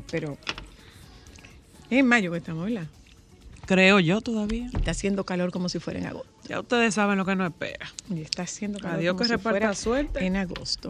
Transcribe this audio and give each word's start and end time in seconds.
Señores, 0.00 0.04
pero 0.10 0.38
es 1.90 1.98
en 1.98 2.06
mayo 2.06 2.30
que 2.30 2.38
estamos, 2.38 2.64
¿verdad? 2.64 2.86
Creo 3.66 4.00
yo 4.00 4.20
todavía. 4.20 4.68
Está 4.72 4.90
haciendo 4.92 5.24
calor 5.24 5.52
como 5.52 5.68
si 5.68 5.78
fuera 5.78 6.00
en 6.00 6.06
agosto. 6.06 6.28
Ya 6.48 6.60
ustedes 6.60 6.94
saben 6.94 7.18
lo 7.18 7.24
que 7.24 7.36
nos 7.36 7.50
espera. 7.50 7.92
Y 8.08 8.20
está 8.22 8.42
haciendo 8.42 8.80
calor 8.80 8.96
Adiós 8.96 9.12
como 9.12 9.18
que 9.20 9.24
si 9.26 9.30
reparta 9.32 9.50
fuera 9.50 9.74
suerte. 9.74 10.24
en 10.24 10.36
agosto. 10.36 10.88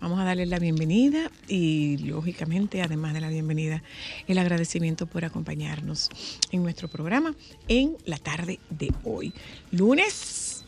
Vamos 0.00 0.18
a 0.18 0.24
darles 0.24 0.48
la 0.48 0.58
bienvenida 0.58 1.30
y, 1.46 1.98
lógicamente, 1.98 2.82
además 2.82 3.14
de 3.14 3.20
la 3.20 3.28
bienvenida, 3.28 3.82
el 4.26 4.38
agradecimiento 4.38 5.06
por 5.06 5.24
acompañarnos 5.24 6.08
en 6.50 6.62
nuestro 6.62 6.88
programa 6.88 7.36
en 7.68 7.96
la 8.04 8.16
tarde 8.16 8.58
de 8.70 8.92
hoy. 9.04 9.32
Lunes, 9.70 10.64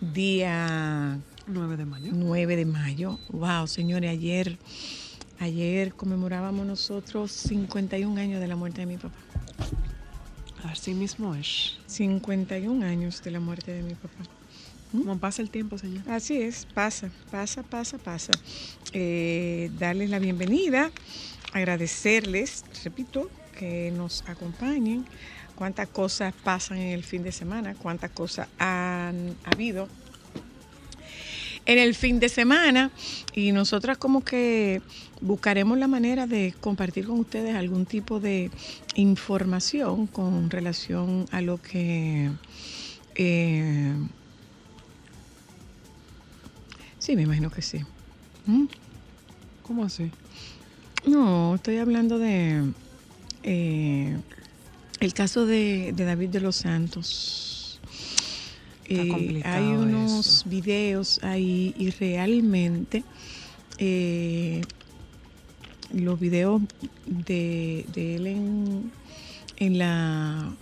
día 0.00 1.18
9 1.46 1.76
de 1.78 1.84
mayo. 1.86 2.10
9 2.12 2.56
de 2.56 2.64
mayo. 2.66 3.18
Wow, 3.30 3.68
señores, 3.68 4.10
ayer, 4.10 4.58
ayer 5.44 5.94
conmemorábamos 5.94 6.66
nosotros 6.66 7.30
51 7.30 8.20
años 8.20 8.40
de 8.40 8.48
la 8.48 8.56
muerte 8.56 8.80
de 8.80 8.86
mi 8.86 8.96
papá. 8.96 9.14
Así 10.64 10.94
mismo 10.94 11.34
es. 11.34 11.78
51 11.86 12.84
años 12.84 13.22
de 13.22 13.30
la 13.30 13.40
muerte 13.40 13.72
de 13.72 13.82
mi 13.82 13.94
papá. 13.94 14.24
Como 14.90 15.18
pasa 15.18 15.42
el 15.42 15.50
tiempo, 15.50 15.76
señor. 15.76 16.08
Así 16.08 16.40
es, 16.40 16.66
pasa, 16.66 17.10
pasa, 17.30 17.62
pasa, 17.62 17.98
pasa. 17.98 18.32
Eh, 18.92 19.70
darles 19.78 20.08
la 20.08 20.18
bienvenida, 20.18 20.90
agradecerles, 21.52 22.64
repito, 22.84 23.30
que 23.58 23.92
nos 23.94 24.22
acompañen, 24.28 25.04
cuántas 25.56 25.88
cosas 25.88 26.32
pasan 26.42 26.78
en 26.78 26.92
el 26.92 27.04
fin 27.04 27.22
de 27.22 27.32
semana, 27.32 27.74
cuántas 27.74 28.10
cosas 28.12 28.48
han 28.58 29.36
habido 29.44 29.88
en 31.66 31.78
el 31.78 31.94
fin 31.94 32.20
de 32.20 32.28
semana 32.28 32.90
y 33.34 33.52
nosotras 33.52 33.96
como 33.98 34.22
que 34.22 34.82
buscaremos 35.20 35.78
la 35.78 35.88
manera 35.88 36.26
de 36.26 36.54
compartir 36.60 37.06
con 37.06 37.20
ustedes 37.20 37.54
algún 37.54 37.86
tipo 37.86 38.20
de 38.20 38.50
información 38.94 40.06
con 40.06 40.50
relación 40.50 41.26
a 41.30 41.40
lo 41.40 41.60
que... 41.60 42.30
eh, 43.14 43.94
Sí, 46.98 47.16
me 47.16 47.22
imagino 47.22 47.50
que 47.50 47.60
sí. 47.60 47.80
¿Mm? 48.46 48.64
¿Cómo 49.62 49.84
así? 49.84 50.10
No, 51.06 51.54
estoy 51.56 51.76
hablando 51.76 52.18
de 52.18 52.62
eh, 53.42 54.16
el 55.00 55.12
caso 55.12 55.44
de, 55.44 55.92
de 55.94 56.04
David 56.06 56.30
de 56.30 56.40
los 56.40 56.56
Santos. 56.56 57.53
Eh, 58.86 59.42
hay 59.44 59.64
unos 59.64 60.26
eso. 60.26 60.48
videos 60.50 61.22
ahí 61.22 61.74
y 61.78 61.90
realmente 61.90 63.02
eh, 63.78 64.60
los 65.92 66.18
videos 66.20 66.62
de, 67.06 67.86
de 67.92 68.16
él 68.16 68.26
en, 68.26 68.92
en 69.56 69.78
la 69.78 70.54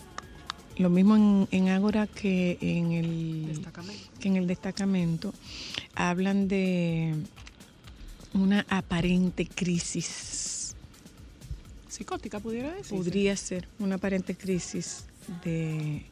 lo 0.78 0.88
mismo 0.88 1.16
en, 1.16 1.48
en 1.50 1.68
Ágora 1.68 2.06
que 2.06 2.58
en 2.60 2.92
el 2.92 3.46
Destacamento. 3.48 4.02
que 4.20 4.28
en 4.28 4.36
el 4.36 4.46
destacamento 4.46 5.34
hablan 5.94 6.48
de 6.48 7.14
una 8.34 8.64
aparente 8.70 9.46
crisis. 9.46 10.74
Psicótica, 11.88 12.40
pudiera 12.40 12.72
decir. 12.72 12.96
Podría 12.96 13.36
ser 13.36 13.68
una 13.78 13.96
aparente 13.96 14.34
crisis 14.34 15.04
de 15.44 16.06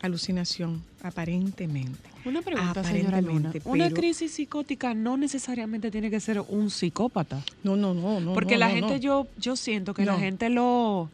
alucinación, 0.00 0.82
aparentemente. 1.02 2.08
Una 2.24 2.42
pregunta, 2.42 2.84
señora 2.84 3.20
Luna. 3.20 3.48
Aparentemente, 3.50 3.62
Una 3.68 3.90
crisis 3.90 4.32
psicótica 4.32 4.94
no 4.94 5.16
necesariamente 5.16 5.90
tiene 5.90 6.10
que 6.10 6.20
ser 6.20 6.40
un 6.40 6.70
psicópata. 6.70 7.42
No, 7.62 7.76
no, 7.76 7.94
no, 7.94 8.20
no. 8.20 8.34
Porque 8.34 8.54
no, 8.54 8.60
la 8.60 8.68
no, 8.68 8.74
gente, 8.74 8.94
no. 8.94 9.00
yo 9.00 9.26
yo 9.38 9.56
siento 9.56 9.94
que 9.94 10.04
la 10.04 10.18
gente 10.18 10.50
lo, 10.50 11.08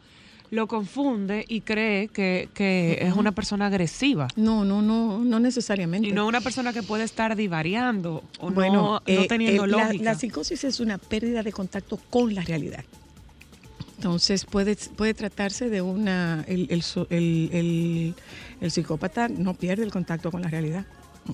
lo 0.51 0.67
confunde 0.67 1.45
y 1.47 1.61
cree 1.61 2.07
que, 2.09 2.49
que 2.53 2.99
es 3.01 3.13
una 3.13 3.31
persona 3.31 3.67
agresiva. 3.67 4.27
No, 4.35 4.65
no, 4.65 4.81
no, 4.81 5.19
no 5.23 5.39
necesariamente. 5.39 6.09
Y 6.09 6.11
no 6.11 6.27
una 6.27 6.41
persona 6.41 6.73
que 6.73 6.83
puede 6.83 7.03
estar 7.03 7.35
divariando 7.35 8.23
o 8.39 8.49
bueno, 8.51 8.73
no, 8.73 8.91
no 8.93 9.01
eh, 9.05 9.27
teniendo 9.27 9.65
eh, 9.65 9.67
la- 9.67 9.85
lógica. 9.85 10.03
La, 10.03 10.15
psicosis 10.15 10.63
es 10.63 10.79
una 10.79 10.97
pérdida 10.97 11.43
de 11.43 11.51
contacto 11.51 11.97
con 12.09 12.33
la 12.35 12.41
realidad. 12.41 12.83
Entonces 13.97 14.45
puede, 14.45 14.75
puede 14.95 15.13
tratarse 15.13 15.69
de 15.69 15.81
una... 15.81 16.45
El, 16.47 16.67
el 16.69 18.13
el- 18.61 18.71
psicópata 18.71 19.27
no 19.27 19.53
pierde 19.53 19.83
el 19.83 19.91
contacto 19.91 20.31
con 20.31 20.41
la 20.41 20.47
realidad. 20.49 20.85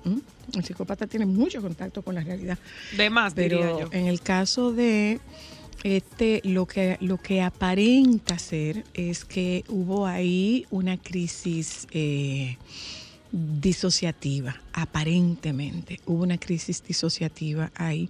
Mm. 0.05 0.57
El 0.57 0.63
psicópata 0.63 1.05
tiene 1.07 1.25
mucho 1.25 1.61
contacto 1.61 2.01
con 2.01 2.15
la 2.15 2.21
realidad. 2.21 2.57
de 2.97 3.09
más, 3.09 3.35
diría 3.35 3.59
Pero 3.59 3.79
yo. 3.81 3.89
en 3.91 4.07
el 4.07 4.21
caso 4.21 4.71
de 4.73 5.19
este, 5.83 6.41
lo 6.45 6.65
que, 6.65 6.97
lo 7.01 7.17
que 7.17 7.41
aparenta 7.41 8.37
ser 8.39 8.83
es 8.93 9.25
que 9.25 9.63
hubo 9.67 10.07
ahí 10.07 10.65
una 10.71 10.97
crisis 10.97 11.87
eh, 11.91 12.57
disociativa, 13.31 14.61
aparentemente. 14.73 15.99
Hubo 16.05 16.23
una 16.23 16.37
crisis 16.37 16.83
disociativa 16.83 17.71
ahí. 17.75 18.09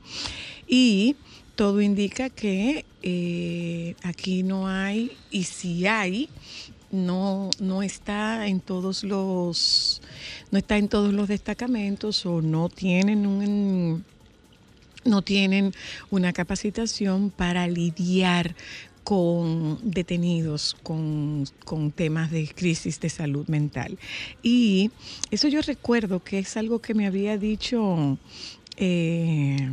Y 0.68 1.16
todo 1.56 1.82
indica 1.82 2.30
que 2.30 2.86
eh, 3.02 3.96
aquí 4.04 4.44
no 4.44 4.68
hay, 4.68 5.12
y 5.30 5.44
si 5.44 5.86
hay, 5.88 6.30
no, 6.92 7.50
no 7.60 7.84
está 7.84 8.48
en 8.48 8.60
todos 8.60 9.04
los, 9.04 10.02
no 10.52 10.58
está 10.58 10.78
en 10.78 10.88
todos 10.88 11.14
los 11.14 11.28
destacamentos 11.28 12.26
o 12.26 12.42
no 12.42 12.70
tienen 12.70 13.26
un 13.26 14.06
no 15.06 15.22
tienen 15.22 15.74
una 16.12 16.32
capacitación 16.32 17.30
para 17.30 17.68
lidiar 17.68 18.56
con 19.04 19.80
detenidos 19.84 20.76
con, 20.82 21.46
con 21.66 21.92
temas 21.92 22.32
de 22.32 22.48
crisis 22.48 23.00
de 23.02 23.10
salud 23.10 23.48
mental. 23.48 23.98
Y 24.42 24.92
eso 25.30 25.48
yo 25.50 25.62
recuerdo 25.62 26.24
que 26.24 26.40
es 26.40 26.56
algo 26.56 26.80
que 26.80 26.94
me 26.94 27.06
había 27.06 27.38
dicho, 27.38 28.18
eh, 28.78 29.70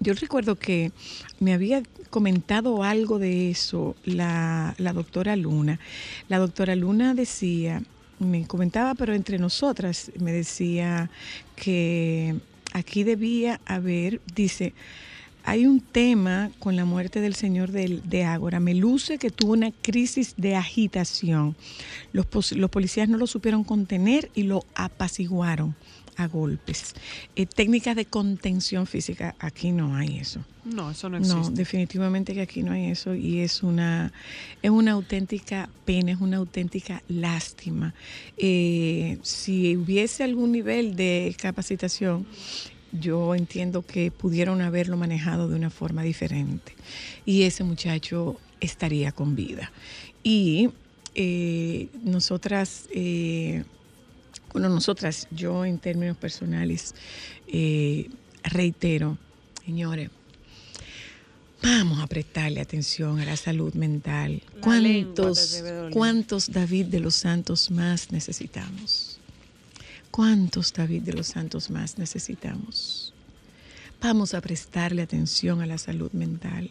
yo 0.00 0.14
recuerdo 0.14 0.56
que 0.56 0.92
me 1.40 1.52
había 1.52 1.82
comentado 2.10 2.82
algo 2.82 3.18
de 3.18 3.50
eso 3.50 3.96
la, 4.04 4.74
la 4.78 4.92
doctora 4.92 5.36
Luna. 5.36 5.80
La 6.28 6.38
doctora 6.38 6.76
Luna 6.76 7.14
decía, 7.14 7.82
me 8.18 8.46
comentaba, 8.46 8.94
pero 8.94 9.14
entre 9.14 9.38
nosotras, 9.38 10.10
me 10.18 10.32
decía 10.32 11.10
que 11.54 12.36
aquí 12.72 13.04
debía 13.04 13.60
haber, 13.66 14.20
dice, 14.34 14.74
hay 15.44 15.64
un 15.64 15.80
tema 15.80 16.50
con 16.58 16.74
la 16.74 16.84
muerte 16.84 17.20
del 17.20 17.36
señor 17.36 17.70
de, 17.70 18.24
Ágora. 18.24 18.58
Me 18.58 18.74
luce 18.74 19.16
que 19.16 19.30
tuvo 19.30 19.52
una 19.52 19.70
crisis 19.70 20.34
de 20.36 20.56
agitación. 20.56 21.54
Los, 22.12 22.26
los 22.52 22.68
policías 22.68 23.08
no 23.08 23.16
lo 23.16 23.28
supieron 23.28 23.62
contener 23.62 24.28
y 24.34 24.42
lo 24.42 24.64
apaciguaron. 24.74 25.76
A 26.16 26.26
golpes. 26.26 26.94
Eh, 27.34 27.46
técnicas 27.46 27.96
de 27.96 28.06
contención 28.06 28.86
física, 28.86 29.34
aquí 29.38 29.72
no 29.72 29.94
hay 29.96 30.18
eso. 30.18 30.44
No, 30.64 30.90
eso 30.90 31.08
no 31.08 31.18
existe. 31.18 31.36
No, 31.36 31.50
definitivamente 31.50 32.34
que 32.34 32.40
aquí 32.40 32.62
no 32.62 32.72
hay 32.72 32.86
eso 32.90 33.14
y 33.14 33.40
es 33.40 33.62
una, 33.62 34.12
es 34.62 34.70
una 34.70 34.92
auténtica 34.92 35.68
pena, 35.84 36.12
es 36.12 36.20
una 36.20 36.38
auténtica 36.38 37.02
lástima. 37.08 37.94
Eh, 38.36 39.18
si 39.22 39.76
hubiese 39.76 40.24
algún 40.24 40.52
nivel 40.52 40.96
de 40.96 41.36
capacitación, 41.40 42.26
yo 42.92 43.34
entiendo 43.34 43.82
que 43.82 44.10
pudieron 44.10 44.60
haberlo 44.62 44.96
manejado 44.96 45.48
de 45.48 45.56
una 45.56 45.70
forma 45.70 46.02
diferente 46.02 46.74
y 47.24 47.42
ese 47.42 47.64
muchacho 47.64 48.38
estaría 48.60 49.12
con 49.12 49.36
vida. 49.36 49.70
Y 50.22 50.70
eh, 51.14 51.88
nosotras, 52.02 52.88
eh, 52.92 53.64
bueno, 54.52 54.68
nosotras, 54.68 55.28
yo 55.30 55.64
en 55.64 55.78
términos 55.78 56.16
personales, 56.16 56.94
eh, 57.46 58.08
reitero, 58.42 59.18
señores, 59.64 60.10
vamos 61.62 62.00
a 62.00 62.06
prestarle 62.06 62.60
atención 62.60 63.20
a 63.20 63.24
la 63.24 63.36
salud 63.36 63.74
mental. 63.74 64.42
La 64.54 64.60
¿Cuántos, 64.60 65.62
cuántos 65.92 66.52
David 66.52 66.86
de 66.86 67.00
los 67.00 67.14
Santos 67.14 67.70
más 67.70 68.12
necesitamos? 68.12 69.18
¿Cuántos 70.10 70.72
David 70.72 71.02
de 71.02 71.12
los 71.12 71.26
Santos 71.26 71.70
más 71.70 71.98
necesitamos? 71.98 73.12
Vamos 74.00 74.34
a 74.34 74.40
prestarle 74.40 75.02
atención 75.02 75.60
a 75.60 75.66
la 75.66 75.78
salud 75.78 76.12
mental. 76.12 76.70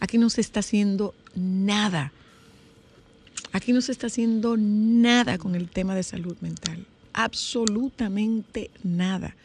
Aquí 0.00 0.18
no 0.18 0.30
se 0.30 0.40
está 0.40 0.60
haciendo 0.60 1.14
nada. 1.34 2.12
Aquí 3.52 3.72
no 3.72 3.80
se 3.80 3.92
está 3.92 4.06
haciendo 4.06 4.56
nada 4.56 5.38
con 5.38 5.54
el 5.54 5.68
tema 5.68 5.94
de 5.94 6.02
salud 6.02 6.36
mental. 6.40 6.86
Absolutamente 7.12 8.70
nada. 8.82 9.36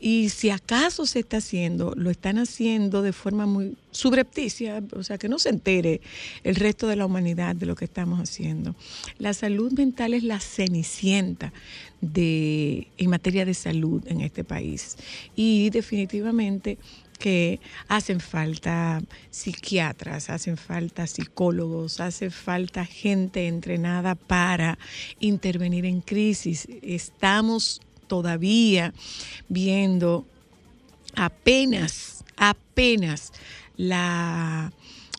Y 0.00 0.30
si 0.30 0.48
acaso 0.48 1.04
se 1.04 1.18
está 1.18 1.36
haciendo, 1.36 1.92
lo 1.94 2.10
están 2.10 2.38
haciendo 2.38 3.02
de 3.02 3.12
forma 3.12 3.44
muy 3.44 3.76
subrepticia, 3.90 4.82
o 4.96 5.02
sea, 5.02 5.18
que 5.18 5.28
no 5.28 5.38
se 5.38 5.50
entere 5.50 6.00
el 6.42 6.54
resto 6.54 6.88
de 6.88 6.96
la 6.96 7.04
humanidad 7.04 7.54
de 7.54 7.66
lo 7.66 7.74
que 7.74 7.84
estamos 7.84 8.18
haciendo. 8.18 8.74
La 9.18 9.34
salud 9.34 9.72
mental 9.72 10.14
es 10.14 10.22
la 10.22 10.40
cenicienta 10.40 11.52
de, 12.00 12.88
en 12.96 13.10
materia 13.10 13.44
de 13.44 13.52
salud 13.52 14.02
en 14.06 14.22
este 14.22 14.42
país. 14.42 14.96
Y 15.36 15.68
definitivamente 15.68 16.78
que 17.20 17.60
hacen 17.86 18.18
falta 18.18 19.02
psiquiatras, 19.30 20.30
hacen 20.30 20.56
falta 20.56 21.06
psicólogos, 21.06 22.00
hace 22.00 22.30
falta 22.30 22.84
gente 22.86 23.46
entrenada 23.46 24.14
para 24.14 24.78
intervenir 25.20 25.84
en 25.84 26.00
crisis. 26.00 26.66
Estamos 26.82 27.82
todavía 28.08 28.94
viendo 29.48 30.26
apenas, 31.14 32.24
apenas 32.36 33.32
la, 33.76 34.72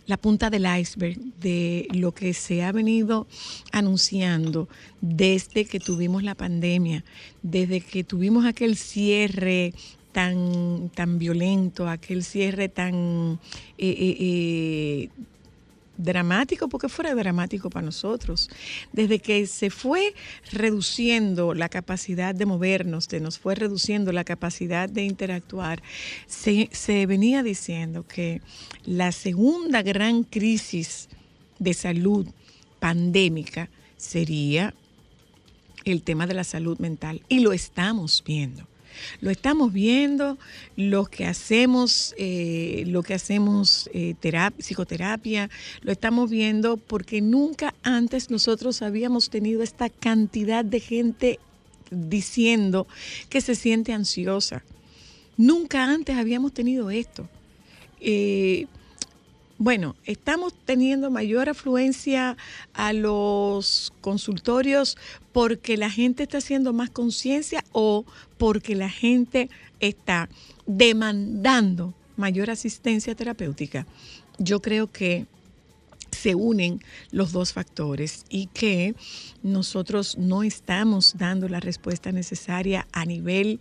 la 0.07 0.17
punta 0.17 0.49
del 0.49 0.65
iceberg 0.65 1.19
de 1.39 1.87
lo 1.91 2.13
que 2.13 2.33
se 2.33 2.63
ha 2.63 2.71
venido 2.71 3.27
anunciando 3.71 4.67
desde 5.01 5.65
que 5.65 5.79
tuvimos 5.79 6.23
la 6.23 6.33
pandemia, 6.33 7.05
desde 7.43 7.79
que 7.79 8.03
tuvimos 8.03 8.45
aquel 8.45 8.75
cierre 8.75 9.73
tan, 10.11 10.89
tan 10.93 11.19
violento, 11.19 11.87
aquel 11.87 12.23
cierre 12.23 12.69
tan 12.69 13.39
eh, 13.77 13.89
eh, 13.89 14.17
eh, 14.19 15.09
dramático, 15.97 16.67
porque 16.67 16.89
fuera 16.89 17.13
dramático 17.15 17.69
para 17.69 17.85
nosotros. 17.85 18.49
Desde 18.91 19.19
que 19.19 19.45
se 19.47 19.69
fue 19.69 20.13
reduciendo 20.51 21.53
la 21.53 21.69
capacidad 21.69 22.33
de 22.33 22.45
movernos, 22.45 23.05
se 23.05 23.19
nos 23.19 23.39
fue 23.39 23.55
reduciendo 23.55 24.11
la 24.11 24.23
capacidad 24.23 24.89
de 24.89 25.03
interactuar, 25.03 25.81
se, 26.27 26.69
se 26.71 27.05
venía 27.05 27.43
diciendo 27.43 28.05
que 28.07 28.41
la 28.83 29.11
segunda 29.11 29.81
gran 29.81 30.23
crisis 30.23 31.09
de 31.59 31.73
salud 31.73 32.27
pandémica 32.79 33.69
sería 33.97 34.73
el 35.85 36.03
tema 36.03 36.27
de 36.27 36.33
la 36.33 36.43
salud 36.43 36.79
mental. 36.79 37.21
Y 37.29 37.39
lo 37.39 37.53
estamos 37.53 38.23
viendo. 38.25 38.70
Lo 39.19 39.29
estamos 39.29 39.73
viendo, 39.73 40.37
los 40.75 41.09
que 41.09 41.25
hacemos, 41.25 42.13
eh, 42.17 42.83
lo 42.87 43.03
que 43.03 43.13
hacemos 43.13 43.89
eh, 43.93 44.15
terap- 44.21 44.53
psicoterapia, 44.57 45.49
lo 45.81 45.91
estamos 45.91 46.29
viendo 46.29 46.77
porque 46.77 47.21
nunca 47.21 47.73
antes 47.83 48.29
nosotros 48.29 48.81
habíamos 48.81 49.29
tenido 49.29 49.63
esta 49.63 49.89
cantidad 49.89 50.63
de 50.65 50.79
gente 50.79 51.39
diciendo 51.89 52.87
que 53.29 53.41
se 53.41 53.55
siente 53.55 53.93
ansiosa. 53.93 54.63
Nunca 55.37 55.85
antes 55.85 56.17
habíamos 56.17 56.53
tenido 56.53 56.89
esto. 56.91 57.27
Eh, 57.99 58.67
bueno, 59.57 59.95
estamos 60.05 60.53
teniendo 60.65 61.11
mayor 61.11 61.47
afluencia 61.47 62.35
a 62.73 62.93
los 62.93 63.93
consultorios 64.01 64.97
porque 65.33 65.77
la 65.77 65.91
gente 65.91 66.23
está 66.23 66.39
haciendo 66.39 66.73
más 66.73 66.89
conciencia 66.89 67.63
o 67.71 68.03
porque 68.41 68.73
la 68.73 68.89
gente 68.89 69.51
está 69.79 70.27
demandando 70.65 71.93
mayor 72.17 72.49
asistencia 72.49 73.13
terapéutica. 73.13 73.85
Yo 74.39 74.63
creo 74.63 74.91
que 74.91 75.27
se 76.09 76.33
unen 76.33 76.81
los 77.11 77.33
dos 77.33 77.53
factores 77.53 78.25
y 78.29 78.47
que 78.47 78.95
nosotros 79.43 80.17
no 80.17 80.41
estamos 80.41 81.19
dando 81.19 81.49
la 81.49 81.59
respuesta 81.59 82.11
necesaria 82.11 82.87
a 82.91 83.05
nivel 83.05 83.59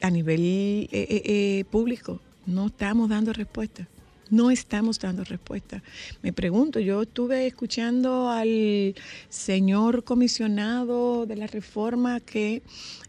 a 0.00 0.08
nivel 0.08 0.40
eh, 0.40 0.88
eh, 0.90 1.22
eh, 1.26 1.64
público. 1.70 2.22
No 2.46 2.68
estamos 2.68 3.10
dando 3.10 3.34
respuesta. 3.34 3.86
No 4.30 4.50
estamos 4.50 4.98
dando 4.98 5.24
respuesta. 5.24 5.82
Me 6.22 6.32
pregunto, 6.32 6.80
yo 6.80 7.02
estuve 7.02 7.46
escuchando 7.46 8.28
al 8.28 8.94
señor 9.28 10.04
comisionado 10.04 11.24
de 11.24 11.36
la 11.36 11.46
reforma 11.46 12.20
que 12.20 12.62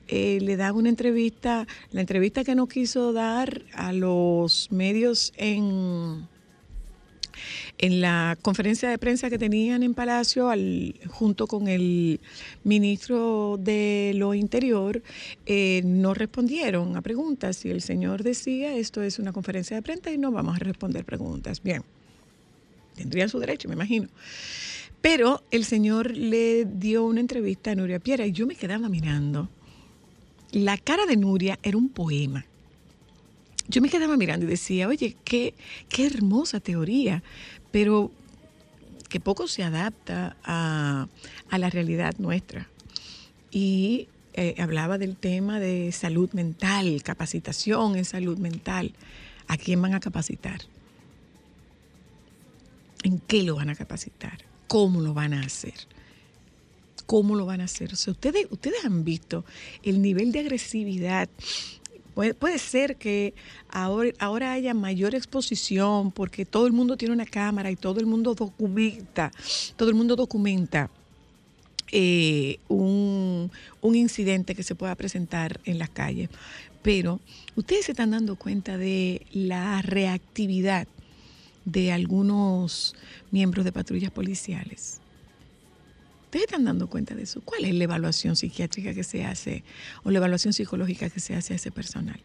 eh, 0.07 0.39
le 0.42 0.56
daba 0.56 0.77
una 0.77 0.89
entrevista, 0.89 1.68
la 1.92 2.01
entrevista 2.01 2.44
que 2.44 2.56
no 2.56 2.68
quiso 2.68 3.13
dar 3.13 3.63
a 3.74 3.92
los 3.94 4.71
medios 4.71 5.33
en, 5.36 6.27
en 7.78 8.02
la 8.02 8.38
conferencia 8.42 8.90
de 8.90 8.98
prensa 8.98 9.30
que 9.30 9.38
tenían 9.38 9.84
en 9.84 9.94
Palacio, 9.94 10.50
al, 10.50 10.96
junto 11.08 11.48
con 11.48 11.68
el 11.68 12.20
ministro 12.64 13.58
de 13.60 14.14
lo 14.16 14.34
Interior, 14.34 15.02
eh, 15.46 15.82
no 15.86 16.14
respondieron 16.14 16.96
a 16.98 17.02
preguntas. 17.02 17.64
Y 17.66 17.70
el 17.70 17.82
señor 17.82 18.24
decía, 18.24 18.76
esto 18.76 19.02
es 19.02 19.20
una 19.20 19.32
conferencia 19.34 19.76
de 19.76 19.82
prensa 19.82 20.12
y 20.12 20.18
no 20.18 20.32
vamos 20.32 20.56
a 20.56 20.60
responder 20.60 21.06
preguntas. 21.06 21.62
Bien, 21.62 21.84
tendría 22.96 23.28
su 23.28 23.40
derecho, 23.40 23.68
me 23.68 23.76
imagino. 23.76 24.08
Pero 25.02 25.44
el 25.52 25.64
señor 25.64 26.16
le 26.16 26.66
dio 26.66 27.06
una 27.06 27.22
entrevista 27.22 27.72
a 27.72 27.76
Nuria 27.76 28.00
Piera 28.00 28.26
y 28.26 28.32
yo 28.32 28.46
me 28.46 28.56
quedaba 28.56 28.90
mirando. 28.90 29.50
La 30.52 30.78
cara 30.78 31.06
de 31.06 31.16
Nuria 31.16 31.60
era 31.64 31.78
un 31.78 31.90
poema 31.90 32.46
yo 33.69 33.81
me 33.81 33.90
quedaba 33.90 34.18
mirando 34.18 34.45
y 34.45 34.49
decía, 34.49 34.88
oye, 34.88 35.16
qué, 35.23 35.54
qué 35.88 36.07
hermosa 36.07 36.59
teoría, 36.59 37.23
pero 37.71 38.11
que 39.09 39.19
poco 39.19 39.47
se 39.47 39.64
adapta 39.64 40.35
a, 40.44 41.07
a 41.49 41.57
la 41.57 41.69
realidad 41.69 42.16
nuestra. 42.18 42.68
Y 43.52 44.07
eh, 44.33 44.56
hablaba 44.59 44.97
del 44.97 45.18
tema 45.18 45.59
de 45.59 45.92
salud 45.92 46.31
mental, 46.33 47.02
capacitación 47.04 47.95
en 47.95 48.06
salud 48.06 48.38
mental. 48.38 48.94
¿A 49.47 49.57
quién 49.57 49.81
van 49.81 49.94
a 49.95 49.99
capacitar? 49.99 50.61
¿En 53.04 53.19
qué 53.19 53.44
lo 53.44 53.56
van 53.56 53.69
a 53.69 53.76
capacitar? 53.76 54.38
¿Cómo 54.68 55.02
lo 55.02 55.14
van 55.14 55.33
a 55.33 55.42
hacer? 55.42 55.73
¿Cómo 57.06 57.35
lo 57.35 57.47
van 57.47 57.61
a 57.61 57.64
hacer? 57.64 57.94
O 57.94 57.95
sea, 57.95 58.11
ustedes, 58.11 58.45
ustedes 58.52 58.85
han 58.85 59.04
visto 59.04 59.45
el 59.83 60.02
nivel 60.02 60.31
de 60.31 60.42
agresividad 60.42 61.28
Puede, 62.38 62.59
ser 62.59 62.97
que 62.97 63.33
ahora, 63.69 64.09
ahora 64.19 64.52
haya 64.52 64.73
mayor 64.73 65.16
exposición 65.16 66.11
porque 66.11 66.45
todo 66.45 66.68
el 66.68 66.73
mundo 66.73 66.97
tiene 66.97 67.14
una 67.14 67.26
cámara 67.26 67.71
y 67.71 67.78
todo 67.78 68.02
el 68.02 68.07
mundo 68.07 68.35
documenta, 68.35 69.31
todo 69.78 69.88
el 69.88 69.95
mundo 69.95 70.18
documenta 70.18 70.90
eh, 71.94 72.59
un, 72.68 73.49
un, 73.80 73.95
incidente 73.95 74.54
que 74.54 74.64
se 74.64 74.76
pueda 74.76 74.95
presentar 74.95 75.61
en 75.64 75.80
las 75.80 75.92
calles. 75.92 76.30
Pero 76.81 77.21
ustedes 77.56 77.85
se 77.85 77.94
están 77.94 78.11
dando 78.11 78.35
cuenta 78.35 78.78
de 78.78 79.26
la 79.31 79.81
reactividad 79.81 80.90
de 81.64 81.94
algunos 81.94 82.95
miembros 83.31 83.64
de 83.64 83.71
patrullas 83.71 84.11
policiales. 84.11 84.99
¿Ustedes 86.30 86.45
están 86.45 86.64
dando 86.64 86.86
cuenta 86.86 87.16
de 87.16 87.24
eso? 87.24 87.42
¿Cuál 87.42 87.66
es 87.66 87.74
la 87.74 87.86
evaluación 87.86 88.36
psiquiátrica 88.36 88.94
que 88.94 89.04
se 89.04 89.26
hace 89.26 89.64
o 90.04 90.12
la 90.12 90.19
evaluación 90.19 90.54
psicológica 90.54 91.09
que 91.09 91.19
se 91.19 91.33
hace 91.33 91.54
a 91.54 91.56
ese 91.56 91.71
personal? 91.71 92.19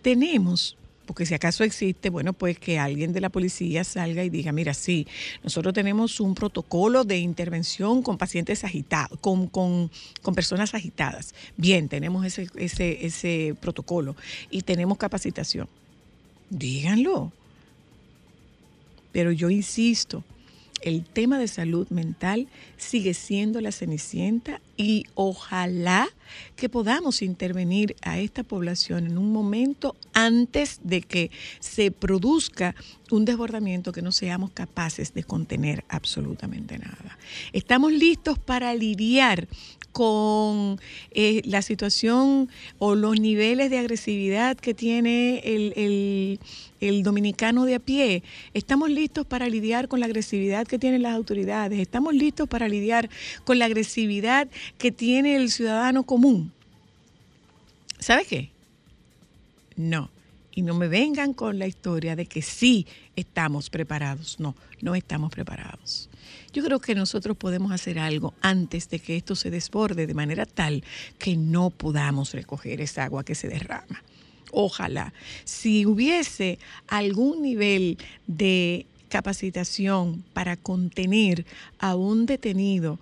Tenemos 0.00 0.76
porque 1.06 1.26
si 1.26 1.34
acaso 1.34 1.64
existe, 1.64 2.08
bueno, 2.08 2.34
pues 2.34 2.56
que 2.60 2.78
alguien 2.78 3.12
de 3.12 3.20
la 3.20 3.30
policía 3.30 3.82
salga 3.82 4.22
y 4.22 4.30
diga, 4.30 4.52
mira, 4.52 4.74
sí, 4.74 5.08
nosotros 5.42 5.74
tenemos 5.74 6.20
un 6.20 6.36
protocolo 6.36 7.02
de 7.02 7.18
intervención 7.18 8.00
con 8.00 8.16
pacientes 8.16 8.62
agitados, 8.62 9.18
con, 9.18 9.48
con, 9.48 9.90
con 10.22 10.36
personas 10.36 10.72
agitadas. 10.72 11.34
Bien, 11.56 11.88
tenemos 11.88 12.24
ese, 12.24 12.48
ese, 12.54 13.04
ese 13.04 13.56
protocolo 13.60 14.14
y 14.52 14.62
tenemos 14.62 14.98
capacitación. 14.98 15.68
Díganlo. 16.48 17.32
Pero 19.10 19.32
yo 19.32 19.50
insisto, 19.50 20.22
el 20.82 21.04
tema 21.04 21.38
de 21.38 21.48
salud 21.48 21.88
mental 21.90 22.48
sigue 22.76 23.14
siendo 23.14 23.60
la 23.60 23.72
cenicienta 23.72 24.60
y 24.76 25.04
ojalá 25.14 26.08
que 26.56 26.68
podamos 26.68 27.22
intervenir 27.22 27.96
a 28.02 28.18
esta 28.18 28.42
población 28.44 29.06
en 29.06 29.18
un 29.18 29.32
momento 29.32 29.96
antes 30.12 30.80
de 30.82 31.02
que 31.02 31.30
se 31.60 31.90
produzca 31.90 32.74
un 33.10 33.24
desbordamiento 33.24 33.92
que 33.92 34.02
no 34.02 34.12
seamos 34.12 34.50
capaces 34.50 35.12
de 35.14 35.24
contener 35.24 35.84
absolutamente 35.88 36.78
nada. 36.78 37.18
Estamos 37.52 37.92
listos 37.92 38.38
para 38.38 38.74
lidiar 38.74 39.48
con 39.92 40.80
eh, 41.10 41.42
la 41.44 41.62
situación 41.62 42.48
o 42.78 42.94
los 42.94 43.20
niveles 43.20 43.70
de 43.70 43.78
agresividad 43.78 44.56
que 44.56 44.74
tiene 44.74 45.40
el, 45.44 46.38
el, 46.80 47.02
dominicano 47.02 47.64
de 47.64 47.76
a 47.76 47.78
pie. 47.78 48.22
Estamos 48.54 48.90
listos 48.90 49.26
para 49.26 49.48
lidiar 49.48 49.86
con 49.86 50.00
la 50.00 50.06
agresividad 50.06 50.66
que 50.66 50.78
tienen 50.78 51.02
las 51.02 51.14
autoridades. 51.14 51.78
Estamos 51.78 52.14
listos 52.14 52.48
para 52.48 52.68
lidiar 52.68 53.08
con 53.44 53.58
la 53.58 53.66
agresividad 53.66 54.48
que 54.78 54.90
tiene 54.90 55.36
el 55.36 55.50
ciudadano 55.50 56.04
común. 56.12 56.52
¿Sabe 57.98 58.26
qué? 58.26 58.50
No. 59.76 60.10
Y 60.54 60.60
no 60.60 60.74
me 60.74 60.86
vengan 60.86 61.32
con 61.32 61.58
la 61.58 61.66
historia 61.66 62.16
de 62.16 62.26
que 62.26 62.42
sí 62.42 62.86
estamos 63.16 63.70
preparados. 63.70 64.38
No, 64.38 64.54
no 64.82 64.94
estamos 64.94 65.32
preparados. 65.32 66.10
Yo 66.52 66.62
creo 66.62 66.80
que 66.80 66.94
nosotros 66.94 67.34
podemos 67.34 67.72
hacer 67.72 67.98
algo 67.98 68.34
antes 68.42 68.90
de 68.90 68.98
que 68.98 69.16
esto 69.16 69.34
se 69.34 69.50
desborde 69.50 70.06
de 70.06 70.12
manera 70.12 70.44
tal 70.44 70.84
que 71.18 71.34
no 71.34 71.70
podamos 71.70 72.34
recoger 72.34 72.82
esa 72.82 73.04
agua 73.04 73.24
que 73.24 73.34
se 73.34 73.48
derrama. 73.48 74.02
Ojalá, 74.50 75.14
si 75.44 75.86
hubiese 75.86 76.58
algún 76.88 77.40
nivel 77.40 77.96
de 78.26 78.84
capacitación 79.08 80.24
para 80.34 80.58
contener 80.58 81.46
a 81.78 81.94
un 81.94 82.26
detenido 82.26 82.98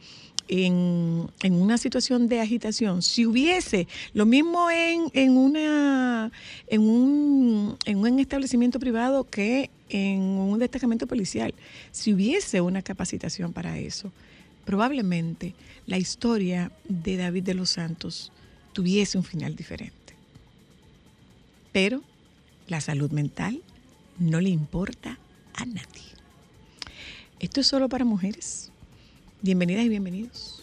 en, 0.51 1.31
una 1.43 1.79
situación 1.79 2.29
de 2.29 2.41
agitación, 2.41 3.03
si 3.03 3.25
hubiese 3.25 3.87
lo 4.13 4.27
mismo 4.27 4.69
en 4.71 5.37
un 5.37 5.87
establecimiento 8.19 8.81
privado 8.81 9.25
que 9.25 9.71
en 9.89 10.21
un 10.21 10.59
destacamento 10.59 11.07
policial, 11.07 11.55
si 11.93 12.13
hubiese 12.13 12.61
una 12.61 12.83
capacitación 12.83 13.53
para 13.53 13.79
eso, 13.79 14.11
probablemente 14.65 15.55
la 15.87 15.99
historia 15.99 16.73
de 16.89 17.17
David 17.17 17.45
de 17.45 17.55
los 17.55 17.71
Santos 17.71 18.33
tuviese 18.73 19.19
un 19.19 19.25
final 19.25 19.55
diferente. 19.57 19.95
Pero 21.73 22.03
la 22.67 22.81
salud 22.81 23.11
mental 23.11 23.63
no 24.19 24.41
le 24.41 24.49
importa 24.49 25.19
a 25.55 25.65
nadie. 25.65 26.11
Esto 27.39 27.61
es 27.61 27.67
solo 27.67 27.89
para 27.89 28.05
mujeres. 28.05 28.70
Bienvenidas 29.43 29.85
y 29.85 29.89
bienvenidos. 29.89 30.57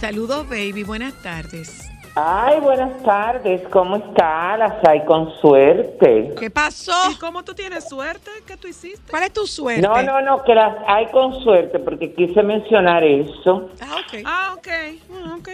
Saludos, 0.00 0.48
baby. 0.48 0.82
Buenas 0.82 1.12
tardes. 1.22 1.89
Ay, 2.22 2.60
buenas 2.60 3.02
tardes, 3.02 3.66
¿cómo 3.68 3.96
está? 3.96 4.54
Las 4.58 4.86
hay 4.86 5.06
con 5.06 5.32
suerte. 5.40 6.34
¿Qué 6.38 6.50
pasó? 6.50 6.92
¿Y 7.10 7.14
cómo 7.18 7.42
tú 7.42 7.54
tienes 7.54 7.88
suerte? 7.88 8.30
¿Qué 8.46 8.58
tú 8.58 8.68
hiciste? 8.68 9.10
¿Cuál 9.10 9.22
es 9.22 9.32
tu 9.32 9.46
suerte? 9.46 9.80
No, 9.80 10.02
no, 10.02 10.20
no, 10.20 10.44
que 10.44 10.54
las 10.54 10.76
hay 10.86 11.06
con 11.06 11.42
suerte, 11.42 11.78
porque 11.78 12.12
quise 12.12 12.42
mencionar 12.42 13.02
eso 13.04 13.70
Ah, 13.80 13.96
ok. 13.96 14.22
Ah, 14.26 14.54
ok. 14.54 14.68
Ah, 15.14 15.36
ok. 15.38 15.48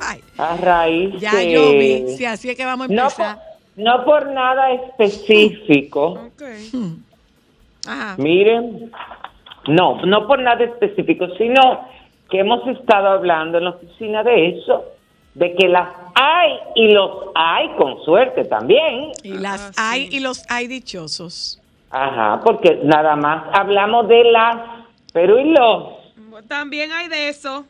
Ay, 0.00 0.20
a 0.36 0.56
raíz 0.56 1.14
ya 1.20 1.36
de... 1.36 1.52
yo 1.52 1.70
vi. 1.72 2.16
Sí, 2.16 2.24
así 2.24 2.50
es 2.50 2.56
que 2.56 2.64
vamos 2.64 2.90
a 2.90 2.92
no, 2.92 3.02
empezar. 3.02 3.36
por, 3.36 3.84
no 3.84 4.04
por 4.04 4.26
nada 4.32 4.72
específico. 4.72 6.18
Ok. 6.34 6.42
Ajá. 7.86 8.16
Miren, 8.18 8.90
no, 9.68 10.04
no 10.04 10.26
por 10.26 10.40
nada 10.40 10.64
específico, 10.64 11.28
sino 11.38 11.86
que 12.28 12.40
hemos 12.40 12.66
estado 12.66 13.08
hablando 13.08 13.58
en 13.58 13.64
la 13.64 13.70
oficina 13.70 14.24
de 14.24 14.48
eso, 14.58 14.84
de 15.34 15.54
que 15.54 15.68
las 15.68 15.88
hay 16.14 16.58
y 16.74 16.92
los 16.92 17.10
hay 17.34 17.68
con 17.76 18.02
suerte 18.04 18.44
también. 18.44 19.12
Y 19.22 19.34
las 19.34 19.72
Ah, 19.76 19.90
hay 19.92 20.08
sí. 20.10 20.16
y 20.16 20.20
los 20.20 20.42
hay 20.50 20.66
dichosos. 20.66 21.60
Ajá, 21.90 22.40
porque 22.44 22.80
nada 22.84 23.16
más 23.16 23.44
hablamos 23.52 24.06
de 24.08 24.24
las, 24.24 24.56
pero 25.12 25.38
y 25.38 25.50
los. 25.52 26.00
También 26.48 26.92
hay 26.92 27.08
de 27.08 27.28
eso. 27.28 27.64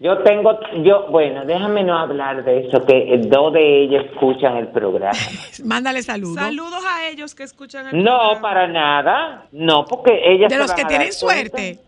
Yo 0.00 0.18
tengo, 0.18 0.56
yo, 0.84 1.06
bueno, 1.10 1.44
déjame 1.44 1.82
no 1.82 1.98
hablar 1.98 2.44
de 2.44 2.68
eso, 2.68 2.86
que 2.86 3.14
eh, 3.14 3.18
dos 3.24 3.52
de 3.52 3.82
ellos 3.82 4.04
escuchan 4.12 4.56
el 4.56 4.68
programa. 4.68 5.18
Mándale 5.64 6.02
saludos. 6.04 6.36
Saludos 6.36 6.84
a 6.88 7.08
ellos 7.08 7.34
que 7.34 7.42
escuchan 7.42 7.88
el 7.88 8.04
No, 8.04 8.16
programa. 8.16 8.40
para 8.40 8.68
nada, 8.68 9.46
no, 9.50 9.84
porque 9.86 10.20
ellas 10.24 10.50
De 10.50 10.56
los 10.58 10.72
que 10.72 10.84
tienen 10.84 11.08
cuenta. 11.08 11.18
suerte. 11.18 11.78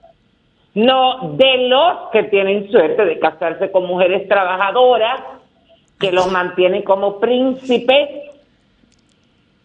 No, 0.75 1.33
de 1.37 1.69
los 1.69 2.11
que 2.13 2.25
tienen 2.25 2.71
suerte 2.71 3.05
de 3.05 3.19
casarse 3.19 3.71
con 3.73 3.87
mujeres 3.87 4.29
trabajadoras, 4.29 5.21
que 5.99 6.13
los 6.13 6.31
mantienen 6.31 6.83
como 6.83 7.19
príncipes 7.19 8.09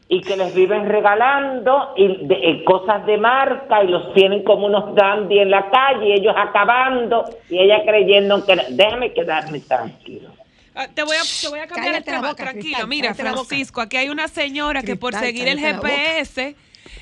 y 0.07 0.21
que 0.21 0.38
les 0.38 0.53
viven 0.53 0.88
regalando 0.88 1.93
y 1.95 2.25
de- 2.27 2.35
eh, 2.50 2.63
cosas 2.63 3.05
de 3.05 3.17
marca 3.17 3.83
y 3.83 3.88
los 3.88 4.13
tienen 4.13 4.43
como 4.43 4.67
unos 4.67 4.93
dandy 4.95 5.39
en 5.39 5.50
la 5.50 5.69
calle, 5.71 6.13
ellos 6.15 6.35
acabando 6.38 7.25
y 7.50 7.57
ella 7.59 7.83
creyendo 7.85 8.45
que... 8.45 8.55
Déjame 8.69 9.13
quedarme 9.13 9.59
tranquilo. 9.62 10.29
Ah, 10.75 10.88
te, 10.93 11.03
voy 11.03 11.15
a, 11.15 11.21
te 11.41 11.47
voy 11.47 11.59
a 11.59 11.67
cambiar 11.67 11.85
Cállate 11.93 11.97
el 11.97 12.03
tema, 12.03 12.29
boca, 12.29 12.35
tranquilo. 12.43 12.63
Cristal, 12.63 12.88
Mira. 12.88 13.13
Francisco, 13.15 13.81
aquí 13.81 13.97
hay 13.97 14.09
una 14.09 14.27
señora 14.27 14.83
que 14.83 14.95
por 14.95 15.13
seguir 15.13 15.47
el. 15.47 15.59
GPS, 15.59 16.55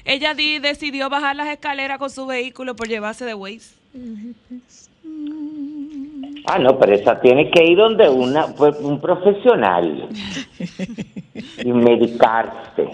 ella 0.05 0.33
di- 0.35 0.59
decidió 0.59 1.09
bajar 1.09 1.35
las 1.35 1.47
escaleras 1.47 1.97
con 1.97 2.09
su 2.09 2.25
vehículo 2.27 2.75
por 2.75 2.87
llevarse 2.87 3.25
de 3.25 3.33
Waze. 3.33 3.81
Ah, 6.45 6.59
no, 6.59 6.77
pero 6.77 6.93
esa 6.93 7.19
tiene 7.21 7.49
que 7.51 7.63
ir 7.63 7.77
donde 7.77 8.09
una, 8.09 8.47
pues, 8.57 8.79
un 8.79 8.99
profesional 8.99 10.09
y 11.63 11.71
medicarse. 11.71 12.89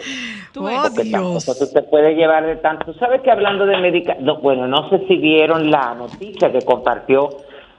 Oh, 0.56 0.70
Porque 0.84 1.04
Dios. 1.04 1.46
tampoco 1.46 1.56
tú 1.58 1.74
te 1.74 1.82
puedes 1.84 2.18
llevar 2.18 2.46
de 2.46 2.58
tanto. 2.58 2.86
¿Tú 2.86 2.94
sabes 3.00 3.22
que 3.22 3.32
hablando 3.32 3.66
de 3.66 3.78
medicación? 3.78 4.40
bueno, 4.42 4.68
no 4.68 4.90
sé 4.90 5.06
si 5.08 5.16
vieron 5.18 5.72
la 5.72 5.96
noticia 5.96 6.52
que 6.52 6.62
compartió 6.62 7.30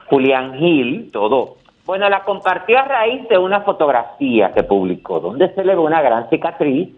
Julián 0.07 0.57
Gil, 0.57 1.09
todo. 1.11 1.57
Bueno, 1.85 2.09
la 2.09 2.23
compartió 2.23 2.77
a 2.79 2.83
raíz 2.85 3.27
de 3.29 3.37
una 3.37 3.61
fotografía 3.61 4.51
que 4.53 4.63
publicó, 4.63 5.19
donde 5.19 5.53
se 5.53 5.63
le 5.63 5.75
ve 5.75 5.81
una 5.81 6.01
gran 6.01 6.29
cicatriz. 6.29 6.89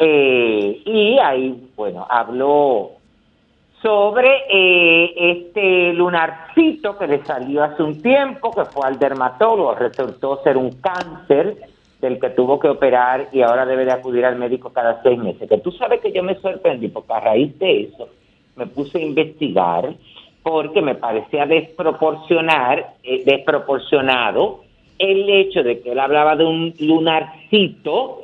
eh, 0.00 0.82
y 0.84 1.18
ahí, 1.18 1.68
bueno, 1.76 2.06
habló 2.08 2.95
sobre 3.86 4.28
eh, 4.50 5.12
este 5.16 5.92
lunarcito 5.92 6.98
que 6.98 7.06
le 7.06 7.24
salió 7.24 7.62
hace 7.62 7.84
un 7.84 8.02
tiempo, 8.02 8.50
que 8.50 8.64
fue 8.64 8.84
al 8.84 8.98
dermatólogo, 8.98 9.76
resultó 9.76 10.42
ser 10.42 10.56
un 10.56 10.72
cáncer 10.80 11.56
del 12.00 12.18
que 12.18 12.30
tuvo 12.30 12.58
que 12.58 12.66
operar 12.66 13.28
y 13.30 13.42
ahora 13.42 13.64
debe 13.64 13.84
de 13.84 13.92
acudir 13.92 14.24
al 14.24 14.38
médico 14.38 14.70
cada 14.70 15.00
seis 15.04 15.16
meses. 15.20 15.48
Que 15.48 15.58
tú 15.58 15.70
sabes 15.70 16.00
que 16.00 16.10
yo 16.10 16.24
me 16.24 16.34
sorprendí 16.40 16.88
porque 16.88 17.12
a 17.12 17.20
raíz 17.20 17.56
de 17.60 17.82
eso 17.82 18.08
me 18.56 18.66
puse 18.66 18.98
a 18.98 19.02
investigar 19.02 19.94
porque 20.42 20.82
me 20.82 20.96
parecía 20.96 21.46
desproporcionar, 21.46 22.94
eh, 23.04 23.22
desproporcionado 23.24 24.64
el 24.98 25.30
hecho 25.30 25.62
de 25.62 25.80
que 25.80 25.92
él 25.92 26.00
hablaba 26.00 26.34
de 26.34 26.44
un 26.44 26.74
lunarcito 26.80 28.20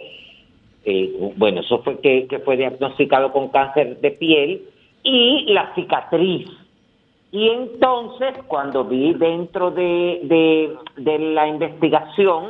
eh, 0.84 1.12
bueno, 1.36 1.60
eso 1.60 1.78
fue 1.84 2.00
que, 2.00 2.26
que 2.26 2.40
fue 2.40 2.56
diagnosticado 2.56 3.30
con 3.30 3.50
cáncer 3.50 4.00
de 4.00 4.10
piel 4.10 4.62
y 5.02 5.52
la 5.52 5.74
cicatriz. 5.74 6.48
Y 7.30 7.48
entonces, 7.48 8.34
cuando 8.46 8.84
vi 8.84 9.14
dentro 9.14 9.70
de, 9.70 10.20
de, 10.24 10.76
de 10.96 11.18
la 11.18 11.48
investigación 11.48 12.44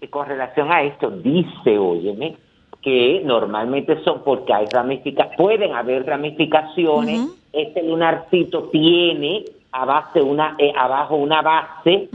eh, 0.00 0.08
con 0.08 0.26
relación 0.26 0.72
a 0.72 0.82
esto, 0.82 1.10
dice, 1.10 1.78
óyeme, 1.78 2.36
que 2.82 3.22
normalmente 3.24 4.02
son 4.02 4.22
porque 4.24 4.52
hay 4.52 4.66
ramificaciones, 4.66 5.36
pueden 5.38 5.72
haber 5.72 6.04
ramificaciones, 6.04 7.30
este 7.52 7.82
lunarcito 7.84 8.64
tiene 8.72 9.44
a 9.70 9.84
base 9.84 10.20
una, 10.20 10.56
eh, 10.58 10.72
abajo 10.76 11.14
una 11.14 11.40
base 11.40 12.08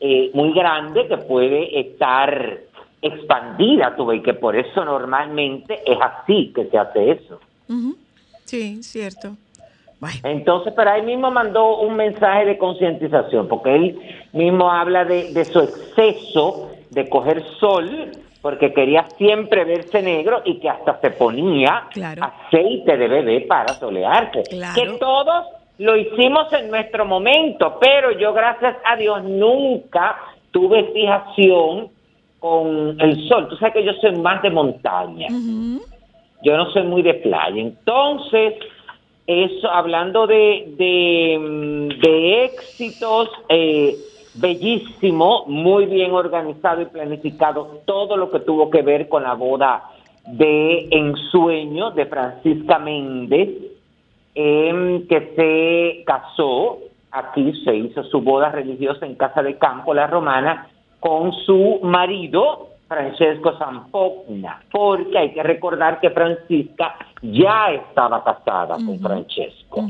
eh, 0.00 0.30
muy 0.34 0.52
grande 0.52 1.06
que 1.06 1.18
puede 1.18 1.78
estar 1.78 2.58
expandida, 3.00 3.94
tú 3.96 4.06
ves, 4.06 4.18
y 4.18 4.22
que 4.22 4.34
por 4.34 4.56
eso 4.56 4.84
normalmente 4.84 5.80
es 5.86 5.98
así 6.00 6.52
que 6.52 6.64
se 6.66 6.78
hace 6.78 7.12
eso. 7.12 7.38
Ujú. 7.68 7.94
Sí, 8.48 8.82
cierto. 8.82 9.36
Bueno, 10.00 10.16
Entonces, 10.22 10.72
pero 10.76 10.90
ahí 10.90 11.02
mismo 11.02 11.30
mandó 11.30 11.78
un 11.80 11.96
mensaje 11.96 12.44
de 12.46 12.56
concientización, 12.56 13.48
porque 13.48 13.74
él 13.74 13.98
mismo 14.32 14.70
habla 14.70 15.04
de, 15.04 15.32
de 15.32 15.44
su 15.44 15.58
exceso 15.60 16.70
de 16.90 17.08
coger 17.08 17.42
sol, 17.58 18.12
porque 18.40 18.72
quería 18.72 19.06
siempre 19.18 19.64
verse 19.64 20.00
negro 20.00 20.40
y 20.44 20.60
que 20.60 20.70
hasta 20.70 21.00
se 21.00 21.10
ponía 21.10 21.84
Claro. 21.92 22.22
aceite 22.24 22.96
de 22.96 23.08
bebé 23.08 23.40
para 23.42 23.74
solearse. 23.74 24.44
Claro. 24.44 24.74
Que 24.80 24.98
todos 24.98 25.46
lo 25.78 25.96
hicimos 25.96 26.50
en 26.52 26.70
nuestro 26.70 27.04
momento, 27.04 27.76
pero 27.80 28.12
yo, 28.12 28.32
gracias 28.32 28.76
a 28.84 28.96
Dios, 28.96 29.22
nunca 29.24 30.16
tuve 30.52 30.84
fijación 30.94 31.88
con 32.38 33.00
el 33.00 33.28
sol. 33.28 33.48
Tú 33.48 33.56
sabes 33.56 33.74
que 33.74 33.84
yo 33.84 33.92
soy 34.00 34.14
más 34.16 34.40
de 34.42 34.50
montaña. 34.50 35.26
ujú. 35.28 35.82
Yo 36.42 36.56
no 36.56 36.70
soy 36.70 36.84
muy 36.84 37.02
de 37.02 37.14
playa. 37.14 37.60
Entonces, 37.60 38.54
eso, 39.26 39.70
hablando 39.70 40.26
de, 40.26 41.38
mm, 41.38 42.00
de 42.00 42.44
éxitos, 42.44 43.28
eh, 43.48 43.94
bellísimo, 44.34 45.44
muy 45.46 45.86
bien 45.86 46.12
organizado 46.12 46.82
y 46.82 46.86
planificado 46.86 47.80
todo 47.84 48.16
lo 48.16 48.30
que 48.30 48.40
tuvo 48.40 48.70
que 48.70 48.82
ver 48.82 49.08
con 49.08 49.24
la 49.24 49.34
boda 49.34 49.84
de 50.26 50.88
ensueño 50.90 51.90
de 51.90 52.06
Francisca 52.06 52.78
Méndez, 52.78 53.48
em, 54.34 55.06
que 55.06 55.32
se 55.34 56.04
casó, 56.04 56.78
aquí 57.10 57.52
se 57.64 57.74
hizo 57.74 58.04
su 58.04 58.20
boda 58.20 58.50
religiosa 58.50 59.06
en 59.06 59.14
Casa 59.14 59.42
de 59.42 59.58
Campo, 59.58 59.94
la 59.94 60.06
romana, 60.06 60.68
con 61.00 61.32
su 61.32 61.80
marido, 61.82 62.67
Francesco 62.88 63.56
Zampogna, 63.58 64.62
porque 64.70 65.18
hay 65.18 65.32
que 65.34 65.42
recordar 65.42 66.00
que 66.00 66.10
Francisca 66.10 66.96
ya 67.20 67.70
estaba 67.72 68.24
casada 68.24 68.76
con 68.76 68.98
Francesco. 68.98 69.86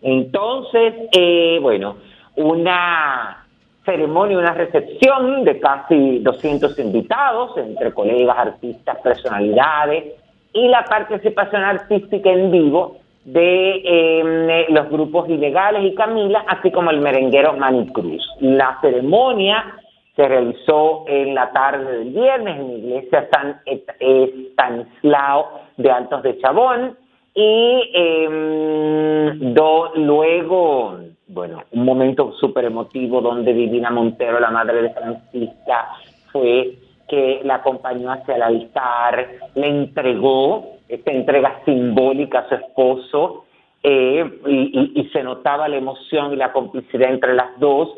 Entonces, 0.00 0.94
eh, 1.12 1.58
bueno, 1.60 1.96
una 2.36 3.44
ceremonia, 3.84 4.38
una 4.38 4.54
recepción 4.54 5.44
de 5.44 5.58
casi 5.58 6.20
200 6.20 6.78
invitados, 6.78 7.56
entre 7.56 7.92
colegas, 7.92 8.38
artistas, 8.38 8.98
personalidades, 8.98 10.14
y 10.52 10.68
la 10.68 10.84
participación 10.84 11.62
artística 11.62 12.30
en 12.30 12.50
vivo 12.52 12.98
de 13.24 13.82
eh, 13.84 14.66
los 14.70 14.88
grupos 14.88 15.28
ilegales 15.28 15.84
y 15.84 15.94
Camila, 15.94 16.44
así 16.46 16.70
como 16.70 16.90
el 16.90 17.00
merenguero 17.00 17.54
Manny 17.54 17.88
Cruz. 17.88 18.22
La 18.40 18.78
ceremonia 18.80 19.77
se 20.18 20.26
realizó 20.26 21.04
en 21.06 21.32
la 21.32 21.52
tarde 21.52 21.98
del 21.98 22.10
viernes 22.10 22.58
en 22.58 22.66
la 22.66 22.74
iglesia 22.74 23.28
San 23.32 23.60
Estanislao 23.66 25.60
de 25.76 25.90
Altos 25.92 26.24
de 26.24 26.38
Chabón 26.40 26.96
y 27.34 27.90
eh, 27.94 29.32
do- 29.54 29.92
luego, 29.94 30.98
bueno, 31.28 31.62
un 31.70 31.84
momento 31.84 32.32
súper 32.32 32.64
emotivo 32.64 33.20
donde 33.20 33.52
Divina 33.54 33.90
Montero, 33.90 34.40
la 34.40 34.50
madre 34.50 34.82
de 34.82 34.90
Francisca, 34.90 35.88
fue 36.32 36.72
que 37.08 37.40
la 37.44 37.54
acompañó 37.56 38.10
hacia 38.10 38.34
el 38.34 38.42
altar, 38.42 39.28
le 39.54 39.68
entregó 39.68 40.72
esta 40.88 41.12
entrega 41.12 41.60
simbólica 41.64 42.40
a 42.40 42.48
su 42.48 42.56
esposo 42.56 43.44
eh, 43.84 44.28
y- 44.48 45.00
y 45.00 45.04
se 45.10 45.22
notaba 45.22 45.68
la 45.68 45.76
emoción 45.76 46.32
y 46.32 46.36
la 46.36 46.50
complicidad 46.52 47.08
entre 47.10 47.34
las 47.34 47.56
dos. 47.60 47.88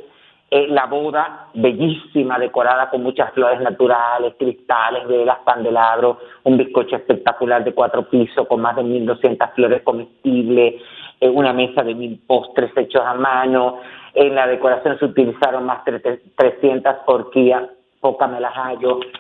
La 0.51 0.87
boda 0.87 1.47
bellísima, 1.55 2.37
decorada 2.39 2.91
con 2.91 3.05
muchas 3.05 3.33
flores 3.35 3.61
naturales, 3.61 4.35
cristales, 4.37 5.07
velas, 5.07 5.39
candelabros, 5.47 6.17
un 6.43 6.57
bizcocho 6.57 6.97
espectacular 6.97 7.63
de 7.63 7.73
cuatro 7.73 8.03
pisos 8.09 8.49
con 8.49 8.61
más 8.61 8.75
de 8.75 8.83
1.200 8.83 9.53
flores 9.55 9.83
comestibles, 9.83 10.75
eh, 11.21 11.29
una 11.29 11.53
mesa 11.53 11.85
de 11.85 11.95
mil 11.95 12.19
postres 12.27 12.77
hechos 12.77 13.03
a 13.05 13.15
mano. 13.15 13.79
En 14.13 14.35
la 14.35 14.49
decoración 14.49 14.99
se 14.99 15.05
utilizaron 15.05 15.67
más 15.67 15.85
de 15.85 16.03
tre- 16.03 16.21
300 16.37 16.97
orquídeas, 17.07 17.71
poca 18.01 18.27
me 18.27 18.41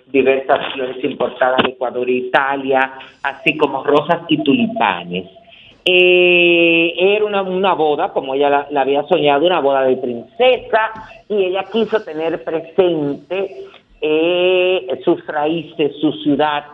diversas 0.07 0.73
flores 0.73 1.05
importadas 1.05 1.63
de 1.63 1.71
Ecuador 1.71 2.09
e 2.09 2.13
Italia, 2.13 2.93
así 3.23 3.57
como 3.57 3.85
rosas 3.85 4.23
y 4.27 4.43
tulipanes. 4.43 5.29
Eh, 5.85 6.93
era 6.97 7.25
una, 7.25 7.43
una 7.43 7.75
boda, 7.75 8.13
como 8.13 8.35
ella 8.35 8.67
la, 8.71 8.81
había 8.81 9.03
soñado, 9.05 9.47
una 9.47 9.61
boda 9.61 9.83
de 9.83 9.97
princesa, 9.97 10.91
y 11.29 11.45
ella 11.45 11.65
quiso 11.73 12.03
tener 12.03 12.43
presente 12.45 13.65
eh, 14.01 15.01
sus 15.05 15.27
raíces, 15.27 15.93
su 16.01 16.13
ciudad 16.23 16.65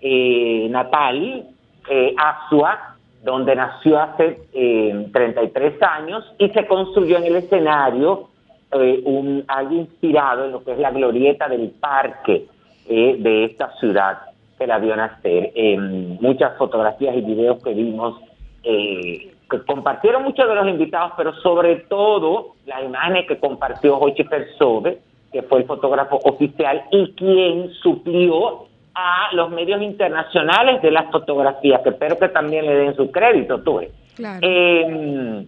eh, 0.00 0.66
natal, 0.70 1.44
eh, 1.88 2.14
Asua, 2.16 2.96
donde 3.22 3.56
nació 3.56 4.00
hace 4.00 4.38
eh, 4.52 5.08
33 5.12 5.82
años, 5.82 6.24
y 6.38 6.48
se 6.50 6.66
construyó 6.66 7.18
en 7.18 7.24
el 7.24 7.36
escenario 7.36 8.28
eh, 8.72 9.00
un, 9.04 9.44
algo 9.48 9.74
inspirado 9.74 10.44
en 10.44 10.52
lo 10.52 10.64
que 10.64 10.72
es 10.72 10.78
la 10.78 10.90
glorieta 10.90 11.48
del 11.48 11.70
parque 11.70 12.46
eh, 12.88 13.16
de 13.18 13.44
esta 13.44 13.72
ciudad 13.78 14.18
que 14.58 14.66
la 14.66 14.78
vio 14.78 14.96
nacer. 14.96 15.52
Eh, 15.54 15.76
muchas 16.20 16.56
fotografías 16.56 17.16
y 17.16 17.20
videos 17.20 17.62
que 17.62 17.74
vimos 17.74 18.20
eh, 18.68 19.32
que 19.48 19.60
compartieron 19.64 20.24
muchos 20.24 20.48
de 20.48 20.54
los 20.56 20.66
invitados, 20.66 21.12
pero 21.16 21.32
sobre 21.36 21.76
todo 21.88 22.54
las 22.66 22.82
imágenes 22.82 23.28
que 23.28 23.38
compartió 23.38 23.96
Jochi 23.96 24.24
Persove, 24.24 24.98
que 25.32 25.42
fue 25.42 25.60
el 25.60 25.66
fotógrafo 25.66 26.16
oficial 26.24 26.82
y 26.90 27.12
quien 27.12 27.70
suplió 27.74 28.66
a 28.92 29.28
los 29.34 29.50
medios 29.50 29.80
internacionales 29.82 30.82
de 30.82 30.90
las 30.90 31.10
fotografías, 31.12 31.80
que 31.82 31.90
espero 31.90 32.18
que 32.18 32.28
también 32.30 32.66
le 32.66 32.74
den 32.74 32.96
su 32.96 33.12
crédito, 33.12 33.60
tú. 33.60 33.80
Claro. 34.16 34.40
Eh, 34.42 35.46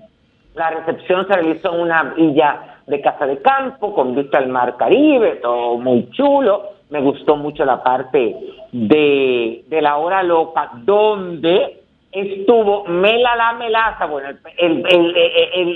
la 0.55 0.71
recepción 0.71 1.27
se 1.27 1.35
realizó 1.35 1.75
en 1.75 1.81
una 1.81 2.03
villa 2.17 2.79
de 2.87 3.01
casa 3.01 3.27
de 3.27 3.39
campo 3.43 3.95
con 3.95 4.15
vista 4.15 4.39
al 4.39 4.49
mar 4.49 4.77
Caribe, 4.77 5.37
todo 5.43 5.77
muy 5.79 6.09
chulo. 6.11 6.71
Me 6.91 7.01
gustó 7.01 7.37
mucho 7.37 7.65
la 7.65 7.83
parte 7.83 8.37
de, 8.71 9.65
de 9.67 9.83
la 9.83 9.97
hora 9.97 10.23
loca, 10.23 10.71
donde 10.85 11.83
estuvo 12.13 12.85
Mela 12.85 13.37
la 13.37 13.53
Melaza, 13.55 14.07
bueno, 14.07 14.31
el, 14.57 14.87
el- 14.87 15.17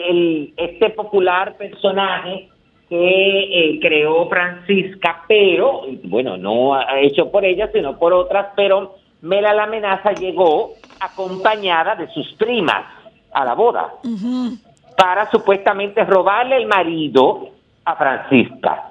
el- 0.03 0.55
este 0.57 0.91
popular 0.91 1.57
personaje 1.57 2.49
que 2.89 3.41
eh, 3.71 3.79
creó 3.81 4.29
Francisca, 4.29 5.23
pero, 5.27 5.83
bueno, 6.05 6.37
no 6.37 6.75
ha 6.75 7.01
hecho 7.01 7.31
por 7.31 7.45
ella, 7.45 7.71
sino 7.73 7.99
por 7.99 8.13
otras, 8.13 8.49
pero 8.57 8.97
Mela 9.23 9.55
la 9.55 9.65
Amenaza 9.65 10.13
llegó 10.13 10.71
acompañada 11.01 11.95
de 11.97 12.09
sus 12.09 12.33
primas 12.35 12.85
a 13.33 13.45
la 13.45 13.55
boda 13.55 13.95
para 14.97 15.31
supuestamente 15.31 16.05
robarle 16.05 16.57
el 16.57 16.67
marido 16.67 17.49
a 17.85 17.97
Francisca. 17.97 18.91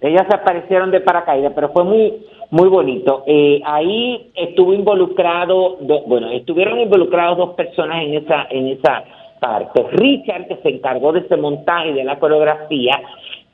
Ellas 0.00 0.26
aparecieron 0.30 0.90
de 0.90 1.00
paracaídas, 1.00 1.52
pero 1.54 1.70
fue 1.70 1.84
muy 1.84 2.12
muy 2.50 2.68
bonito. 2.68 3.24
Eh, 3.26 3.60
ahí 3.64 4.30
estuvo 4.34 4.72
involucrado, 4.72 5.76
do- 5.80 6.02
bueno, 6.06 6.30
estuvieron 6.30 6.80
involucrados 6.80 7.38
dos 7.38 7.50
personas 7.54 8.02
en 8.04 8.14
esa 8.14 8.46
en 8.50 8.68
esa 8.68 9.04
parte. 9.40 9.84
Richard, 9.92 10.48
que 10.48 10.56
se 10.56 10.68
encargó 10.70 11.12
de 11.12 11.20
ese 11.20 11.36
montaje 11.36 11.90
y 11.90 11.94
de 11.94 12.04
la 12.04 12.18
coreografía, 12.18 13.00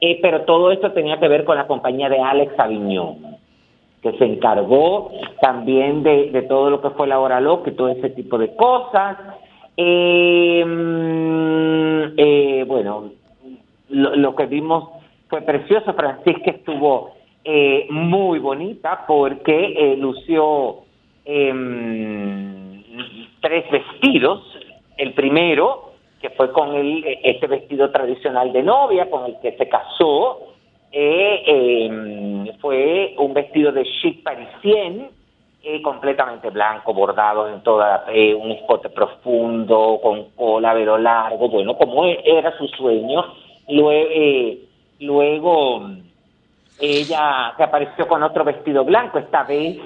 eh, 0.01 0.19
pero 0.23 0.43
todo 0.43 0.71
esto 0.73 0.93
tenía 0.93 1.19
que 1.19 1.29
ver 1.29 1.45
con 1.45 1.57
la 1.57 1.67
compañía 1.67 2.09
de 2.09 2.19
Alex 2.21 2.59
Aviñón 2.59 3.33
que 4.03 4.13
se 4.19 4.25
encargó 4.25 5.13
también 5.41 6.03
de, 6.03 6.33
de 6.33 6.43
todo 6.43 6.71
lo 6.71 6.81
que 6.83 6.91
fue 6.91 7.07
la 7.07 7.21
hora 7.21 7.41
loca 7.41 7.71
y 7.71 7.75
todo 7.75 7.89
ese 7.89 8.11
tipo 8.11 8.37
de 8.37 8.53
cosas. 8.57 9.17
Eh, 9.77 10.65
mm, 10.67 12.15
eh, 12.17 12.65
bueno, 12.67 13.11
lo, 13.91 14.17
lo 14.17 14.35
que 14.35 14.47
vimos 14.47 14.89
fue 15.29 15.43
precioso. 15.43 15.95
Francisca 15.95 16.51
estuvo 16.51 17.13
eh, 17.45 17.87
muy 17.91 18.39
bonita 18.39 19.05
porque 19.07 19.75
eh, 19.77 19.97
lució 19.97 20.79
em, 21.25 22.83
tres 23.41 23.71
vestidos. 23.71 24.41
El 24.97 25.13
primero, 25.15 25.93
que 26.21 26.31
fue 26.31 26.53
con 26.53 26.75
el, 26.75 27.05
este 27.25 27.47
vestido 27.47 27.91
tradicional 27.91 28.53
de 28.53 28.63
novia 28.63 29.11
con 29.11 29.27
el 29.27 29.41
que 29.41 29.53
se 29.53 29.69
casó, 29.69 30.39
eh, 30.93 31.43
eh, 31.47 32.53
fue 32.61 33.15
un 33.19 33.33
vestido 33.35 33.73
de 33.73 33.85
chic 33.85 34.23
parisien, 34.23 35.09
eh, 35.65 35.81
completamente 35.81 36.51
blanco, 36.51 36.93
bordado 36.93 37.49
en 37.49 37.63
toda, 37.63 38.05
eh, 38.13 38.35
un 38.35 38.51
escote 38.51 38.91
profundo, 38.91 40.01
con 40.03 40.31
cola, 40.37 40.75
velo 40.75 40.99
largo, 40.99 41.49
bueno, 41.49 41.77
como 41.77 42.05
e- 42.05 42.21
era 42.25 42.57
su 42.59 42.67
sueño. 42.69 43.25
Luego, 43.69 44.59
luego 45.01 45.87
ella 46.81 47.53
se 47.57 47.63
apareció 47.63 48.09
con 48.09 48.23
otro 48.23 48.45
vestido 48.45 48.85
blanco, 48.85 49.19
esta 49.19 49.45
vez 49.45 49.79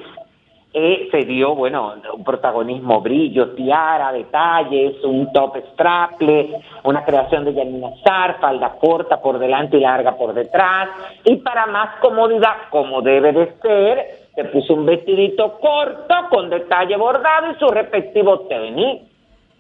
eh, 0.79 1.09
se 1.11 1.25
dio, 1.25 1.55
bueno, 1.55 1.95
un 2.15 2.23
protagonismo, 2.23 3.01
brillo, 3.01 3.55
tiara, 3.55 4.13
detalles, 4.13 5.03
un 5.05 5.33
top 5.33 5.57
straple, 5.73 6.61
una 6.85 7.03
creación 7.03 7.47
de 7.47 7.55
Janina 7.55 7.89
Sar, 8.05 8.39
falda 8.39 8.75
corta 8.79 9.21
por 9.23 9.39
delante 9.39 9.79
y 9.79 9.81
larga 9.81 10.17
por 10.17 10.35
detrás, 10.35 10.91
y 11.25 11.37
para 11.37 11.65
más 11.65 11.99
comodidad, 12.01 12.69
como 12.69 13.01
debe 13.01 13.33
de 13.33 13.55
ser, 13.63 14.07
se 14.35 14.45
puso 14.45 14.75
un 14.75 14.85
vestidito 14.85 15.59
corto 15.59 16.15
con 16.29 16.51
detalle 16.51 16.95
bordado 16.97 17.53
y 17.53 17.55
su 17.55 17.69
respectivo 17.69 18.41
tenis 18.41 19.01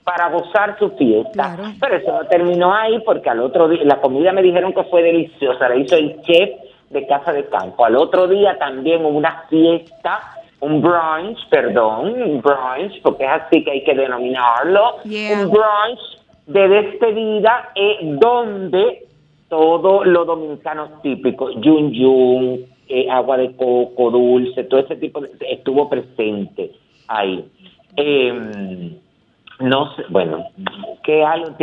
para 0.05 0.29
gozar 0.29 0.79
su 0.79 0.91
fiesta. 0.91 1.33
Claro. 1.33 1.63
Pero 1.81 1.97
eso 1.97 2.13
no 2.13 2.29
terminó 2.29 2.75
ahí 2.75 3.01
porque 3.07 3.31
al 3.31 3.41
otro 3.41 3.69
día, 3.69 3.81
la 3.85 4.03
comida 4.03 4.33
me 4.33 4.43
dijeron 4.43 4.75
que 4.75 4.85
fue 4.85 5.03
deliciosa, 5.03 5.69
la 5.69 5.77
hizo 5.77 5.97
el 5.97 6.21
chef 6.21 6.51
de 6.91 7.07
Casa 7.07 7.33
de 7.33 7.47
Campo. 7.47 7.85
Al 7.85 7.97
otro 7.97 8.29
día 8.29 8.59
también 8.59 9.05
hubo 9.05 9.17
una 9.17 9.45
fiesta, 9.49 10.21
un 10.61 10.81
brunch, 10.81 11.39
perdón, 11.51 12.21
un 12.23 12.41
brunch, 12.41 13.01
porque 13.03 13.25
es 13.25 13.31
así 13.31 13.65
que 13.65 13.71
hay 13.71 13.85
que 13.85 13.95
denominarlo, 13.95 14.97
Yeah. 15.05 15.41
un 15.41 15.51
brunch 15.51 16.01
de 16.47 16.69
despedida 16.69 17.71
eh, 17.75 17.99
donde 18.03 19.07
todo 19.49 20.05
lo 20.05 20.25
dominicano 20.25 21.01
típico, 21.03 21.51
yun 21.61 21.93
yun, 21.93 22.67
eh, 22.89 23.09
agua 23.11 23.37
de 23.37 23.55
coco, 23.57 24.11
dulce, 24.11 24.65
todo 24.65 24.81
ese 24.81 24.97
tipo 24.97 25.21
de, 25.21 25.31
estuvo 25.51 25.89
presente 25.89 26.71
ahí. 27.09 27.45
Eh, 27.97 28.93
no 29.59 29.95
sé, 29.97 30.05
bueno, 30.11 30.45
¿qué 31.03 31.25
algo 31.25 31.55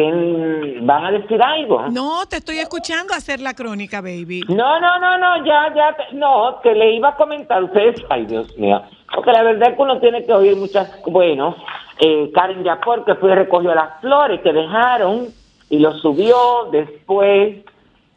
van 0.82 1.06
a 1.06 1.12
decir 1.12 1.42
algo? 1.42 1.88
No, 1.90 2.26
te 2.28 2.38
estoy 2.38 2.58
escuchando 2.58 3.14
hacer 3.14 3.40
la 3.40 3.54
crónica, 3.54 4.02
baby. 4.02 4.42
No, 4.50 4.80
no, 4.80 5.00
no, 5.00 5.18
no, 5.18 5.46
ya, 5.46 5.74
ya, 5.76 5.96
no, 6.14 6.60
que 6.64 6.74
le 6.74 6.96
iba 6.96 7.10
a 7.10 7.16
comentar 7.16 7.64
ustedes, 7.64 8.02
ay 8.10 8.26
Dios 8.26 8.58
mío, 8.58 8.82
porque 9.14 9.32
la 9.32 9.44
verdad 9.44 9.70
es 9.70 9.76
que 9.76 9.82
uno 9.82 10.00
tiene 10.00 10.26
que 10.26 10.34
oír 10.34 10.56
muchas, 10.56 11.00
bueno, 11.06 11.56
eh, 12.00 12.32
Karen 12.34 12.64
Yapor 12.64 13.06
que 13.06 13.16
fue 13.16 13.32
y 13.32 13.36
recogió 13.36 13.76
las 13.76 14.00
flores 14.02 14.42
que 14.42 14.52
dejaron 14.52 15.28
y 15.70 15.78
lo 15.80 15.92
subió, 15.94 16.70
después 16.72 17.58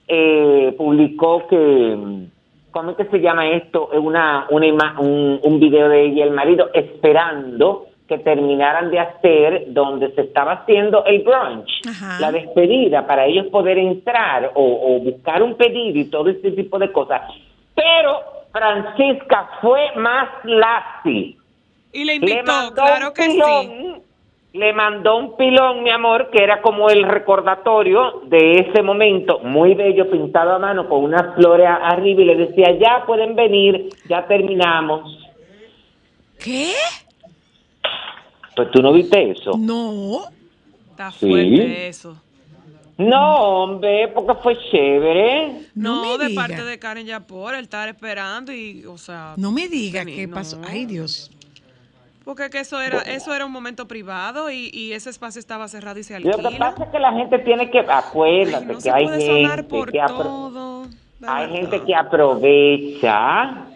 eh, 0.09 0.75
publicó 0.79 1.47
que, 1.49 2.27
¿cómo 2.71 2.91
es 2.93 2.97
que 2.97 3.05
se 3.07 3.19
llama 3.21 3.49
esto? 3.51 3.89
Una, 3.93 4.47
una 4.51 4.67
ima- 4.67 4.99
un, 4.99 5.39
un 5.43 5.61
video 5.61 5.89
de 5.91 6.07
ella 6.07 6.15
y 6.19 6.23
el 6.23 6.31
marido 6.31 6.71
esperando 6.73 7.87
que 8.09 8.19
terminaran 8.19 8.91
de 8.91 9.01
hacer 9.01 9.65
donde 9.69 10.13
se 10.13 10.23
estaba 10.23 10.53
haciendo 10.53 11.05
el 11.07 11.23
brunch, 11.23 11.83
Ajá. 11.89 12.21
la 12.21 12.33
despedida, 12.33 13.07
para 13.07 13.27
ellos 13.27 13.47
poder 13.47 13.79
entrar 13.79 14.53
o, 14.55 14.97
o 14.97 15.01
buscar 15.01 15.43
un 15.43 15.57
pedido 15.57 15.99
y 15.99 16.05
todo 16.05 16.31
ese 16.31 16.53
tipo 16.53 16.79
de 16.79 16.93
cosas. 16.93 17.23
Pero 17.75 18.21
Francisca 18.53 19.51
fue 19.61 19.93
más 19.97 20.29
lassi. 20.45 21.37
Y 21.93 22.05
le 22.05 22.15
invitó, 22.15 22.73
claro 22.75 23.13
que 23.13 23.31
sí. 23.31 23.41
Le 24.53 24.73
mandó 24.73 25.17
un 25.19 25.37
pilón, 25.37 25.83
mi 25.83 25.91
amor, 25.91 26.31
que 26.31 26.43
era 26.43 26.63
como 26.63 26.89
el 26.89 27.03
recordatorio 27.03 28.23
de 28.25 28.61
ese 28.61 28.83
momento, 28.83 29.41
muy 29.41 29.75
bello, 29.75 30.11
pintado 30.11 30.55
a 30.55 30.59
mano, 30.59 30.89
con 30.89 31.05
unas 31.05 31.35
flores 31.35 31.69
arriba, 31.69 32.23
y 32.23 32.25
le 32.25 32.37
decía, 32.37 32.71
ya 32.79 33.05
pueden 33.05 33.37
venir, 33.37 33.91
ya 34.09 34.27
terminamos. 34.27 35.29
¿Qué? 36.43 36.73
Pues 38.57 38.71
tú 38.73 38.83
no 38.83 38.93
viste 38.93 39.31
eso. 39.31 39.53
No. 39.59 40.23
Está 40.91 41.11
Sí. 41.13 41.29
fuerte 41.29 41.89
eso. 41.89 42.17
No, 42.99 43.37
hombre, 43.65 44.09
porque 44.09 44.35
fue 44.43 44.57
chévere. 44.71 45.67
No, 45.75 46.17
de 46.17 46.29
diga. 46.29 46.41
parte 46.43 46.65
de 46.65 46.79
Karen 46.79 47.05
Yapor, 47.07 47.55
el 47.55 47.65
estar 47.65 47.87
esperando 47.91 48.51
y, 48.53 48.87
o 48.87 48.97
sea, 48.97 49.35
No 49.37 49.53
me 49.53 49.69
diga 49.69 50.03
qué 50.07 50.27
no. 50.27 50.35
pasó. 50.35 50.59
Ay, 50.67 50.87
Dios. 50.87 51.31
porque 52.25 52.49
que 52.51 52.59
eso 52.61 52.81
era, 52.81 53.03
eso 53.03 53.33
era 53.35 53.45
un 53.47 53.53
momento 53.53 53.87
privado 53.87 54.51
y, 54.51 54.71
y 54.73 54.93
ese 54.93 55.11
espacio 55.11 55.39
estaba 55.39 55.69
cerrado 55.69 55.99
y 56.01 56.03
se 56.03 56.19
Lo 56.19 56.31
que 56.39 56.47
alquila. 56.47 56.71
pasa 56.71 56.85
es 56.85 56.91
que 56.91 56.99
la 56.99 57.13
gente 57.13 57.39
tiene 57.41 57.71
que, 57.71 57.79
acuérdate 57.81 58.65
Ay, 58.67 58.73
no 58.75 58.79
que 58.81 58.91
hay 58.91 59.07
gente 59.47 59.63
por 59.65 59.93
que 59.93 60.01
apro- 60.01 60.23
todo. 60.25 60.87
Hay 61.25 61.51
gente 61.53 61.83
que 61.85 61.95
aprovecha 61.95 63.67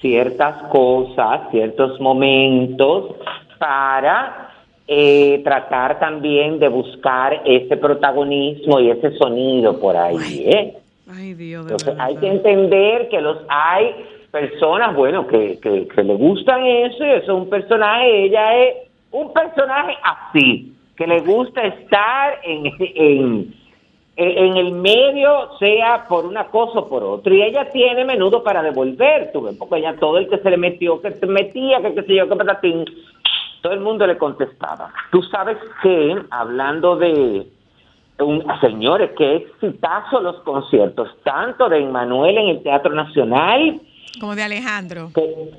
ciertas 0.00 0.62
cosas, 0.70 1.50
ciertos 1.50 2.00
momentos 2.00 3.14
para 3.58 4.52
eh, 4.86 5.42
tratar 5.44 5.98
también 5.98 6.58
de 6.58 6.68
buscar 6.68 7.42
ese 7.44 7.76
protagonismo 7.76 8.80
y 8.80 8.90
ese 8.90 9.16
sonido 9.18 9.78
por 9.78 9.96
ahí. 9.96 10.44
¿eh? 10.46 10.74
Ay, 11.10 11.34
Dios, 11.34 11.66
de 11.66 11.72
Entonces 11.72 11.94
hay 11.98 12.16
que 12.16 12.26
entender 12.26 13.08
que 13.08 13.20
los 13.20 13.38
hay 13.48 13.94
personas, 14.30 14.94
bueno, 14.94 15.26
que, 15.26 15.58
que, 15.60 15.88
que 15.88 16.02
le 16.02 16.14
gustan 16.14 16.64
eso, 16.64 17.04
y 17.04 17.10
eso 17.10 17.22
es 17.22 17.28
un 17.28 17.48
personaje, 17.48 18.24
ella 18.24 18.56
es 18.64 18.76
un 19.10 19.32
personaje 19.32 19.96
así, 20.02 20.72
que 20.96 21.06
le 21.06 21.20
gusta 21.20 21.62
estar 21.62 22.40
en, 22.42 22.66
en, 22.78 23.54
en 24.16 24.56
el 24.56 24.72
medio, 24.72 25.50
sea 25.58 26.06
por 26.08 26.26
una 26.26 26.44
cosa 26.46 26.80
o 26.80 26.88
por 26.88 27.02
otra, 27.02 27.34
y 27.34 27.42
ella 27.42 27.70
tiene 27.70 28.04
menudo 28.04 28.42
para 28.42 28.62
devolver, 28.62 29.30
tú 29.32 29.42
ves, 29.42 29.56
porque 29.58 29.76
ella 29.76 29.96
todo 29.98 30.18
el 30.18 30.28
que 30.28 30.38
se 30.38 30.50
le 30.50 30.56
metió, 30.56 31.00
que 31.00 31.12
se 31.12 31.26
metía, 31.26 31.80
que 31.80 31.94
qué 31.94 32.02
sé 32.02 32.14
yo, 32.16 32.28
que 32.28 32.36
patatín, 32.36 32.84
todo 33.68 33.74
el 33.76 33.80
mundo 33.84 34.06
le 34.06 34.16
contestaba. 34.16 34.90
Tú 35.12 35.22
sabes 35.24 35.58
que, 35.82 36.16
hablando 36.30 36.96
de, 36.96 37.46
un, 38.18 38.42
señores, 38.62 39.10
qué 39.18 39.36
exitazo 39.36 40.20
los 40.20 40.36
conciertos, 40.40 41.10
tanto 41.22 41.68
de 41.68 41.80
Emmanuel 41.80 42.38
en 42.38 42.48
el 42.48 42.62
Teatro 42.62 42.94
Nacional, 42.94 43.78
Como 44.18 44.34
de 44.34 44.42
Alejandro. 44.42 45.10
que, 45.14 45.50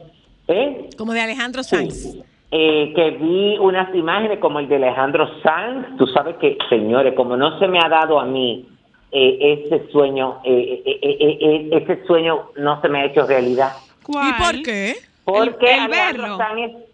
¿eh? 0.47 0.89
Como 0.97 1.13
de 1.13 1.21
Alejandro 1.21 1.61
Sanz. 1.61 2.17
Eh, 2.51 2.93
que 2.95 3.11
vi 3.11 3.59
unas 3.59 3.93
imágenes 3.93 4.39
como 4.39 4.57
el 4.57 4.67
de 4.67 4.77
Alejandro 4.77 5.29
Sanz, 5.43 5.95
tú 5.99 6.07
sabes 6.07 6.35
que, 6.37 6.57
señores, 6.67 7.13
como 7.15 7.37
no 7.37 7.59
se 7.59 7.67
me 7.67 7.77
ha 7.77 7.87
dado 7.89 8.19
a 8.19 8.25
mí 8.25 8.67
eh, 9.11 9.67
ese 9.67 9.87
sueño, 9.91 10.39
eh, 10.43 10.81
eh, 10.83 10.99
eh, 11.03 11.17
eh, 11.19 11.37
eh, 11.41 11.69
ese 11.83 12.07
sueño 12.07 12.49
no 12.57 12.81
se 12.81 12.89
me 12.89 13.01
ha 13.01 13.05
hecho 13.05 13.27
realidad. 13.27 13.73
¿Cuál? 14.01 14.29
¿Y 14.29 14.33
por 14.43 14.63
qué? 14.63 14.95
Porque 15.23 15.71
el 15.75 15.79
Alejandro 15.81 16.23
verlo. 16.23 16.37
Sanz 16.37 16.59
es, 16.59 16.88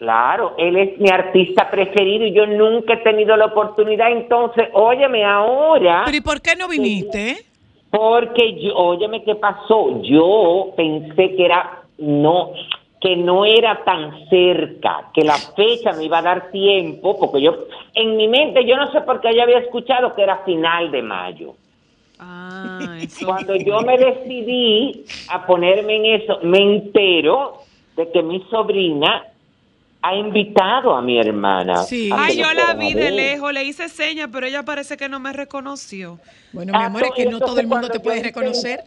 claro, 0.00 0.54
él 0.56 0.76
es 0.76 0.98
mi 0.98 1.10
artista 1.10 1.70
preferido 1.70 2.24
y 2.24 2.32
yo 2.32 2.46
nunca 2.46 2.94
he 2.94 2.96
tenido 2.98 3.36
la 3.36 3.46
oportunidad, 3.46 4.10
entonces, 4.10 4.68
óyeme 4.72 5.24
ahora. 5.24 6.02
¿Pero 6.06 6.16
y 6.16 6.20
por 6.22 6.40
qué 6.40 6.56
no 6.56 6.68
viniste? 6.68 7.44
Porque 7.90 8.58
yo, 8.62 8.74
óyeme 8.76 9.22
qué 9.22 9.34
pasó, 9.34 10.00
yo 10.02 10.72
pensé 10.74 11.36
que 11.36 11.44
era 11.44 11.82
no 11.98 12.52
que 13.00 13.16
no 13.16 13.46
era 13.46 13.82
tan 13.82 14.28
cerca, 14.28 15.10
que 15.14 15.24
la 15.24 15.38
fecha 15.56 15.92
me 15.92 16.04
iba 16.04 16.18
a 16.18 16.22
dar 16.22 16.50
tiempo, 16.50 17.18
porque 17.18 17.40
yo 17.40 17.56
en 17.94 18.16
mi 18.18 18.28
mente 18.28 18.66
yo 18.66 18.76
no 18.76 18.92
sé 18.92 19.00
por 19.00 19.22
qué 19.22 19.34
yo 19.34 19.42
había 19.42 19.58
escuchado 19.58 20.14
que 20.14 20.22
era 20.22 20.44
final 20.44 20.90
de 20.90 21.02
mayo. 21.02 21.54
Ah, 22.18 22.98
eso. 23.02 23.26
Cuando 23.26 23.56
yo 23.56 23.80
me 23.80 23.96
decidí 23.96 25.04
a 25.28 25.46
ponerme 25.46 25.96
en 25.96 26.20
eso, 26.20 26.40
me 26.42 26.58
entero 26.58 27.62
de 27.96 28.10
que 28.10 28.22
mi 28.22 28.42
sobrina 28.50 29.29
ha 30.02 30.14
invitado 30.14 30.94
a 30.94 31.02
mi 31.02 31.18
hermana. 31.18 31.82
Sí. 31.82 32.10
Ay, 32.12 32.38
yo 32.38 32.52
la 32.52 32.74
vi 32.74 32.94
de 32.94 33.10
lejos, 33.10 33.52
le 33.52 33.64
hice 33.64 33.88
señas, 33.88 34.28
pero 34.32 34.46
ella 34.46 34.62
parece 34.62 34.96
que 34.96 35.08
no 35.08 35.20
me 35.20 35.32
reconoció. 35.32 36.18
Bueno, 36.52 36.72
mi 36.76 36.84
amor, 36.84 37.04
es 37.04 37.10
que 37.12 37.26
no 37.26 37.38
todo 37.38 37.60
el 37.60 37.66
mundo 37.66 37.88
te 37.88 38.00
puede 38.00 38.22
reconocer. 38.22 38.80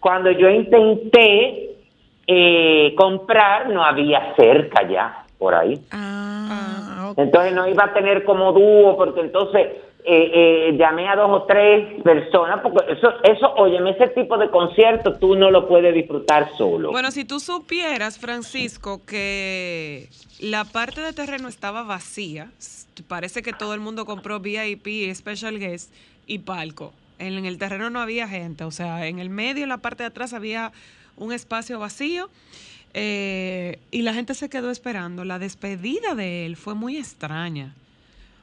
Cuando 0.00 0.30
yo 0.30 0.48
intenté 0.48 1.76
eh, 2.26 2.94
comprar, 2.96 3.68
no 3.68 3.84
había 3.84 4.34
cerca 4.34 4.88
ya, 4.88 5.26
por 5.38 5.54
ahí. 5.54 5.78
Ah, 5.90 7.10
ok. 7.10 7.18
Entonces 7.18 7.52
no 7.52 7.68
iba 7.68 7.84
a 7.84 7.92
tener 7.92 8.24
como 8.24 8.52
dúo, 8.52 8.96
porque 8.96 9.20
entonces 9.20 9.68
eh, 10.04 10.30
eh, 10.70 10.76
llamé 10.78 11.08
a 11.08 11.16
dos 11.16 11.30
o 11.30 11.42
tres 11.44 12.02
personas, 12.02 12.60
porque 12.62 12.92
eso, 12.92 13.08
eso, 13.24 13.54
óyeme, 13.56 13.90
ese 13.90 14.08
tipo 14.08 14.38
de 14.38 14.50
concierto 14.50 15.14
tú 15.18 15.36
no 15.36 15.50
lo 15.50 15.68
puedes 15.68 15.94
disfrutar 15.94 16.50
solo. 16.56 16.90
Bueno, 16.90 17.10
si 17.10 17.24
tú 17.24 17.40
supieras, 17.40 18.18
Francisco, 18.18 19.00
que 19.06 20.08
la 20.40 20.64
parte 20.64 21.00
de 21.00 21.12
terreno 21.12 21.48
estaba 21.48 21.82
vacía, 21.82 22.50
parece 23.08 23.42
que 23.42 23.52
todo 23.52 23.74
el 23.74 23.80
mundo 23.80 24.04
compró 24.04 24.40
VIP, 24.40 25.12
Special 25.14 25.58
Guest 25.58 25.92
y 26.26 26.40
palco. 26.40 26.92
En, 27.18 27.34
en 27.34 27.44
el 27.44 27.58
terreno 27.58 27.90
no 27.90 28.00
había 28.00 28.26
gente, 28.28 28.64
o 28.64 28.70
sea, 28.70 29.06
en 29.06 29.18
el 29.18 29.30
medio, 29.30 29.62
en 29.62 29.68
la 29.68 29.78
parte 29.78 30.02
de 30.02 30.08
atrás 30.08 30.32
había 30.32 30.72
un 31.16 31.32
espacio 31.32 31.78
vacío 31.78 32.30
eh, 32.94 33.78
y 33.90 34.02
la 34.02 34.14
gente 34.14 34.34
se 34.34 34.48
quedó 34.48 34.70
esperando. 34.70 35.24
La 35.24 35.38
despedida 35.38 36.14
de 36.14 36.46
él 36.46 36.56
fue 36.56 36.74
muy 36.74 36.96
extraña. 36.96 37.74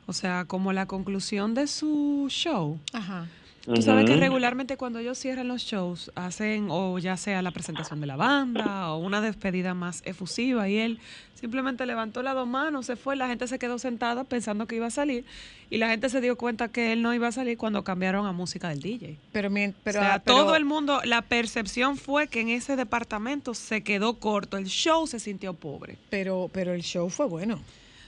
O 0.08 0.13
sea, 0.13 0.46
como 0.46 0.74
la 0.74 0.88
conclusión 0.88 1.54
de 1.54 1.67
su 1.67 2.28
show. 2.30 2.80
Ajá. 2.93 3.28
Tú 3.65 3.82
sabes 3.82 4.06
que 4.06 4.15
regularmente 4.15 4.78
cuando 4.78 5.00
ellos 5.00 5.17
cierran 5.17 5.50
los 5.50 5.62
shows, 5.62 6.10
hacen 6.15 6.67
o 6.70 6.98
ya 7.00 7.17
sea 7.17 7.41
la 7.41 7.52
presentación 7.52 8.00
de 8.00 8.08
la 8.08 8.15
banda 8.15 8.93
o 8.93 8.98
una 9.00 9.20
despedida 9.20 9.74
más 9.74 10.02
efusiva 10.06 10.70
y 10.70 10.78
él 10.78 11.00
simplemente 11.34 11.86
levantó 11.86 12.24
las 12.24 12.34
dos 12.34 12.48
manos, 12.48 12.86
se 12.86 12.96
fue, 12.96 13.17
la 13.17 13.28
gente 13.28 13.46
se 13.46 13.60
quedó 13.60 13.78
sentada 13.78 14.24
pensando 14.24 14.67
que 14.67 14.78
iba 14.78 14.86
a 14.86 14.89
salir 14.89 15.26
y 15.70 15.80
la 15.80 15.89
gente 15.89 16.08
se 16.08 16.22
dio 16.22 16.38
cuenta 16.38 16.70
que 16.70 16.93
él 16.93 17.02
no 17.02 17.13
iba 17.13 17.28
a 17.28 17.32
salir 17.34 17.58
cuando 17.58 17.84
cambiaron 17.84 18.26
a 18.26 18.32
música 18.32 18.70
del 18.70 18.80
DJ. 18.80 19.17
Pero, 19.34 19.50
pero, 19.84 20.00
o 20.00 20.02
sea, 20.02 20.13
ah, 20.13 20.20
pero- 20.24 20.38
todo 20.38 20.56
el 20.56 20.63
mundo, 20.63 21.02
la 21.04 21.22
percepción 21.22 21.98
fue 21.98 22.30
que 22.30 22.39
en 22.39 22.48
ese 22.48 22.78
departamento 22.78 23.54
se 23.54 23.84
quedó 23.84 24.13
corto, 24.13 24.56
el 24.56 24.67
show 24.67 25.08
se 25.08 25.20
sintió 25.20 25.54
pobre. 25.54 25.98
pero, 26.10 26.50
pero 26.54 26.72
el 26.74 26.84
show 26.84 27.10
fue 27.10 27.26
bueno. 27.26 27.60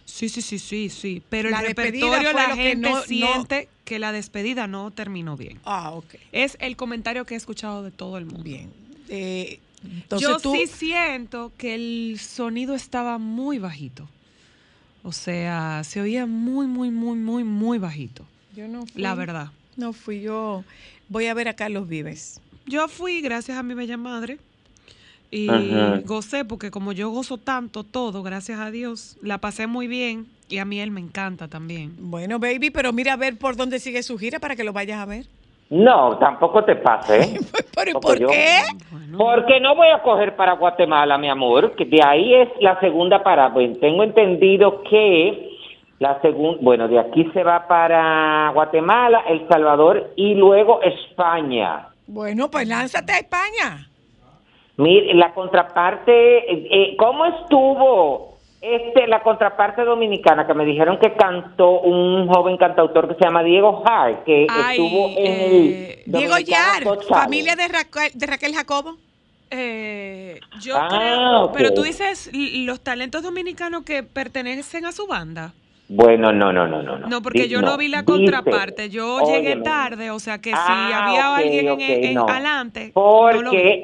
Sí, 0.10 0.28
sí, 0.30 0.42
sí, 0.42 0.60
sí, 0.60 0.90
sí. 0.90 1.22
Pero 1.30 1.50
La 1.50 1.60
el 1.60 1.68
repertorio, 1.68 2.34
la 2.34 2.56
gente 2.56 2.90
no- 2.90 2.96
no- 2.98 3.02
siente 3.04 3.70
que 3.86 4.00
la 4.00 4.12
despedida 4.12 4.68
no 4.68 4.92
terminó 4.92 5.38
bien. 5.38 5.60
Ah, 5.66 5.92
ok. 5.92 6.16
Es 6.32 6.58
el 6.60 6.76
comentario 6.76 7.26
que 7.26 7.36
he 7.36 7.38
escuchado 7.38 7.84
de 7.84 7.92
todo 7.92 8.18
el 8.18 8.26
mundo. 8.26 8.44
Bien. 8.44 8.72
Eh, 9.08 9.60
entonces 9.84 10.28
Yo 10.28 10.40
tú, 10.40 10.54
sí 10.56 10.68
siento 10.68 11.52
que 11.58 11.76
el 11.76 12.20
sonido 12.20 12.76
estaba 12.76 13.18
muy 13.18 13.60
bajito. 13.60 14.10
O 15.04 15.12
sea, 15.12 15.84
se 15.86 16.02
oía 16.02 16.26
muy, 16.26 16.68
muy, 16.68 16.92
muy, 16.92 17.18
muy, 17.18 17.44
muy 17.44 17.78
bajito. 17.78 18.26
Yo 18.56 18.68
no 18.68 18.86
fui. 18.86 19.02
La 19.02 19.16
verdad. 19.16 19.52
No 19.78 19.94
fui 19.94 20.22
yo. 20.22 20.64
Voy 21.08 21.28
a 21.28 21.34
ver 21.34 21.48
a 21.48 21.56
Carlos 21.56 21.88
Vives. 21.88 22.42
Yo 22.66 22.88
fui 22.88 23.22
gracias 23.22 23.58
a 23.58 23.64
mi 23.64 23.74
bella 23.74 23.96
madre 23.98 24.38
y 25.32 25.50
Ajá. 25.50 26.02
gocé 26.06 26.46
porque 26.46 26.72
como 26.72 26.92
yo 26.92 27.10
gozo 27.10 27.38
tanto 27.38 27.84
todo, 27.84 28.24
gracias 28.24 28.60
a 28.60 28.72
Dios, 28.72 29.18
la 29.22 29.38
pasé 29.38 29.68
muy 29.68 29.88
bien 29.88 30.26
y 30.50 30.58
a 30.58 30.66
mí 30.66 30.80
él 30.80 30.92
me 30.92 31.00
encanta 31.00 31.48
también. 31.48 31.94
Bueno, 32.00 32.40
baby, 32.40 32.72
pero 32.72 32.92
mira 32.94 33.14
a 33.14 33.18
ver 33.18 33.38
por 33.38 33.56
dónde 33.56 33.80
sigue 33.80 34.02
su 34.04 34.18
gira 34.18 34.40
para 34.40 34.56
que 34.56 34.64
lo 34.64 34.74
vayas 34.74 35.00
a 35.00 35.06
ver. 35.06 35.26
No, 35.70 36.18
tampoco 36.18 36.64
te 36.66 36.76
pases. 36.78 37.28
¿eh? 37.28 37.40
¿Pero 37.76 37.90
y 37.92 37.94
Como 37.94 38.02
por 38.08 38.20
yo. 38.20 38.28
qué? 38.30 38.62
Porque 39.16 39.60
no 39.60 39.76
voy 39.76 39.90
a 39.90 40.02
coger 40.02 40.36
para 40.36 40.54
Guatemala, 40.54 41.18
mi 41.20 41.30
amor, 41.30 41.76
que 41.76 41.86
de 41.86 42.02
ahí 42.04 42.34
es 42.34 42.50
la 42.60 42.80
segunda 42.80 43.22
parada. 43.22 43.50
Bueno, 43.50 43.76
tengo 43.80 44.04
entendido 44.04 44.82
que 44.90 45.48
la 46.00 46.20
segunda, 46.22 46.60
bueno, 46.64 46.88
de 46.88 46.98
aquí 46.98 47.30
se 47.34 47.44
va 47.44 47.68
para 47.68 48.50
Guatemala, 48.52 49.22
El 49.28 49.48
Salvador 49.48 50.12
y 50.16 50.34
luego 50.34 50.82
España. 50.82 51.90
Bueno, 52.08 52.50
pues 52.50 52.68
lánzate 52.68 53.12
a 53.14 53.18
España. 53.20 53.88
Mire, 54.80 55.14
la 55.14 55.34
contraparte, 55.34 56.38
eh, 56.54 56.68
eh, 56.72 56.96
¿cómo 56.98 57.26
estuvo 57.26 58.38
este 58.62 59.08
la 59.08 59.22
contraparte 59.24 59.84
dominicana 59.84 60.48
que 60.48 60.54
me 60.54 60.64
dijeron 60.64 60.98
que 61.00 61.14
cantó 61.16 61.82
un 61.82 62.28
joven 62.30 62.56
cantautor 62.58 63.10
que 63.10 63.16
se 63.16 63.26
llama 63.26 63.44
Diego 63.44 63.84
Hart, 63.86 64.24
que 64.24 64.48
Ay, 64.50 64.78
estuvo 64.78 65.08
en 65.10 65.18
eh, 65.18 66.04
el 66.06 66.12
Diego 66.14 66.32
Dominicana 66.32 66.80
Yar, 66.86 66.98
familia 67.10 67.56
de 67.58 67.68
Raquel, 67.68 68.12
de 68.14 68.26
Raquel 68.26 68.54
Jacobo. 68.56 68.96
eh, 69.52 70.40
yo 70.62 70.76
Ah, 70.78 70.88
creo, 70.90 71.52
pero 71.54 71.74
tú 71.74 71.84
dices 71.84 72.30
los 72.34 72.82
talentos 72.82 73.22
dominicanos 73.24 73.84
que 73.84 74.04
pertenecen 74.04 74.86
a 74.86 74.94
su 74.94 75.08
banda. 75.08 75.54
Bueno, 75.90 76.32
no, 76.32 76.54
no, 76.54 76.68
no, 76.68 76.84
no. 76.84 77.00
No, 77.00 77.22
porque 77.22 77.50
yo 77.50 77.62
no, 77.62 77.76
vi 77.78 77.88
la 77.90 78.04
dice, 78.04 78.12
contraparte. 78.12 78.90
Yo 78.90 79.20
llegué 79.26 79.54
óyeme. 79.54 79.64
tarde, 79.64 80.12
o 80.12 80.20
sea 80.20 80.40
que 80.40 80.52
si 80.52 80.56
Ah, 80.58 81.06
había 81.08 81.36
alguien 81.36 81.68
en- 81.68 81.82
en, 82.06 82.14
no. 82.14 82.28
adelante. 82.30 82.92
no 82.96 83.32
lo 83.42 83.52
vi. 83.52 83.84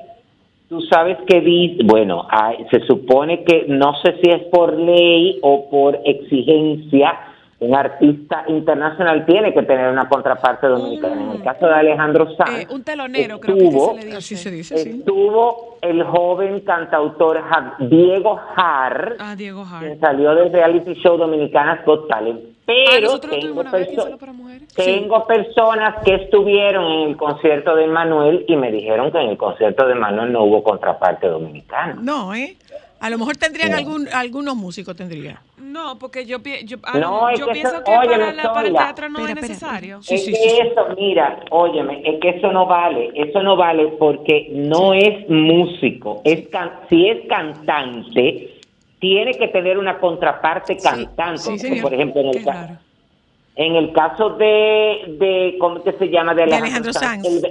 Tú 0.76 0.82
sabes 0.92 1.18
que 1.26 1.40
dice, 1.40 1.84
bueno, 1.86 2.28
hay- 2.30 2.66
se 2.70 2.82
supone 2.82 3.46
que 3.46 3.64
no 3.70 3.94
sé 4.04 4.16
si 4.22 4.30
es 4.30 4.44
por 4.52 4.74
ley 4.78 5.40
o 5.42 5.70
por 5.70 5.98
exigencia, 6.04 7.14
un 7.62 7.74
artista 7.74 8.44
internacional 8.50 9.26
tiene 9.26 9.54
que 9.54 9.64
tener 9.64 9.90
una 9.90 10.10
contraparte 10.10 10.68
dominicana. 10.68 11.22
En 11.24 11.32
el 11.32 11.44
caso 11.44 11.66
de 11.68 11.74
Alejandro 11.76 12.28
Sanz, 12.36 12.64
Eh, 12.64 12.68
un 12.70 12.84
telonero, 12.84 13.40
creo 13.40 13.56
que 13.56 13.64
estuvo- 13.68 13.86
se 13.92 13.96
le 13.96 14.06
dice. 14.08 14.18
Así 14.18 14.36
se 14.36 14.52
dice, 14.52 14.78
sí. 14.78 14.90
estuvo 15.00 15.78
el 15.82 16.04
joven 16.04 16.60
cantautor 16.60 17.42
Diego 17.80 18.38
Har, 18.58 19.16
Ah, 19.20 19.34
Diego 19.38 19.64
quien 19.80 19.92
Hart. 19.94 20.02
salió 20.02 20.36
del 20.36 20.52
reality 20.52 20.94
show 20.96 21.16
Dominicanas 21.18 21.86
Got 21.86 22.10
Talent. 22.10 22.42
Ah, 22.68 22.72
Pero 22.90 23.20
tengo 23.20 23.64
perso- 23.64 24.18
para 25.08 25.26
personas 25.28 26.04
que 26.04 26.16
estuvieron 26.16 26.86
en 26.92 27.10
el 27.10 27.18
concierto 27.18 27.76
de 27.76 27.86
Manuel 27.88 28.44
y 28.48 28.56
me 28.56 28.72
dijeron 28.72 29.12
que 29.12 29.20
en 29.20 29.30
el 29.30 29.38
concierto 29.38 29.86
de 29.88 29.94
Manuel 29.96 30.32
no 30.32 30.44
hubo 30.46 30.64
contraparte 30.64 31.28
dominicana. 31.28 31.96
No, 32.02 32.34
¿eh? 32.34 32.56
A 33.00 33.10
lo 33.12 33.20
mejor 33.20 33.38
tendrían 33.38 33.70
No. 33.72 33.78
algún, 33.78 34.08
algunos 34.12 34.56
músicos 34.56 34.96
tendrían. 34.96 35.38
No, 35.60 36.00
porque 36.00 36.26
yo, 36.26 36.38
yo, 36.64 36.78
ah, 36.84 36.98
No, 36.98 37.30
es 37.30 37.40
yo 37.40 37.48
que 37.48 37.52
pienso 37.54 37.76
eso- 37.76 37.84
que 37.84 37.92
óyeme, 37.92 38.18
para, 38.18 38.34
la- 38.34 38.54
para 38.54 38.68
el 38.68 38.74
teatro 38.74 39.10
no 39.10 39.20
Espera, 39.20 39.40
es 39.42 39.50
espera. 39.52 39.72
necesario. 39.72 40.02
Sí, 40.02 40.16
es 40.16 40.26
sí, 40.26 40.32
que 40.32 40.38
sí, 40.38 40.50
sí. 40.50 40.58
eso, 40.62 40.88
mira, 40.98 41.40
óyeme, 41.52 42.02
es 42.04 42.20
que 42.20 42.30
eso 42.30 42.52
no 42.52 42.66
vale, 42.66 43.12
eso 43.14 43.44
no 43.44 43.56
vale 43.58 43.88
porque 44.00 44.48
no 44.54 44.94
es 44.94 45.30
músico, 45.30 46.22
es 46.24 46.48
can- 46.48 46.80
si 46.90 47.10
es 47.10 47.28
cantante, 47.28 48.55
tiene 49.00 49.34
que 49.34 49.48
tener 49.50 49.78
una 49.78 50.00
contraparte 50.00 50.78
cantante. 50.78 51.58
sí. 51.60 51.82
Por 51.82 51.94
ejemplo, 51.94 52.22
en 52.22 52.28
el, 52.28 52.44
ca- 52.44 52.54
raro. 52.54 52.78
en 53.56 53.76
el 53.76 53.92
caso 53.94 54.30
de, 54.32 55.16
de 55.20 55.56
¿cómo 55.60 55.84
que 55.84 55.94
se 55.94 56.08
llama? 56.10 56.34
De 56.34 56.44
Alejandro 56.44 56.66
Alejandro, 56.90 56.94
Sanz, 56.94 57.24
Sanz. 57.24 57.44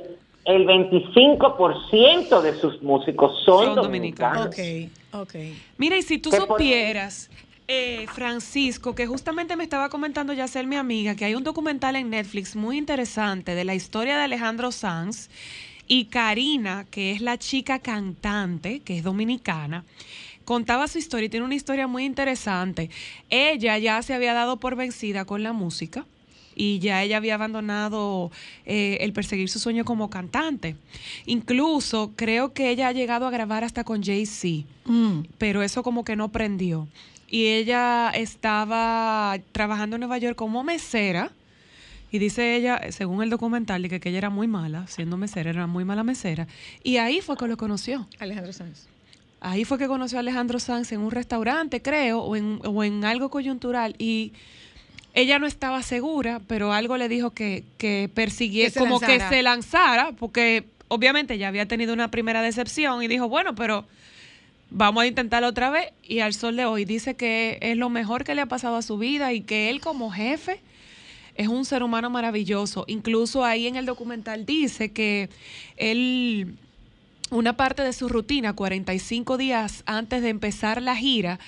el, 0.46 0.62
el 0.62 0.66
25% 0.66 2.40
de 2.42 2.54
sus 2.60 2.82
músicos 2.82 3.42
son, 3.44 3.66
Son 3.66 3.74
dominicanos. 3.76 4.56
dominicanos. 4.56 4.90
Ok, 5.12 5.28
ok. 5.34 5.34
Mira, 5.78 5.96
y 5.96 6.02
si 6.02 6.18
tú 6.18 6.30
supieras, 6.32 7.30
eh, 7.68 8.06
Francisco, 8.12 8.94
que 8.94 9.06
justamente 9.06 9.56
me 9.56 9.64
estaba 9.64 9.88
comentando 9.88 10.32
ya 10.32 10.46
ser 10.48 10.66
mi 10.66 10.76
amiga, 10.76 11.14
que 11.14 11.24
hay 11.24 11.34
un 11.34 11.44
documental 11.44 11.96
en 11.96 12.10
Netflix 12.10 12.56
muy 12.56 12.76
interesante 12.78 13.54
de 13.54 13.64
la 13.64 13.74
historia 13.74 14.16
de 14.16 14.24
Alejandro 14.24 14.70
Sanz 14.72 15.30
y 15.86 16.06
Karina, 16.06 16.84
que 16.90 17.12
es 17.12 17.20
la 17.20 17.38
chica 17.38 17.78
cantante, 17.78 18.80
que 18.80 18.98
es 18.98 19.02
dominicana. 19.02 19.84
Contaba 20.44 20.88
su 20.88 20.98
historia 20.98 21.26
y 21.26 21.28
tiene 21.30 21.46
una 21.46 21.54
historia 21.54 21.86
muy 21.86 22.04
interesante. 22.04 22.90
Ella 23.30 23.78
ya 23.78 24.02
se 24.02 24.14
había 24.14 24.34
dado 24.34 24.58
por 24.58 24.76
vencida 24.76 25.24
con 25.24 25.42
la 25.42 25.52
música 25.52 26.04
y 26.56 26.78
ya 26.78 27.02
ella 27.02 27.16
había 27.16 27.34
abandonado 27.34 28.30
eh, 28.64 28.98
el 29.00 29.12
perseguir 29.12 29.48
su 29.48 29.58
sueño 29.58 29.84
como 29.84 30.10
cantante. 30.10 30.76
Incluso 31.26 32.12
creo 32.14 32.52
que 32.52 32.70
ella 32.70 32.88
ha 32.88 32.92
llegado 32.92 33.26
a 33.26 33.30
grabar 33.30 33.64
hasta 33.64 33.84
con 33.84 34.02
Jay-Z 34.02 34.66
Mm. 34.86 35.22
pero 35.38 35.62
eso 35.62 35.82
como 35.82 36.04
que 36.04 36.14
no 36.14 36.28
prendió. 36.30 36.86
Y 37.28 37.46
ella 37.46 38.10
estaba 38.10 39.36
trabajando 39.52 39.96
en 39.96 40.00
Nueva 40.00 40.18
York 40.18 40.36
como 40.36 40.62
mesera. 40.62 41.32
Y 42.12 42.18
dice 42.18 42.54
ella, 42.54 42.80
según 42.92 43.22
el 43.24 43.30
documental, 43.30 43.88
que, 43.88 43.98
que 43.98 44.10
ella 44.10 44.18
era 44.18 44.30
muy 44.30 44.46
mala, 44.46 44.86
siendo 44.86 45.16
mesera, 45.16 45.50
era 45.50 45.66
muy 45.66 45.84
mala 45.84 46.04
mesera. 46.04 46.46
Y 46.84 46.98
ahí 46.98 47.20
fue 47.20 47.36
que 47.36 47.48
lo 47.48 47.56
conoció. 47.56 48.06
Alejandro 48.20 48.52
Sanz. 48.52 48.86
Ahí 49.44 49.66
fue 49.66 49.76
que 49.76 49.86
conoció 49.86 50.18
a 50.18 50.20
Alejandro 50.20 50.58
Sanz 50.58 50.90
en 50.92 51.00
un 51.00 51.10
restaurante, 51.10 51.82
creo, 51.82 52.20
o 52.20 52.34
en, 52.34 52.60
o 52.64 52.82
en 52.82 53.04
algo 53.04 53.28
coyuntural. 53.28 53.94
Y 53.98 54.32
ella 55.12 55.38
no 55.38 55.46
estaba 55.46 55.82
segura, 55.82 56.40
pero 56.46 56.72
algo 56.72 56.96
le 56.96 57.10
dijo 57.10 57.30
que, 57.30 57.62
que 57.76 58.10
persiguiera, 58.12 58.72
como 58.72 58.98
lanzara. 59.00 59.28
que 59.28 59.36
se 59.36 59.42
lanzara, 59.42 60.12
porque 60.12 60.64
obviamente 60.88 61.36
ya 61.36 61.48
había 61.48 61.68
tenido 61.68 61.92
una 61.92 62.10
primera 62.10 62.40
decepción 62.40 63.02
y 63.02 63.06
dijo, 63.06 63.28
bueno, 63.28 63.54
pero 63.54 63.84
vamos 64.70 65.02
a 65.02 65.06
intentarlo 65.06 65.48
otra 65.48 65.68
vez. 65.68 65.92
Y 66.02 66.20
al 66.20 66.32
sol 66.32 66.56
de 66.56 66.64
hoy 66.64 66.86
dice 66.86 67.14
que 67.14 67.58
es 67.60 67.76
lo 67.76 67.90
mejor 67.90 68.24
que 68.24 68.34
le 68.34 68.40
ha 68.40 68.46
pasado 68.46 68.76
a 68.76 68.82
su 68.82 68.96
vida 68.96 69.34
y 69.34 69.42
que 69.42 69.68
él 69.68 69.82
como 69.82 70.10
jefe 70.10 70.60
es 71.34 71.48
un 71.48 71.64
ser 71.64 71.82
humano 71.82 72.10
maravilloso. 72.10 72.84
Incluso 72.86 73.44
ahí 73.44 73.66
en 73.66 73.76
el 73.76 73.86
documental 73.86 74.46
dice 74.46 74.92
que 74.92 75.28
él, 75.76 76.56
una 77.34 77.54
parte 77.54 77.82
de 77.82 77.92
su 77.92 78.08
rutina, 78.08 78.54
45 78.54 79.36
días 79.36 79.82
antes 79.86 80.22
de 80.22 80.28
empezar 80.28 80.80
la 80.80 80.94
gira, 80.94 81.40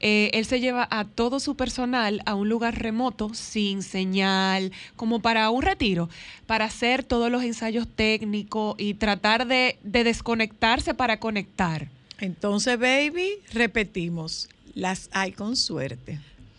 eh, 0.00 0.30
él 0.34 0.44
se 0.44 0.60
lleva 0.60 0.86
a 0.90 1.04
todo 1.04 1.40
su 1.40 1.56
personal 1.56 2.20
a 2.26 2.34
un 2.34 2.48
lugar 2.48 2.78
remoto, 2.78 3.30
sin 3.32 3.82
señal, 3.82 4.70
como 4.96 5.20
para 5.20 5.50
un 5.50 5.62
retiro, 5.62 6.08
para 6.46 6.66
hacer 6.66 7.04
todos 7.04 7.30
los 7.30 7.42
ensayos 7.42 7.88
técnicos 7.88 8.76
y 8.78 8.94
tratar 8.94 9.46
de, 9.46 9.76
de 9.82 10.04
desconectarse 10.04 10.94
para 10.94 11.18
conectar. 11.18 11.86
Entonces, 12.20 12.78
baby, 12.78 13.30
repetimos. 13.52 14.48
Las 14.74 15.10
hay 15.12 15.32
con 15.32 15.56
suerte. 15.56 16.18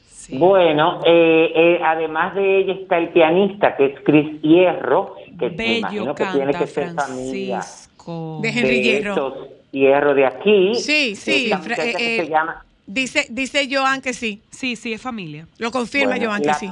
Sí. 0.09 0.37
Bueno, 0.37 1.01
eh, 1.05 1.51
eh, 1.55 1.79
además 1.83 2.35
de 2.35 2.59
ella 2.59 2.73
está 2.73 2.97
el 2.97 3.09
pianista 3.09 3.75
que 3.75 3.85
es 3.85 3.99
Chris 4.03 4.41
Hierro, 4.41 5.15
que 5.39 5.49
me 5.49 5.55
Bello 5.55 5.77
imagino 5.77 6.15
que 6.15 6.25
tiene 6.25 6.51
canta 6.51 6.59
que 6.59 6.67
ser 6.67 6.93
familia 6.93 7.61
De 8.41 8.49
Henry 8.49 8.77
de 8.77 8.81
Hierro. 8.81 9.11
estos 9.11 9.33
Hierro 9.71 10.13
de 10.13 10.25
aquí. 10.25 10.75
Sí, 10.75 11.15
sí, 11.15 11.51
muchacha 11.55 11.83
eh, 11.85 11.93
que 11.97 12.15
eh, 12.17 12.25
se 12.25 12.29
llama 12.29 12.65
Dice, 12.87 13.25
dice 13.29 13.67
Joan 13.71 14.01
que 14.01 14.11
sí. 14.13 14.41
Sí, 14.49 14.75
sí, 14.75 14.91
es 14.93 15.01
familia. 15.01 15.47
Lo 15.59 15.71
confirma 15.71 16.11
Bueno, 16.15 16.25
Joan 16.27 16.41
que 16.41 16.47
la- 16.47 16.53
sí. 16.55 16.69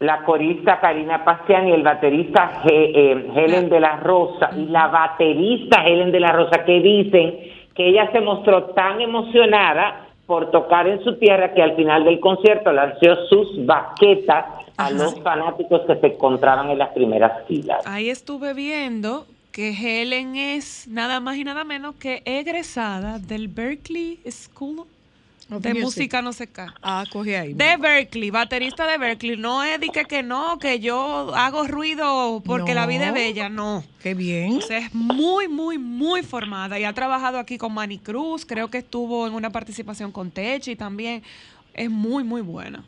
la 0.00 0.24
corista 0.24 0.80
Karina 0.80 1.24
Pacián 1.24 1.68
y 1.68 1.72
el 1.72 1.82
baterista 1.82 2.62
He- 2.64 2.92
eh, 3.12 3.30
Helen 3.36 3.68
de 3.68 3.78
la 3.80 3.96
Rosa 3.96 4.50
y 4.56 4.66
la 4.66 4.88
baterista 4.88 5.84
Helen 5.84 6.10
de 6.10 6.20
la 6.20 6.32
Rosa 6.32 6.64
que 6.64 6.80
dicen 6.80 7.38
que 7.74 7.88
ella 7.88 8.10
se 8.10 8.20
mostró 8.20 8.64
tan 8.74 9.00
emocionada 9.00 10.06
por 10.26 10.50
tocar 10.50 10.86
en 10.88 11.02
su 11.04 11.16
tierra 11.18 11.54
que 11.54 11.62
al 11.62 11.76
final 11.76 12.04
del 12.04 12.18
concierto 12.20 12.72
lanzó 12.72 13.14
sus 13.28 13.64
baquetas 13.64 14.44
a 14.76 14.86
Ajá. 14.86 14.90
los 14.90 15.20
fanáticos 15.22 15.82
que 15.86 15.96
se 15.96 16.06
encontraban 16.08 16.70
en 16.70 16.78
las 16.78 16.88
primeras 16.90 17.46
filas. 17.46 17.86
Ahí 17.86 18.10
estuve 18.10 18.54
viendo 18.54 19.24
que 19.58 19.70
Helen 19.70 20.36
es 20.36 20.86
nada 20.86 21.18
más 21.18 21.36
y 21.36 21.42
nada 21.42 21.64
menos 21.64 21.96
que 21.96 22.22
egresada 22.24 23.18
del 23.18 23.48
Berkeley 23.48 24.20
School 24.30 24.86
Of 25.50 25.62
de 25.62 25.70
Music. 25.70 25.82
música 25.82 26.22
no 26.22 26.32
sé 26.32 26.46
qué. 26.46 26.64
Ah, 26.80 27.04
coge 27.10 27.36
ahí. 27.36 27.54
De 27.54 27.76
Berkeley, 27.76 28.30
baterista 28.30 28.86
de 28.86 28.96
Berkeley. 28.98 29.36
No 29.36 29.64
es 29.64 29.80
de 29.80 29.88
que, 29.88 30.04
que 30.04 30.22
no, 30.22 30.60
que 30.60 30.78
yo 30.78 31.34
hago 31.34 31.66
ruido 31.66 32.40
porque 32.46 32.72
la 32.72 32.86
vida 32.86 33.08
es 33.08 33.14
bella, 33.14 33.48
no. 33.48 33.82
Qué 34.00 34.14
bien. 34.14 34.58
O 34.58 34.60
sea, 34.60 34.78
es 34.78 34.94
muy, 34.94 35.48
muy, 35.48 35.76
muy 35.76 36.22
formada 36.22 36.78
y 36.78 36.84
ha 36.84 36.92
trabajado 36.92 37.40
aquí 37.40 37.58
con 37.58 37.74
Manny 37.74 37.98
Cruz. 37.98 38.46
Creo 38.46 38.70
que 38.70 38.78
estuvo 38.78 39.26
en 39.26 39.34
una 39.34 39.50
participación 39.50 40.12
con 40.12 40.30
Techi 40.30 40.76
también. 40.76 41.24
Es 41.74 41.90
muy, 41.90 42.22
muy 42.22 42.42
buena. 42.42 42.84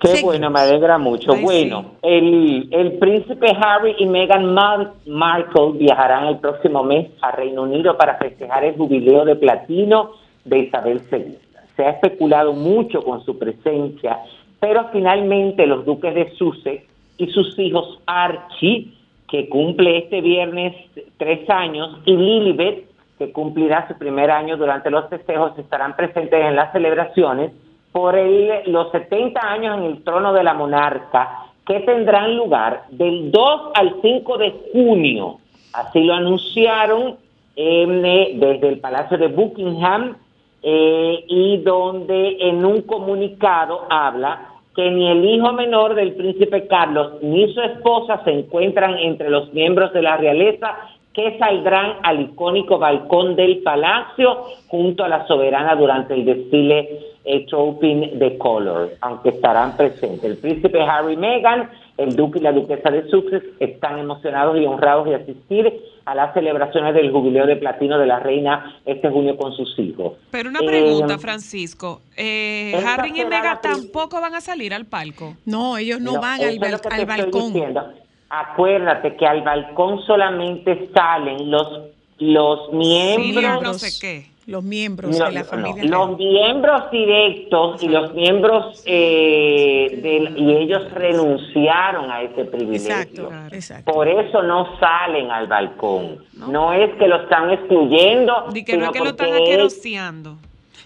Qué 0.00 0.20
bueno, 0.22 0.48
me 0.50 0.60
alegra 0.60 0.96
mucho. 0.96 1.32
Ay, 1.32 1.42
bueno, 1.42 1.82
sí. 1.82 1.98
el, 2.02 2.68
el 2.70 2.92
príncipe 2.98 3.48
Harry 3.60 3.96
y 3.98 4.06
Meghan 4.06 4.54
Mar- 4.54 4.92
Markle 5.06 5.72
viajarán 5.74 6.26
el 6.28 6.38
próximo 6.38 6.84
mes 6.84 7.08
a 7.20 7.32
Reino 7.32 7.62
Unido 7.62 7.96
para 7.96 8.14
festejar 8.16 8.64
el 8.64 8.76
jubileo 8.76 9.24
de 9.24 9.34
platino 9.34 10.12
de 10.44 10.58
Isabel 10.60 11.02
II. 11.10 11.36
Se 11.76 11.84
ha 11.84 11.90
especulado 11.90 12.52
mucho 12.52 13.02
con 13.02 13.24
su 13.24 13.38
presencia, 13.38 14.18
pero 14.60 14.88
finalmente 14.92 15.66
los 15.66 15.84
duques 15.84 16.14
de 16.14 16.30
Sussex 16.36 16.84
y 17.16 17.26
sus 17.28 17.58
hijos 17.58 18.00
Archie, 18.06 18.92
que 19.28 19.48
cumple 19.48 19.98
este 19.98 20.20
viernes 20.20 20.74
tres 21.16 21.48
años, 21.50 21.98
y 22.04 22.16
Lilibet, 22.16 22.84
que 23.18 23.32
cumplirá 23.32 23.88
su 23.88 23.98
primer 23.98 24.30
año 24.30 24.56
durante 24.56 24.90
los 24.90 25.08
festejos, 25.08 25.58
estarán 25.58 25.96
presentes 25.96 26.40
en 26.40 26.54
las 26.54 26.72
celebraciones 26.72 27.50
por 27.92 28.16
el- 28.16 28.62
los 28.66 28.90
70 28.90 29.40
años 29.40 29.78
en 29.78 29.84
el 29.84 30.04
trono 30.04 30.32
de 30.32 30.44
la 30.44 30.54
monarca 30.54 31.44
que 31.66 31.80
tendrán 31.80 32.36
lugar 32.36 32.84
del 32.90 33.30
2 33.30 33.70
al 33.74 33.96
5 34.02 34.38
de 34.38 34.54
junio. 34.72 35.38
Así 35.72 36.02
lo 36.02 36.14
anunciaron 36.14 37.16
em, 37.60 38.04
eh, 38.04 38.30
desde 38.34 38.68
el 38.68 38.78
Palacio 38.78 39.18
de 39.18 39.26
Buckingham 39.26 40.16
eh, 40.62 41.24
y 41.26 41.56
donde 41.58 42.36
en 42.40 42.64
un 42.64 42.82
comunicado 42.82 43.86
habla 43.90 44.40
que 44.76 44.90
ni 44.90 45.10
el 45.10 45.24
hijo 45.24 45.52
menor 45.52 45.96
del 45.96 46.12
príncipe 46.14 46.68
Carlos 46.68 47.14
ni 47.20 47.52
su 47.52 47.60
esposa 47.60 48.22
se 48.24 48.30
encuentran 48.30 48.96
entre 48.98 49.28
los 49.28 49.52
miembros 49.52 49.92
de 49.92 50.02
la 50.02 50.16
realeza 50.16 50.76
que 51.18 51.38
saldrán 51.38 51.94
al 52.04 52.20
icónico 52.20 52.78
balcón 52.78 53.34
del 53.34 53.58
palacio 53.62 54.44
junto 54.68 55.02
a 55.04 55.08
la 55.08 55.26
soberana 55.26 55.74
durante 55.74 56.14
el 56.14 56.24
desfile 56.24 57.00
eh, 57.24 57.44
Trooping 57.46 58.18
the 58.18 58.38
Color, 58.38 58.92
aunque 59.00 59.30
estarán 59.30 59.76
presentes. 59.76 60.24
El 60.24 60.36
príncipe 60.38 60.80
Harry 60.80 61.14
y 61.14 61.16
Meghan, 61.16 61.68
el 61.96 62.14
duque 62.14 62.38
y 62.38 62.42
la 62.42 62.52
duquesa 62.52 62.90
de 62.90 63.08
Sussex 63.10 63.44
están 63.58 63.98
emocionados 63.98 64.56
y 64.58 64.64
honrados 64.64 65.06
de 65.06 65.16
asistir 65.16 65.72
a 66.06 66.14
las 66.14 66.32
celebraciones 66.32 66.94
del 66.94 67.10
jubileo 67.10 67.46
de 67.46 67.56
platino 67.56 67.98
de 67.98 68.06
la 68.06 68.20
reina 68.20 68.76
este 68.86 69.10
junio 69.10 69.36
con 69.36 69.52
sus 69.52 69.76
hijos. 69.78 70.12
Pero 70.30 70.48
una 70.50 70.60
Eh, 70.60 70.66
pregunta, 70.66 71.18
Francisco. 71.18 72.00
Eh, 72.16 72.80
Harry 72.86 73.10
y 73.20 73.24
Meghan 73.26 73.60
tampoco 73.60 74.20
van 74.20 74.34
a 74.36 74.40
salir 74.40 74.72
al 74.72 74.86
palco. 74.86 75.34
No, 75.44 75.76
ellos 75.76 76.00
no, 76.00 76.20
van 76.20 76.40
eso 76.40 76.48
al, 76.48 76.58
bal- 76.58 76.80
al 76.92 77.04
balcón. 77.06 77.52
diciendo. 77.52 77.92
Acuérdate 78.30 79.16
que 79.16 79.26
al 79.26 79.42
balcón 79.42 80.02
solamente 80.06 80.88
salen 80.94 81.50
los 81.50 81.80
los 82.20 82.70
Sí, 82.70 82.76
miembros 82.76 83.80
sé 83.80 84.00
qué. 84.00 84.26
Los 84.46 84.64
miembros 84.64 85.16
No, 85.16 85.26
de 85.26 85.32
la 85.32 85.44
familia. 85.44 85.84
no. 85.84 86.06
Los 86.08 86.18
miembros 86.18 86.90
directos 86.90 87.80
y 87.82 87.88
los 87.88 88.12
miembros 88.14 88.82
eh, 88.86 90.00
del- 90.02 90.36
y 90.36 90.56
ellos 90.56 90.90
renunciaron 90.94 92.10
a 92.10 92.22
ese 92.22 92.44
privilegio. 92.46 92.90
Exacto, 92.92 93.28
Claro. 93.28 93.54
exacto. 93.54 93.92
Por 93.92 94.08
eso 94.08 94.42
no 94.42 94.78
salen 94.80 95.30
al 95.30 95.46
balcón. 95.46 96.24
No, 96.50 96.72
es 96.72 96.92
que 96.96 97.06
lo 97.06 97.22
están 97.22 97.50
excluyendo. 97.50 98.46
Di 98.52 98.64
que 98.64 98.72
no 98.76 98.78
sino 98.78 98.86
es 98.86 98.92
que 98.92 99.04
lo 99.04 99.10
están 99.10 99.34
aqueroseando. 99.34 100.36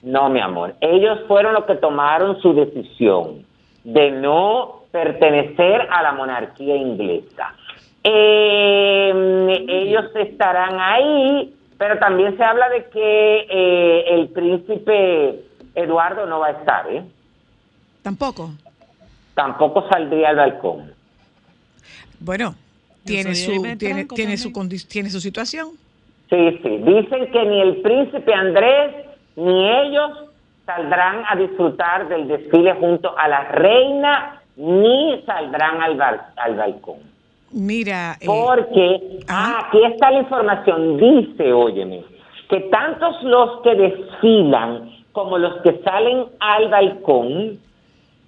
no, 0.03 0.29
mi 0.29 0.41
amor. 0.41 0.75
Ellos 0.81 1.21
fueron 1.29 1.55
los 1.55 1.65
que 1.65 1.77
tomaron 1.77 2.43
su 2.43 2.53
decisión 2.53 3.47
de 3.85 4.11
no 4.11 4.82
pertenecer 4.93 5.89
a 5.91 6.03
la 6.03 6.13
monarquía 6.13 6.77
inglesa. 6.77 7.55
Eh, 8.05 9.65
ellos 9.69 10.05
estarán 10.15 10.79
ahí, 10.79 11.55
pero 11.79 11.99
también 11.99 12.37
se 12.37 12.45
habla 12.45 12.69
de 12.69 12.85
que 12.87 13.47
eh, 13.51 14.05
el 14.09 14.29
príncipe 14.29 15.41
Eduardo 15.75 16.27
no 16.27 16.41
va 16.41 16.49
a 16.49 16.51
estar, 16.53 16.91
¿eh? 16.91 17.03
Tampoco. 18.03 18.51
Tampoco 19.35 19.89
saldría 19.89 20.31
al 20.31 20.37
balcón. 20.37 20.93
Bueno, 22.21 22.55
tiene 23.05 23.35
su, 23.35 23.51
tiene, 23.79 24.05
tiene, 24.05 24.37
su 24.37 24.53
tiene 24.89 25.11
su 25.11 25.21
situación. 25.21 25.71
Sí, 26.29 26.61
sí. 26.63 26.79
Dicen 26.79 27.31
que 27.31 27.45
ni 27.45 27.61
el 27.61 27.77
príncipe 27.83 28.33
Andrés 28.33 28.95
ni 29.37 29.71
ellos 29.71 30.29
saldrán 30.67 31.25
a 31.29 31.37
disfrutar 31.37 32.09
del 32.09 32.29
desfile 32.29 32.75
junto 32.75 33.17
a 33.19 33.29
la 33.29 33.45
reina, 33.45 34.42
ni 34.57 35.23
saldrán 35.27 35.81
al, 35.83 35.97
bal- 35.97 36.21
al 36.37 36.55
balcón. 36.57 36.99
Mira, 37.53 38.17
eh, 38.21 38.27
Porque, 38.27 39.21
ah, 39.29 39.65
aquí 39.67 39.85
está 39.85 40.11
la 40.11 40.21
información, 40.21 40.97
dice, 40.97 41.53
óyeme, 41.53 42.03
que 42.49 42.61
tantos 42.71 43.23
los 43.23 43.61
que 43.63 43.75
desfilan 43.75 44.91
como 45.13 45.37
los 45.39 45.61
que 45.63 45.81
salen 45.85 46.25
al 46.41 46.69
balcón 46.71 47.59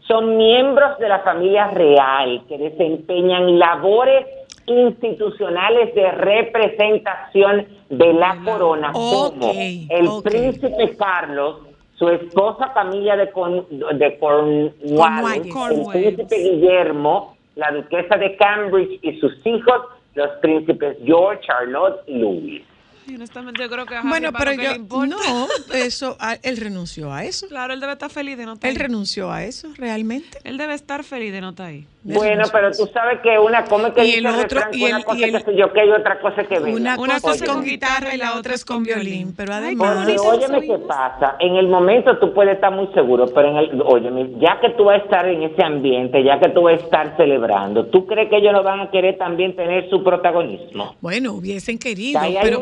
son 0.07 0.37
miembros 0.37 0.99
de 0.99 1.09
la 1.09 1.21
familia 1.21 1.69
real 1.69 2.43
que 2.47 2.59
desempeñan 2.59 3.59
labores 3.59 4.27
institucionales 4.67 5.95
de 5.95 6.11
representación 6.11 7.67
de 7.89 8.13
la 8.15 8.37
corona, 8.45 8.91
Ok, 8.95 9.35
como 9.41 9.53
el 9.53 10.09
príncipe 10.23 10.97
Carlos, 10.97 11.57
su 11.99 12.09
esposa 12.09 12.73
Camila 12.75 13.17
de, 13.17 13.31
Con- 13.31 13.67
de 13.71 14.19
Cornwallis. 14.19 15.55
el 15.55 15.87
príncipe 16.15 16.37
Guillermo, 16.39 17.37
la 17.57 17.71
duquesa 17.73 18.17
de 18.17 18.37
Cambridge 18.37 18.99
y 19.03 19.19
sus 19.21 19.33
hijos, 19.47 19.81
los 20.15 20.31
príncipes 20.41 20.97
George, 21.05 21.41
Charlotte 21.47 22.01
y 22.07 22.19
Louis. 22.19 22.63
Honestamente 23.07 23.63
yo 23.63 23.69
creo 23.69 23.85
que 23.85 24.01
bueno, 24.03 24.33
pero 24.33 24.53
yo 24.55 24.63
le 24.73 24.79
no, 24.79 25.47
eso 25.75 26.17
a- 26.19 26.39
él 26.43 26.57
renunció 26.57 27.13
a 27.13 27.25
eso. 27.25 27.47
Claro, 27.49 27.75
él 27.75 27.81
debe 27.81 27.93
estar 27.93 28.11
feliz 28.11 28.39
de 28.39 28.47
no 28.47 28.55
estar 28.55 28.71
Él 28.71 28.77
ahí. 28.77 28.83
renunció 28.83 29.31
a 29.31 29.45
eso 29.45 29.69
realmente. 29.77 30.39
Él 30.45 30.57
debe 30.57 30.73
estar 30.75 31.05
feliz 31.05 31.31
de 31.33 31.41
no 31.43 31.51
estar 31.51 31.67
ahí. 31.67 31.87
Bueno, 32.07 32.45
pero 32.53 32.71
tú 32.71 32.87
sabes 32.93 33.21
que 33.23 33.39
una 33.39 33.65
come 33.65 33.91
que 33.95 34.05
Y 34.05 34.13
el 34.17 34.27
otro- 34.27 34.61
y 34.73 34.85
el- 34.85 34.95
una 34.95 35.05
cosa 35.05 35.19
y 35.19 35.23
el- 35.25 35.43
que 35.45 35.57
yo 35.57 35.73
que 35.73 35.87
y 35.87 35.91
otra 35.91 36.21
cosa 36.21 36.45
que 36.45 36.59
venga. 36.59 36.77
Una, 36.77 36.99
Una 36.99 37.19
cosa 37.19 37.45
es 37.47 37.51
con 37.51 37.65
guitarra 37.65 38.15
y 38.15 38.19
la 38.19 38.35
otra 38.37 38.55
es 38.55 38.63
con 38.67 38.83
violín, 38.83 39.33
pero 39.35 39.55
además 39.55 40.07
dicen 40.07 40.21
óyeme 40.23 40.61
qué 40.67 40.79
pasa, 40.87 41.37
en 41.41 41.57
el 41.57 41.67
momento 41.67 42.19
tú 42.19 42.35
puedes 42.35 42.57
estar 42.57 42.71
muy 42.73 42.89
seguro, 42.93 43.25
pero 43.35 43.49
en 43.49 43.57
el, 43.57 43.83
óyeme, 43.83 44.33
ya 44.39 44.61
que 44.61 44.69
tú 44.77 44.85
vas 44.85 45.01
a 45.01 45.05
estar 45.05 45.27
en 45.27 45.45
ese 45.45 45.63
ambiente, 45.65 46.23
ya 46.23 46.39
que 46.39 46.51
tú 46.51 46.63
vas 46.65 46.75
a 46.75 46.85
estar 46.85 47.17
celebrando, 47.17 47.87
¿tú 47.87 48.05
crees 48.07 48.29
que 48.29 48.37
ellos 48.37 48.53
no 48.53 48.63
van 48.63 48.81
a 48.81 48.91
querer 48.91 49.17
también 49.17 49.57
tener 49.57 49.89
su 49.89 50.05
protagonismo? 50.05 50.97
Bueno, 51.01 51.33
hubiesen 51.33 51.79
querido, 51.79 52.21
Ahí 52.21 52.37
pero 52.43 52.61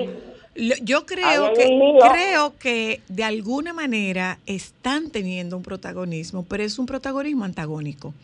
yo 0.84 1.04
creo 1.04 1.52
que 1.54 1.66
creo 2.12 2.52
que 2.60 3.00
de 3.08 3.24
alguna 3.24 3.72
manera 3.72 4.38
están 4.46 5.10
teniendo 5.10 5.56
un 5.56 5.64
protagonismo, 5.64 6.44
pero 6.48 6.62
es 6.62 6.78
un 6.78 6.86
protagonismo 6.86 7.44
antagónico. 7.44 8.14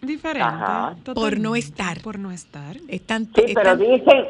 Diferente. 0.00 0.42
Ajá. 0.48 0.94
Por 1.14 1.38
no 1.40 1.56
estar. 1.56 2.00
Por 2.02 2.18
no 2.18 2.30
estar. 2.30 2.76
Están, 2.88 3.26
Sí, 3.34 3.52
pero 3.54 3.76
dicen, 3.76 4.24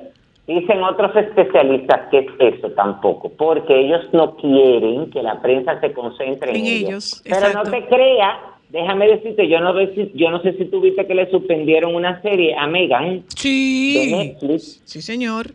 dicen 0.47 0.83
otros 0.83 1.15
especialistas 1.17 2.09
que 2.11 2.21
es 2.21 2.27
eso 2.55 2.71
tampoco, 2.71 3.31
porque 3.37 3.79
ellos 3.79 4.03
no 4.13 4.35
quieren 4.37 5.11
que 5.11 5.23
la 5.23 5.41
prensa 5.43 5.79
se 5.81 5.93
concentre 5.93 6.51
en, 6.51 6.57
En 6.57 6.65
ellos. 6.67 7.23
ellos, 7.23 7.23
Pero 7.25 7.53
no 7.53 7.71
te 7.71 7.85
creas, 7.87 8.39
déjame 8.71 9.09
decirte, 9.09 9.47
yo 9.49 9.61
no, 9.61 9.75
yo 10.15 10.31
no 10.31 10.41
sé 10.43 10.55
si 10.55 10.65
tuviste 10.67 11.07
que 11.07 11.15
le 11.15 11.31
suspendieron 11.31 11.95
una 11.95 12.21
serie 12.23 12.55
a 12.57 12.67
Megan 12.67 13.17
de 13.21 13.25
sí, 13.37 14.11
Netflix. 14.11 14.81
sí 14.85 15.03
señor, 15.03 15.49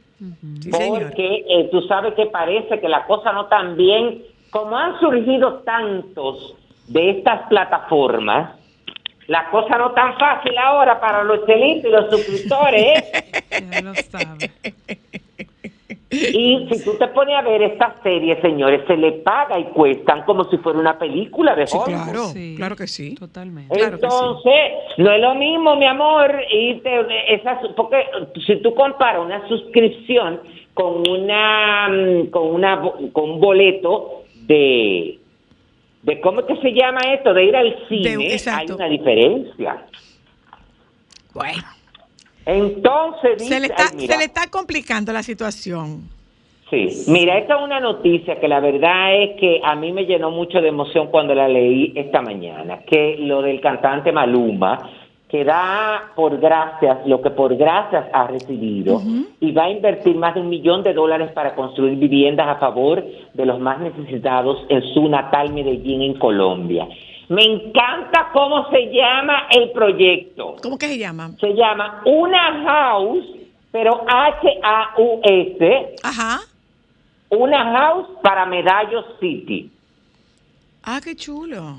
sí 0.61 0.71
señor. 0.71 1.03
porque 1.03 1.43
eh, 1.49 1.69
tú 1.71 1.81
sabes 1.83 2.13
que 2.13 2.27
parece 2.27 2.79
que 2.79 2.87
la 2.87 3.05
cosa 3.07 3.31
no 3.33 3.47
tan 3.47 3.75
bien, 3.77 4.21
como 4.51 4.77
han 4.77 4.99
surgido 4.99 5.61
tantos 5.65 6.55
de 6.87 7.09
estas 7.11 7.47
plataformas, 7.49 8.59
la 9.27 9.49
cosa 9.49 9.77
no 9.77 9.91
tan 9.91 10.17
fácil 10.17 10.57
ahora 10.57 10.99
para 10.99 11.23
los 11.23 11.45
chelitos 11.45 11.85
y 11.89 11.93
los 11.93 12.09
suscriptores. 12.09 12.81
¿eh? 13.03 13.21
Ya 13.59 13.81
lo 13.81 13.93
sabe. 13.95 14.49
Y 16.11 16.67
si 16.71 16.83
tú 16.83 16.93
te 16.99 17.07
pones 17.07 17.35
a 17.35 17.41
ver 17.41 17.61
esta 17.63 17.95
serie, 18.03 18.39
señores, 18.41 18.81
se 18.87 18.95
le 18.95 19.13
paga 19.13 19.57
y 19.59 19.63
cuestan 19.65 20.23
como 20.25 20.43
si 20.45 20.57
fuera 20.57 20.77
una 20.77 20.97
película 20.99 21.55
de 21.55 21.65
Sí, 21.65 21.75
Hollywood. 21.75 22.03
claro, 22.03 22.23
Sí. 22.25 22.53
claro 22.55 22.75
que 22.75 22.87
sí. 22.87 23.15
Totalmente. 23.15 23.75
Claro 23.75 23.99
que 23.99 24.07
sí. 24.07 24.13
Entonces, 24.13 24.71
no 24.97 25.11
es 25.11 25.21
lo 25.21 25.33
mismo, 25.35 25.75
mi 25.75 25.85
amor, 25.87 26.31
y 26.51 26.75
te- 26.81 27.33
esa, 27.33 27.59
porque 27.75 28.05
si 28.45 28.57
tú 28.57 28.75
comparas 28.75 29.21
una 29.25 29.47
suscripción 29.47 30.39
con 30.75 31.07
una 31.09 31.87
mm, 31.89 32.27
con 32.29 32.47
una 32.47 32.75
bo- 32.75 32.95
con 33.11 33.31
un 33.31 33.39
boleto 33.39 34.23
de 34.35 35.19
de 36.03 36.19
cómo 36.19 36.45
que 36.45 36.55
se 36.57 36.73
llama 36.73 36.99
esto, 37.13 37.33
de 37.33 37.45
ir 37.45 37.55
al 37.55 37.87
cine, 37.87 38.37
hay 38.51 38.71
una 38.71 38.87
diferencia. 38.87 39.85
Bueno, 41.33 41.63
Entonces 42.45 43.39
dice, 43.39 43.53
se 43.53 43.59
le, 43.59 43.67
está, 43.67 43.83
ay, 43.91 44.07
se 44.07 44.17
le 44.17 44.25
está 44.25 44.49
complicando 44.51 45.11
la 45.11 45.23
situación. 45.23 46.09
Sí, 46.69 47.05
mira, 47.07 47.37
esta 47.37 47.55
es 47.55 47.61
una 47.61 47.79
noticia 47.79 48.39
que 48.39 48.47
la 48.47 48.59
verdad 48.59 49.15
es 49.21 49.39
que 49.39 49.61
a 49.63 49.75
mí 49.75 49.91
me 49.91 50.05
llenó 50.05 50.31
mucho 50.31 50.59
de 50.59 50.67
emoción 50.67 51.07
cuando 51.07 51.33
la 51.33 51.47
leí 51.47 51.93
esta 51.95 52.21
mañana, 52.21 52.79
que 52.79 53.15
lo 53.19 53.41
del 53.41 53.61
cantante 53.61 54.11
Maluma, 54.11 54.89
que 55.33 55.43
da 55.43 56.11
por 56.15 56.37
gracias 56.37 57.07
lo 57.07 57.19
que 57.19 57.31
por 57.31 57.55
gracias 57.55 58.05
ha 58.13 58.27
recibido 58.27 59.01
y 59.39 59.51
va 59.51 59.63
a 59.63 59.69
invertir 59.71 60.15
más 60.15 60.35
de 60.35 60.41
un 60.41 60.49
millón 60.49 60.83
de 60.83 60.93
dólares 60.93 61.31
para 61.33 61.55
construir 61.55 61.97
viviendas 61.97 62.47
a 62.47 62.57
favor 62.59 63.03
de 63.33 63.43
los 63.43 63.59
más 63.59 63.79
necesitados 63.79 64.63
en 64.69 64.83
su 64.93 65.09
natal 65.09 65.51
Medellín, 65.51 66.03
en 66.03 66.19
Colombia. 66.19 66.87
Me 67.29 67.41
encanta 67.45 68.29
cómo 68.31 68.69
se 68.69 68.91
llama 68.93 69.47
el 69.49 69.71
proyecto. 69.71 70.57
¿Cómo 70.61 70.77
que 70.77 70.85
se 70.87 70.99
llama? 70.99 71.31
Se 71.41 71.51
llama 71.55 72.03
Una 72.05 72.63
House, 72.67 73.25
pero 73.71 74.05
H-A-U-S, 74.07 75.95
Ajá. 76.03 76.41
una 77.29 77.71
house 77.71 78.07
para 78.21 78.45
Medallo 78.45 79.03
City. 79.19 79.71
Ah, 80.83 80.99
qué 81.03 81.15
chulo. 81.15 81.77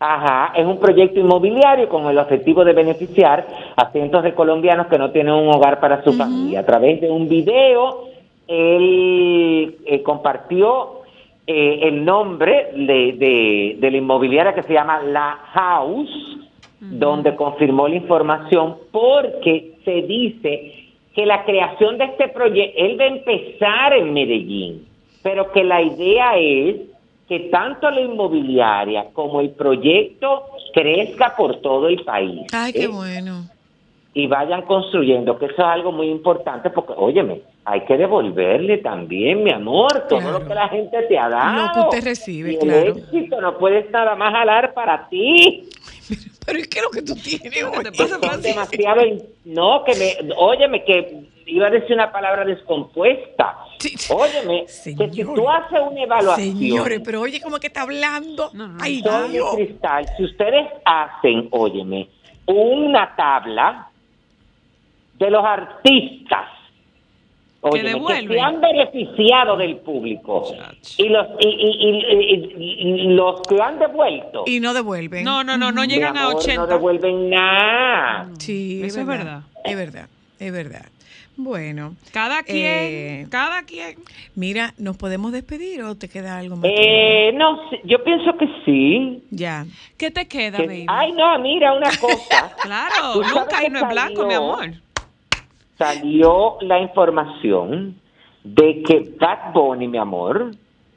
Ajá, 0.00 0.52
es 0.56 0.66
un 0.66 0.78
proyecto 0.78 1.20
inmobiliario 1.20 1.88
con 1.88 2.06
el 2.06 2.18
objetivo 2.18 2.64
de 2.64 2.72
beneficiar 2.72 3.46
a 3.76 3.90
cientos 3.90 4.22
de 4.22 4.34
colombianos 4.34 4.88
que 4.88 4.98
no 4.98 5.10
tienen 5.10 5.34
un 5.34 5.48
hogar 5.48 5.80
para 5.80 6.02
su 6.02 6.12
familia. 6.12 6.60
A 6.60 6.66
través 6.66 7.00
de 7.00 7.10
un 7.10 7.28
video, 7.28 8.08
él 8.46 9.76
eh, 9.86 10.02
compartió 10.02 11.02
eh, 11.46 11.80
el 11.82 12.04
nombre 12.04 12.70
de, 12.74 13.12
de, 13.12 13.76
de 13.78 13.90
la 13.90 13.96
inmobiliaria 13.96 14.54
que 14.54 14.62
se 14.64 14.74
llama 14.74 15.00
La 15.02 15.38
House, 15.52 16.38
donde 16.80 17.34
confirmó 17.34 17.88
la 17.88 17.94
información 17.94 18.76
porque 18.90 19.74
se 19.84 20.02
dice 20.02 20.72
que 21.14 21.24
la 21.24 21.44
creación 21.44 21.96
de 21.96 22.04
este 22.04 22.28
proyecto, 22.28 22.74
él 22.76 23.00
va 23.00 23.04
a 23.04 23.08
empezar 23.08 23.92
en 23.94 24.12
Medellín, 24.12 24.86
pero 25.22 25.50
que 25.52 25.64
la 25.64 25.80
idea 25.80 26.36
es 26.36 26.76
que 27.28 27.48
tanto 27.50 27.90
la 27.90 28.00
inmobiliaria 28.00 29.06
como 29.12 29.40
el 29.40 29.50
proyecto 29.50 30.44
crezca 30.72 31.34
por 31.36 31.60
todo 31.60 31.88
el 31.88 32.04
país. 32.04 32.42
Ay, 32.52 32.72
qué 32.72 32.84
¿eh? 32.84 32.88
bueno. 32.88 33.44
Y 34.16 34.28
vayan 34.28 34.62
construyendo, 34.62 35.36
que 35.38 35.46
eso 35.46 35.54
es 35.58 35.64
algo 35.64 35.90
muy 35.90 36.08
importante 36.08 36.70
porque, 36.70 36.92
óyeme, 36.96 37.42
hay 37.64 37.80
que 37.84 37.96
devolverle 37.96 38.78
también, 38.78 39.42
mi 39.42 39.50
amor, 39.50 40.06
todo 40.08 40.20
Claro. 40.20 40.38
lo 40.38 40.46
que 40.46 40.54
la 40.54 40.68
gente 40.68 41.02
te 41.08 41.18
ha 41.18 41.28
dado. 41.28 41.66
Lo 41.66 41.72
que 41.72 41.80
usted 41.98 42.04
recibe, 42.10 42.52
Y 42.52 42.58
claro. 42.58 42.78
El 42.92 42.98
éxito 42.98 43.40
no 43.40 43.58
puedes 43.58 43.90
nada 43.90 44.14
más 44.14 44.32
jalar 44.32 44.72
para 44.72 45.08
ti. 45.08 45.68
Pero 46.46 46.58
¿y 46.60 46.62
qué 46.64 46.78
es 46.78 46.84
lo 46.84 46.90
que 46.90 47.02
tú 47.02 47.14
tienes 47.16 47.50
te 47.50 47.92
pasa, 47.92 48.18
Francisco? 48.20 48.60
demasiado, 48.60 49.00
no, 49.46 49.82
que 49.82 49.94
me, 49.96 50.32
óyeme, 50.36 50.84
que 50.84 51.24
iba 51.46 51.66
a 51.66 51.70
decir 51.70 51.94
una 51.96 52.12
palabra 52.12 52.44
descompuesta. 52.44 53.56
Sí. 53.78 53.94
Óyeme, 54.12 54.66
que 54.66 55.10
si 55.10 55.24
tú 55.24 55.48
haces 55.50 55.80
una 55.90 56.02
evaluación, 56.02 56.56
Señores, 56.56 57.00
pero 57.04 57.20
oye, 57.22 57.40
¿cómo 57.40 57.58
que 57.58 57.66
está 57.66 57.82
hablando? 57.82 58.50
No, 58.52 58.68
no, 58.68 58.78
Ay, 58.80 59.02
Dios. 59.32 59.54
cristal, 59.56 60.06
si 60.16 60.24
ustedes 60.24 60.68
hacen, 60.84 61.48
óyeme, 61.50 62.08
una 62.46 63.14
tabla 63.16 63.88
de 65.24 65.30
los 65.30 65.44
artistas 65.44 66.48
óyeme, 67.60 67.92
que 68.06 68.28
se 68.28 68.40
han 68.40 68.60
beneficiado 68.60 69.56
del 69.56 69.76
público 69.78 70.46
y 70.98 71.08
los 71.08 71.26
y, 71.40 71.48
y- 71.48 71.88
y- 71.88 72.54
y- 72.58 73.00
y 73.04 73.08
los 73.14 73.40
que 73.42 73.60
han 73.60 73.78
devuelto 73.78 74.44
Y 74.46 74.60
no 74.60 74.74
devuelven. 74.74 75.24
No, 75.24 75.42
no, 75.44 75.56
no, 75.56 75.72
no 75.72 75.84
llegan 75.84 76.16
a 76.18 76.24
amor, 76.26 76.36
80. 76.36 76.60
no 76.60 76.66
devuelven 76.66 77.30
nada 77.30 78.28
Sí, 78.38 78.82
Eso 78.84 79.00
es 79.00 79.06
verdad. 79.06 79.42
Es 79.64 79.76
verdad, 79.76 80.08
es 80.38 80.52
verdad. 80.52 80.84
Bueno, 81.36 81.96
Cada 82.12 82.44
quien, 82.44 82.64
Eh, 82.64 83.26
cada 83.28 83.64
quien. 83.64 83.96
mira, 84.36 84.72
¿nos 84.78 84.96
podemos 84.96 85.32
despedir 85.32 85.82
o 85.82 85.96
te 85.96 86.08
queda 86.08 86.38
algo 86.38 86.54
más? 86.56 86.70
eh, 86.72 87.32
no 87.34 87.58
yo 87.82 88.04
pienso 88.04 88.36
que 88.36 88.46
sí 88.64 89.24
Ya. 89.30 89.66
¿Qué 89.98 90.12
te 90.12 90.28
queda, 90.28 90.58
que- 90.58 90.66
baby? 90.68 90.86
ay 90.88 91.10
no 91.12 91.36
mira 91.40 91.72
una 91.72 91.90
cosa 91.98 92.54
Claro, 92.62 93.14
¿Tú 93.14 93.24
sabes 93.24 93.34
nunca 93.34 93.64
y 93.66 93.70
no 93.70 93.78
es 93.80 93.88
blanco, 93.88 94.26
mi 94.26 94.34
amor. 94.34 94.70
Salió 95.76 96.56
la 96.60 96.80
información 96.80 97.96
de 98.42 98.82
que 98.82 99.14
Bad 99.18 99.52
Bunny, 99.52 99.88
mi 99.88 99.98
amor, 99.98 100.50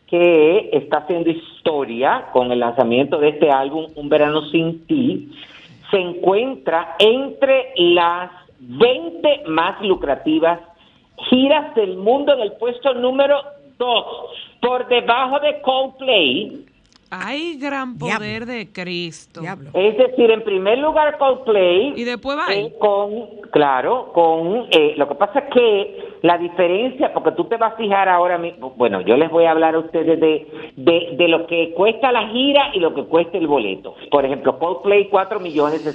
que 0.07 0.69
está 0.71 0.99
haciendo 0.99 1.29
historia 1.29 2.27
con 2.31 2.51
el 2.51 2.59
lanzamiento 2.59 3.17
de 3.17 3.29
este 3.29 3.51
álbum 3.51 3.87
Un 3.95 4.09
Verano 4.09 4.41
Sin 4.49 4.85
Ti, 4.85 5.31
se 5.91 5.97
encuentra 5.97 6.95
entre 6.99 7.73
las 7.77 8.31
20 8.59 9.43
más 9.47 9.81
lucrativas 9.81 10.59
giras 11.29 11.73
del 11.75 11.97
mundo 11.97 12.33
en 12.33 12.41
el 12.41 12.53
puesto 12.53 12.93
número 12.93 13.41
2, 13.77 14.05
por 14.61 14.87
debajo 14.87 15.39
de 15.39 15.61
Coldplay. 15.61 16.65
Ay, 17.09 17.57
gran 17.57 17.97
Diablo. 17.97 18.17
poder 18.17 18.45
de 18.45 18.67
Cristo. 18.71 19.41
Diablo. 19.41 19.69
Es 19.73 19.97
decir, 19.97 20.29
en 20.31 20.43
primer 20.43 20.77
lugar 20.79 21.17
Coldplay. 21.17 21.93
Y 21.95 22.03
después 22.03 22.37
va 22.37 22.53
eh, 22.53 22.73
con, 22.79 23.49
claro, 23.51 24.11
con, 24.13 24.67
eh, 24.71 24.93
lo 24.97 25.07
que 25.07 25.15
pasa 25.15 25.39
es 25.39 25.53
que 25.53 26.17
la 26.21 26.37
diferencia, 26.37 27.13
porque 27.13 27.31
tú 27.31 27.45
te 27.45 27.57
vas 27.57 27.73
a 27.73 27.77
fijar 27.77 28.09
ahora 28.09 28.37
mismo, 28.37 28.71
bueno, 28.71 29.01
yo 29.01 29.15
les 29.15 29.29
voy 29.29 29.45
a 29.45 29.51
hablar 29.51 29.75
a 29.75 29.79
ustedes 29.79 30.19
de, 30.19 30.47
de, 30.75 31.15
de 31.17 31.27
lo 31.27 31.47
que 31.47 31.73
cuesta 31.73 32.11
la 32.11 32.27
gira 32.29 32.71
y 32.73 32.79
lo 32.79 32.93
que 32.93 33.03
cuesta 33.03 33.37
el 33.37 33.47
boleto. 33.47 33.95
Por 34.11 34.25
ejemplo, 34.25 34.57
Coldplay, 34.59 35.07
4 35.09 35.39
millones 35.39 35.85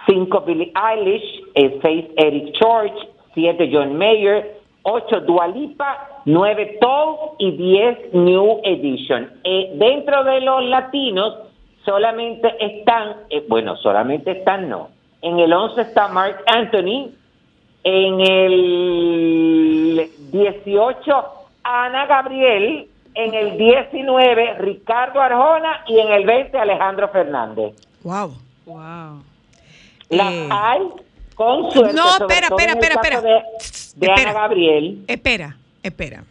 cinco 0.08 0.46
Billie 0.48 0.72
Eilish, 0.74 1.44
eh, 1.56 1.78
seis 1.82 2.06
Eric 2.16 2.56
George, 2.58 2.96
siete 3.38 3.70
John 3.72 3.96
Mayer, 3.96 4.58
ocho 4.82 5.20
Dua 5.20 5.48
Lipa, 5.48 6.24
nueve 6.26 6.80
Toll 6.82 7.36
y 7.38 7.52
diez 7.52 8.12
New 8.14 8.62
Edition. 8.64 9.30
Eh, 9.44 9.74
dentro 9.76 10.24
de 10.24 10.42
los 10.42 10.64
latinos 10.64 11.36
solamente 11.86 12.52
están, 12.60 13.18
eh, 13.30 13.46
bueno, 13.48 13.78
solamente 13.78 14.32
están 14.32 14.68
no. 14.68 14.90
En 15.22 15.38
el 15.38 15.54
11 15.54 15.82
está 15.82 16.08
Mark 16.08 16.38
Anthony, 16.48 17.12
en 17.84 18.22
el 18.22 20.10
18 20.32 21.26
Ana 21.64 22.08
Gabriel, 22.08 22.88
en 23.14 23.34
el 23.36 23.56
19 23.56 24.56
Ricardo 24.58 25.22
Arjona 25.22 25.84
y 25.86 26.00
en 26.00 26.12
el 26.12 26.26
20 26.26 26.58
Alejandro 26.58 27.08
Fernández. 27.10 27.76
Wow. 28.04 28.34
Wow. 28.66 29.22
Las 30.10 30.34
Eh. 30.34 30.50
hay 30.50 30.82
con 31.38 31.72
suerte. 31.72 31.94
No, 31.94 32.10
espera, 32.18 32.48
espera, 32.48 32.74
espera, 32.74 32.96
espera. 32.96 33.22
De, 33.22 33.30
de 33.30 34.08
Espera. 34.08 34.32
Ana 34.32 34.34
Gabriel. 34.34 35.04
Espera, 35.08 35.58
espera. 35.84 36.24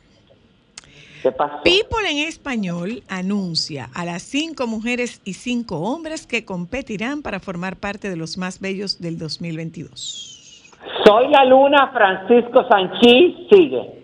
¿Qué 1.22 1.32
pasó? 1.32 1.62
People 1.62 2.10
en 2.10 2.18
español 2.28 3.02
anuncia 3.08 3.88
a 3.94 4.04
las 4.04 4.22
cinco 4.22 4.66
mujeres 4.66 5.20
y 5.24 5.34
cinco 5.34 5.78
hombres 5.78 6.26
que 6.26 6.44
competirán 6.44 7.22
para 7.22 7.40
formar 7.40 7.76
parte 7.76 8.10
de 8.10 8.16
los 8.16 8.36
más 8.36 8.60
bellos 8.60 9.00
del 9.00 9.16
2022. 9.16 10.72
Soy 11.04 11.28
la 11.30 11.44
luna, 11.44 11.90
Francisco 11.92 12.66
Sanchís, 12.68 13.48
sigue. 13.50 14.02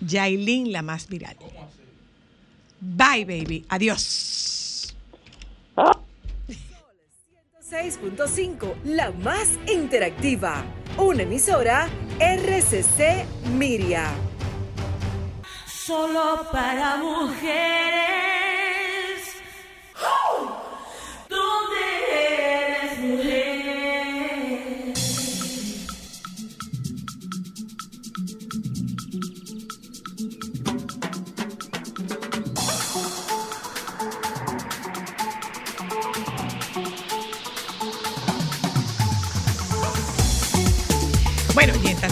Yailin, 0.00 0.72
la 0.72 0.82
más 0.82 1.08
viral. 1.08 1.36
Bye, 2.80 3.24
baby. 3.24 3.64
Adiós. 3.68 4.96
Ah. 5.76 5.92
6.5, 7.70 8.76
la 8.84 9.10
más 9.10 9.58
interactiva. 9.66 10.64
Una 10.96 11.24
emisora 11.24 11.86
RCC 12.18 13.26
Miria. 13.58 14.06
Solo 15.66 16.46
para 16.50 16.96
mujeres. 16.96 17.58
¿Dónde 21.28 22.07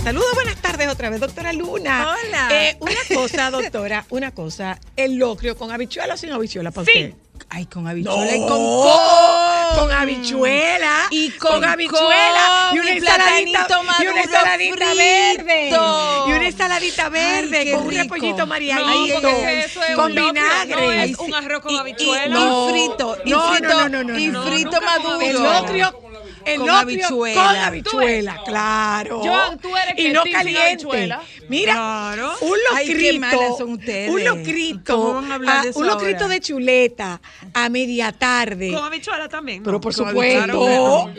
saludos, 0.06 0.34
buenas 0.34 0.56
tardes 0.62 0.88
otra 0.88 1.10
vez, 1.10 1.18
doctora 1.20 1.52
Luna. 1.52 2.14
Hola. 2.28 2.48
Eh, 2.52 2.76
una 2.78 2.94
cosa, 3.12 3.50
doctora, 3.50 4.04
una 4.10 4.30
cosa. 4.32 4.78
¿El 4.94 5.16
locrio 5.16 5.56
con 5.56 5.72
habichuela 5.72 6.14
o 6.14 6.16
sin 6.16 6.30
habichuela 6.30 6.70
para 6.70 6.84
Sí. 6.84 6.92
usted? 7.06 7.14
Ay, 7.50 7.66
con 7.66 7.84
No, 7.84 7.90
habichuela 7.90 8.36
y 8.36 8.40
con 8.46 9.78
con 9.78 9.92
habichuela 9.92 11.06
Y 11.10 11.30
con 11.32 11.62
habichuela 11.64 12.70
y 12.72 12.78
una 12.78 12.90
ensaladita 12.92 13.66
y 14.00 14.06
una 14.06 14.22
ensaladita 14.22 14.94
verde 14.94 15.68
y 15.68 16.30
una 16.32 16.46
ensaladita 16.46 17.08
verde 17.10 17.72
con 17.72 17.86
un 17.86 17.94
repollito 17.94 18.36
No, 18.38 18.46
mariadito 18.46 19.20
porque 19.20 19.60
eso 19.64 19.82
es 19.82 19.94
con 19.96 20.06
un 20.06 20.14
vinagre 20.32 20.74
no 20.76 20.92
es 20.92 21.18
un 21.18 21.34
arroz 21.34 21.60
con 21.62 21.72
Y- 21.72 21.74
y- 21.74 21.78
habichuela. 21.78 22.28
No. 22.28 22.68
Y 22.68 22.72
frito, 22.72 23.18
y 23.24 23.30
No, 23.30 23.52
frito, 23.52 23.68
no, 23.68 23.88
no, 23.88 23.88
no, 23.88 24.04
no, 24.12 24.18
y 24.18 24.26
no. 24.28 24.42
frito 24.46 24.80
maduro. 24.80 25.20
el 25.20 25.42
locrio 25.42 26.00
el 26.46 26.60
Con 26.60 26.70
habichuela. 26.70 27.42
con 27.44 27.56
habichuela, 27.56 28.40
claro. 28.44 29.20
Joan, 29.22 29.58
tú 29.58 29.76
eres 29.76 29.94
y 29.98 30.08
no 30.12 30.22
caliente. 30.22 30.62
habichuela. 30.62 31.22
Mira, 31.48 31.72
Claro. 31.74 32.32
un 32.40 32.58
locrito, 32.70 33.64
ustedes. 33.66 34.10
un 34.10 34.24
locrito, 34.24 34.96
¿Cómo 34.96 35.14
van 35.14 35.32
a 35.32 35.34
hablar 35.34 35.62
de 35.62 35.68
ah, 35.68 35.70
eso 35.70 35.78
un 35.80 35.86
locrito 35.86 36.24
ahora? 36.24 36.34
de 36.34 36.40
chuleta 36.40 37.20
a 37.52 37.68
media 37.68 38.12
tarde. 38.12 38.72
Con 38.72 38.84
habichuela 38.84 39.28
también. 39.28 39.62
Pero 39.62 39.80
por 39.80 39.94
Con 39.94 40.08
supuesto. 40.08 41.10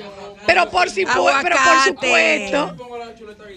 Pero 0.47 0.69
por, 0.69 0.89
si 0.89 1.05
pero 1.05 1.23
por 1.23 1.83
supuesto. 1.85 2.75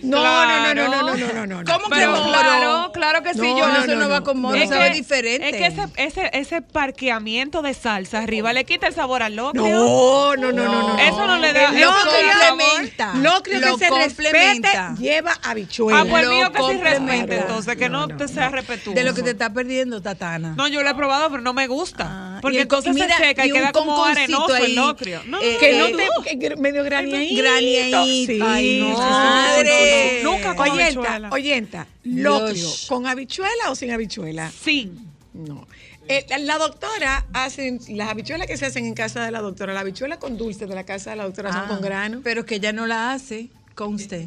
No, 0.03 0.47
no, 0.47 0.74
no, 0.74 0.74
no, 0.74 0.88
no, 0.88 1.03
no, 1.03 1.16
no, 1.16 1.47
no. 1.47 1.62
no. 1.62 1.72
¿Cómo 1.72 1.88
que 1.88 2.05
no? 2.05 2.24
Claro, 2.30 2.93
claro 2.93 3.22
que 3.22 3.32
sí, 3.32 3.41
yo 3.41 3.68
no, 3.68 3.78
eso 3.78 3.97
no, 3.97 4.09
va 4.09 4.22
con 4.22 4.41
moro, 4.41 4.57
es 4.57 4.95
diferente. 4.95 5.49
Es 5.49 5.57
que 5.57 5.66
ese, 5.66 5.88
ese, 5.97 6.30
ese 6.32 6.62
parqueamiento 6.62 7.62
de 7.62 7.74
salsa 7.74 8.18
arriba 8.18 8.53
le 8.53 8.64
quita 8.64 8.88
el 8.88 8.95
sabor 8.95 9.22
al 9.22 9.36
locrio. 9.36 9.62
No, 9.62 10.36
no, 10.36 10.53
no, 10.53 10.64
no, 10.64 10.88
no. 10.88 10.99
Eso 10.99 11.26
no 11.26 11.38
le 11.38 11.53
da 11.53 11.70
el 11.70 11.84
complementa. 11.84 13.14
Locrio 13.14 13.61
que 13.61 13.86
se 13.86 13.91
respete 13.91 14.68
lleva 14.99 15.32
habichuela. 15.43 16.01
Ah, 16.01 16.05
pues 16.09 16.28
mío 16.28 16.53
que 16.53 16.62
sí 16.62 16.80
respete, 16.80 17.36
entonces 17.36 17.76
que 17.76 17.88
no, 17.88 18.09
te 18.09 18.28
sea 18.28 18.49
respetuoso. 18.49 18.97
De 18.99 19.05
lo 19.05 19.14
que 19.14 19.22
te 19.22 19.30
está 19.30 19.53
perdiendo, 19.53 20.03
Tatana. 20.03 20.55
No, 20.57 20.68
yo 20.68 20.82
lo 20.82 20.91
he 20.91 20.95
probado, 20.95 21.30
pero 21.30 21.43
no 21.43 21.53
me 21.53 21.66
gusta. 21.66 22.29
Y 22.41 22.43
porque 22.43 22.57
el- 22.59 22.62
entonces 22.62 22.95
mira, 22.95 23.16
se 23.16 23.24
seca 23.24 23.45
y, 23.47 23.49
y 23.49 23.53
un 23.53 23.59
queda 23.59 23.72
como 23.72 24.05
arenoso 24.05 24.53
ahí, 24.55 24.64
el 24.64 24.74
locrio. 24.76 25.22
No, 25.26 25.41
eh, 25.41 25.57
que 25.61 25.78
no 25.78 25.86
te 25.86 26.38
que 26.38 26.57
medio 26.57 26.82
graniadito. 26.84 27.43
graniadito. 27.43 28.05
Sí, 28.05 28.38
Ay, 28.43 28.80
sí, 28.80 28.93
madre. 28.93 30.20
Nunca 30.24 30.55
con 30.55 30.70
oyenta, 30.70 30.84
habichuela. 31.01 31.30
oyenta, 31.30 31.86
locrio, 32.05 32.55
Dios. 32.55 32.86
¿con 32.88 33.07
habichuela 33.07 33.70
o 33.70 33.74
sin 33.74 33.91
habichuela? 33.93 34.51
Sí. 34.62 34.93
No. 35.32 35.66
Eh, 36.09 36.26
la- 36.41 36.59
doctora 36.59 37.24
hace 37.32 37.78
las 37.91 38.09
habichuelas 38.09 38.49
que 38.49 38.57
se 38.57 38.66
hacen 38.66 38.84
en 38.84 38.95
casa 38.95 39.24
de 39.24 39.30
la 39.30 39.41
doctora, 39.41 39.72
la 39.72 39.80
habichuela 39.80 40.18
con 40.18 40.36
dulce 40.36 40.66
de 40.66 40.74
la 40.74 40.84
casa 40.84 41.11
de 41.11 41.16
la 41.16 41.24
doctora 41.24 41.53
son 41.53 41.62
Ah, 41.66 41.68
con 41.68 41.80
grano. 41.80 42.20
Pero 42.24 42.45
que 42.45 42.57
ella 42.57 42.72
no 42.72 42.86
la 42.86 43.12
hace 43.12 43.49
con 43.76 43.95
usted. 43.95 44.26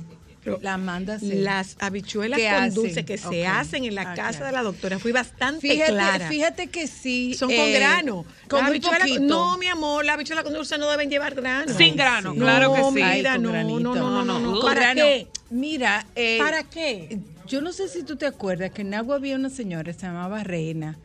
La 0.62 0.78
manda. 0.78 1.18
Las 1.22 1.76
habichuelas 1.80 2.38
¿Qué 2.40 2.46
con 2.48 2.56
hacen? 2.56 2.74
dulce 2.74 3.06
que 3.06 3.18
se 3.18 3.48
hacen 3.48 3.86
en 3.86 3.96
la 3.96 4.02
Ah, 4.02 4.14
casa 4.16 4.30
claro. 4.40 4.46
de 4.48 4.52
la 4.52 4.62
doctora, 4.64 5.00
fui 5.00 5.12
bastante 5.12 5.62
Fíjate, 5.62 5.92
clara. 5.92 6.28
fíjate 6.30 6.68
que 6.68 6.88
sí. 6.88 7.34
Son 7.34 7.50
con 7.50 7.60
eh, 7.60 7.74
grano. 7.74 8.26
Con 8.50 8.64
habichuela-. 8.66 9.06
No, 9.22 9.58
mi 9.58 9.68
amor, 9.68 10.04
la 10.06 10.14
habichuela 10.14 10.44
con 10.44 10.54
dulce 10.54 10.78
no 10.78 10.90
deben 10.90 11.10
llevar 11.10 11.34
grano. 11.36 11.74
Sin 11.78 11.96
grano, 11.96 12.34
No, 12.34 12.42
claro 12.44 12.74
que 12.74 12.84
sí. 12.84 12.90
mira, 12.94 13.34
Ay, 13.34 13.40
no, 13.40 13.52
no, 13.52 13.80
no, 13.96 14.26
no, 14.26 14.40
no, 14.40 14.60
¿Para 14.62 14.94
grano. 14.94 15.02
qué? 15.02 15.28
Mira, 15.50 16.06
eh, 16.16 16.38
¿Para 16.40 16.64
qué? 16.64 17.20
Yo 17.48 17.62
no 17.62 17.72
sé 17.72 17.88
si 17.88 18.04
tú 18.04 18.16
te 18.16 18.26
acuerdas 18.26 18.72
que 18.72 18.82
en 18.82 18.94
Agua 18.94 19.16
había 19.18 19.36
una 19.36 19.50
señora, 19.50 19.92
se 19.94 20.02
llamaba 20.08 20.44
Reina, 20.44 20.98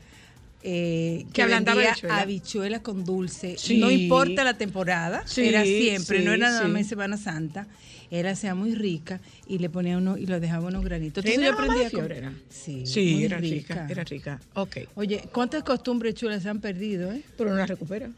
eh, 0.62 1.24
Que 1.28 1.32
que 1.32 1.42
ablandaba 1.42 1.80
habichuela. 1.82 2.16
habichuela 2.20 2.82
con 2.82 3.04
dulce. 3.04 3.56
Sí. 3.58 3.78
No 3.78 3.90
importa 3.90 4.42
la 4.44 4.54
temporada, 4.54 5.22
Sí, 5.26 5.48
era 5.48 5.62
siempre, 5.64 6.18
sí, 6.18 6.24
no 6.24 6.32
era 6.32 6.48
nada 6.50 6.62
sí. 6.62 6.68
más 6.68 6.82
en 6.82 6.88
Semana 6.88 7.16
Santa. 7.16 7.66
Era 8.10 8.34
sea 8.34 8.54
muy 8.54 8.74
rica 8.74 9.20
y 9.46 9.58
le 9.58 9.68
ponía 9.68 9.98
uno 9.98 10.16
y 10.16 10.26
lo 10.26 10.40
dejaba 10.40 10.68
unos 10.68 10.84
granitos. 10.84 11.24
Entonces 11.24 11.44
yo 11.44 11.52
aprendí 11.52 11.84
a. 11.84 12.32
Sí, 12.48 12.86
Sí, 12.86 13.12
muy 13.14 13.24
era 13.24 13.38
rica. 13.38 13.86
era 13.88 14.04
rica. 14.04 14.40
Ok, 14.54 14.76
Oye, 14.94 15.22
¿cuántas 15.32 15.62
costumbres 15.62 16.14
chulas 16.14 16.42
se 16.42 16.48
han 16.48 16.60
perdido, 16.60 17.12
eh? 17.12 17.22
pero 17.36 17.50
no 17.50 17.56
la 17.56 17.66
recupera. 17.66 18.10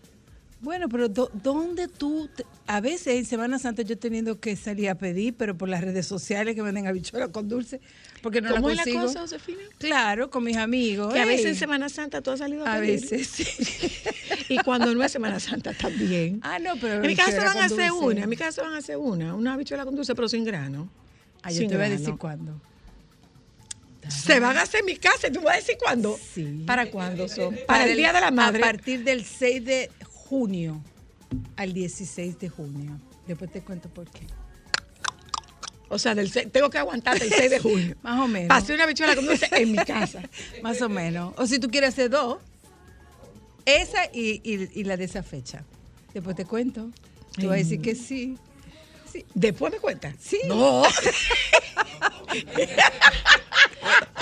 Bueno, 0.63 0.91
pero 0.91 1.09
do- 1.09 1.31
¿dónde 1.33 1.89
tú? 1.89 2.29
te- 2.37 2.45
a 2.67 2.81
veces 2.83 3.17
en 3.17 3.25
Semana 3.25 3.59
Santa 3.59 3.81
yo 3.83 3.97
teniendo 3.97 4.39
que 4.41 4.57
salir 4.57 4.91
a 4.91 4.95
pedir, 4.95 5.35
pero 5.35 5.57
por 5.57 5.71
las 5.71 5.81
redes 5.83 6.07
sociales 6.07 6.55
que 6.55 6.61
venden 6.61 6.87
habichuela 6.87 7.29
con 7.29 7.49
dulce, 7.49 7.81
porque 8.23 8.43
no 8.43 8.51
¿Cómo 8.55 8.69
la 8.69 8.83
es 8.83 8.95
la 8.95 9.01
cosa, 9.01 9.21
Josefina? 9.21 9.61
Claro, 9.79 10.29
con 10.29 10.45
mis 10.45 10.59
amigos. 10.59 11.15
Que 11.15 11.21
a 11.21 11.25
veces 11.25 11.47
en 11.47 11.55
Semana 11.57 11.89
Santa 11.89 12.21
tú 12.21 12.31
has 12.31 12.41
salido 12.41 12.67
a 12.67 12.75
A 12.75 12.81
pedir. 12.81 13.01
veces 13.01 13.27
sí. 13.29 13.47
Y 14.51 14.59
cuando 14.59 14.95
no 14.95 15.03
es 15.03 15.11
Semana 15.13 15.41
Santa 15.41 15.73
también. 15.73 16.41
ah, 16.43 16.59
no, 16.59 16.77
pero 16.77 16.95
En 16.97 17.07
mi 17.07 17.17
casa 17.17 17.43
van 17.43 17.57
a 17.59 17.65
hacer 17.65 17.93
una, 17.93 18.23
en 18.25 18.29
mi 18.29 18.37
casa 18.37 18.61
van 18.63 18.75
a 18.75 18.79
hacer 18.79 18.99
una, 18.99 19.35
una 19.35 19.55
habichuela 19.55 19.85
con 19.87 19.97
dulce, 19.97 20.15
pero 20.15 20.29
sin 20.29 20.45
grano. 20.45 20.91
Ah, 21.43 21.51
yo 21.51 21.59
Sin 21.61 21.69
te 21.71 21.77
voy 21.77 21.87
a 21.87 21.89
decir 21.89 22.17
cuándo. 22.19 22.61
Se 24.09 24.41
van 24.41 24.57
a 24.59 24.63
hacer 24.63 24.81
en 24.81 24.87
mi 24.87 24.97
casa, 24.97 25.31
tú 25.33 25.39
me 25.41 25.47
vas 25.47 25.55
a 25.55 25.61
decir 25.61 25.77
cuándo. 25.79 26.19
Sí. 26.35 26.65
¿Para 26.67 26.91
cuándo 26.91 27.29
son? 27.29 27.57
Para, 27.67 27.87
el 27.87 27.97
Día 27.97 28.13
de 28.13 28.21
la 28.21 28.31
Madre. 28.31 28.59
A 28.63 28.67
partir 28.67 29.05
del 29.05 29.25
6 29.25 29.65
de 29.65 29.91
junio 30.31 30.81
al 31.57 31.73
16 31.73 32.39
de 32.39 32.49
junio. 32.49 32.93
Después 33.27 33.51
te 33.51 33.63
cuento 33.63 33.89
por 33.89 34.09
qué. 34.09 34.27
O 35.89 35.99
sea, 35.99 36.15
del 36.15 36.31
tengo 36.53 36.71
que 36.71 36.79
aguantarte 36.79 37.25
el 37.25 37.33
6 37.33 37.51
de 37.51 37.59
junio. 37.69 37.97
Más 38.03 38.21
o 38.21 38.29
menos. 38.29 38.49
Pasé 38.49 38.73
una 38.75 38.85
habichuela 38.85 39.17
con 39.17 39.27
dulce 39.27 39.49
en 39.51 39.73
mi 39.73 39.79
casa. 39.79 40.23
Más 40.63 40.81
o 40.83 40.89
menos. 40.89 41.35
O 41.37 41.47
si 41.49 41.59
tú 41.59 41.69
quieres 41.69 41.91
hacer 41.91 42.11
dos, 42.11 42.39
esa 43.67 44.05
y, 44.15 44.41
y- 44.45 44.71
y 44.81 44.85
la 44.85 44.97
de 44.97 45.05
esa 45.05 45.25
fecha. 45.25 45.65
Después 46.15 46.37
te 46.37 46.45
cuento. 46.45 46.91
Tú 47.39 47.47
vas 47.49 47.55
a 47.55 47.59
decir 47.59 47.81
que 47.81 47.97
sí. 47.97 48.39
Después 49.35 49.73
me 49.73 49.81
cuentas. 49.81 50.15
Sí. 50.21 50.39
No. 50.47 50.83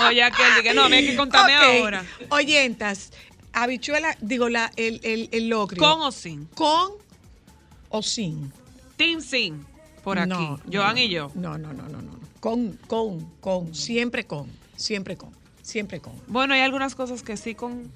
Oye, 0.07 0.23
aquel 0.23 0.55
dije, 0.57 0.73
no, 0.73 0.83
a 0.85 0.89
mí 0.89 0.95
hay 0.97 1.05
que 1.07 1.15
contarme 1.15 1.53
ahora. 1.55 2.03
Oyentas, 2.29 3.11
habichuela, 3.53 4.15
digo, 4.21 4.49
la, 4.49 4.71
el, 4.75 4.99
el, 5.03 5.29
el 5.31 5.49
locrio. 5.49 5.81
¿Con 5.81 6.01
o 6.01 6.11
sin? 6.11 6.45
¿Con 6.55 6.91
o 7.89 8.01
sin? 8.01 8.51
Team 8.97 9.21
sin, 9.21 9.65
por 10.03 10.19
aquí. 10.19 10.29
No, 10.29 10.59
Joan 10.71 10.95
no, 10.95 11.01
y 11.01 11.09
yo. 11.09 11.31
No, 11.35 11.57
no, 11.57 11.73
no, 11.73 11.83
no, 11.87 12.01
no. 12.01 12.19
Con, 12.39 12.73
con, 12.87 13.29
con. 13.41 13.73
Siempre 13.75 14.25
con. 14.25 14.47
Siempre 14.75 15.17
con. 15.17 15.31
Siempre 15.61 15.99
con. 15.99 16.13
Bueno, 16.27 16.53
hay 16.53 16.61
algunas 16.61 16.95
cosas 16.95 17.21
que 17.23 17.37
sí 17.37 17.53
con... 17.55 17.91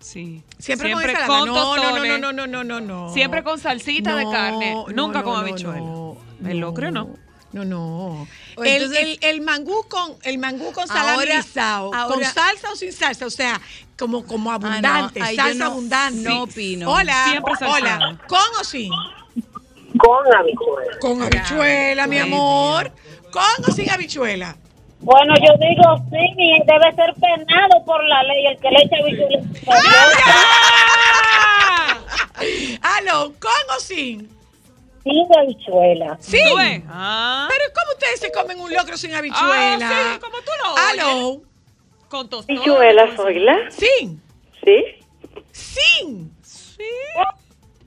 Sí. 0.00 0.42
Siempre, 0.58 0.92
con 0.92 1.02
ensalada. 1.02 1.26
no, 1.26 1.46
no, 1.46 1.46
no, 1.46 1.54
tostones, 1.54 2.20
no, 2.20 2.32
no, 2.32 2.46
no, 2.46 2.64
no, 2.64 2.80
no. 2.80 3.12
Siempre 3.12 3.42
con 3.42 3.58
salsita 3.58 4.14
de 4.16 4.24
No, 4.24 4.30
carne, 4.30 4.72
no, 4.72 4.86
nunca 4.94 5.18
no, 5.18 5.24
con 5.24 5.32
no, 5.34 5.38
habichuela. 5.40 5.80
no, 5.80 6.16
El 6.46 6.58
locrio 6.58 6.90
no. 6.92 7.16
No, 7.52 7.64
no. 7.64 8.28
O 8.56 8.62
El, 8.64 8.94
el, 8.94 9.18
el 9.22 9.40
mangú 9.40 9.86
con 9.88 10.16
el 10.22 10.36
mangú 10.38 10.70
con 10.72 10.84
Ahora- 10.90 11.42
con 12.08 12.22
salsa 12.24 12.70
o 12.72 12.76
sin 12.76 12.92
salsa, 12.92 13.24
o 13.26 13.30
sea, 13.30 13.58
como 13.98 14.24
como 14.26 14.52
Ah, 14.52 14.58
no, 14.58 14.66
abundante, 14.68 15.20
salsa 15.20 15.54
no- 15.54 15.64
abundante. 15.66 16.20
no 16.28 16.42
opino. 16.42 16.90
Hola, 16.92 17.24
Siempre 17.30 17.54
hola, 17.66 18.18
con 18.26 18.38
o 18.60 18.64
sin? 18.64 18.92
Con 19.98 20.34
habichuela. 20.36 20.98
Con 21.00 21.22
habichuela, 21.22 22.06
mi 22.06 22.18
amor. 22.18 22.92
Con 23.32 23.64
o 23.66 23.72
sin 23.72 23.90
habichuela. 23.90 24.56
Bueno, 25.00 25.32
yo 25.36 25.52
digo 25.58 25.96
sí, 26.10 26.34
y 26.36 26.58
debe 26.66 26.92
ser 26.96 27.14
penado 27.14 27.84
por 27.86 28.04
la 28.04 28.22
ley 28.24 28.46
el 28.46 28.58
que 28.58 28.68
le 28.70 28.82
echa 28.82 28.96
habichuela. 29.00 29.42
Aló, 32.98 33.32
con 33.40 33.76
o 33.76 33.80
sin? 33.80 34.28
Sin 35.02 35.26
habichuela. 35.38 36.16
Sin. 36.20 36.40
¿Tú 36.48 36.56
ves? 36.56 36.82
Ah, 36.88 37.48
Pero 37.48 37.64
¿cómo 37.74 37.92
ustedes 37.92 38.20
se 38.20 38.32
comen 38.32 38.60
un 38.60 38.72
locro 38.72 38.96
sin 38.96 39.14
habichuela? 39.14 39.88
Ah, 39.90 40.12
sí, 40.14 40.20
como 40.20 40.36
tú 40.38 40.50
lo 40.62 40.72
oyes. 40.74 41.04
Aló, 41.04 41.42
con 42.08 42.28
tostones. 42.28 42.60
Habichuela, 42.62 43.16
soyla. 43.16 43.54
sin. 43.70 44.20
Sí. 44.64 44.84
Sin. 45.52 46.32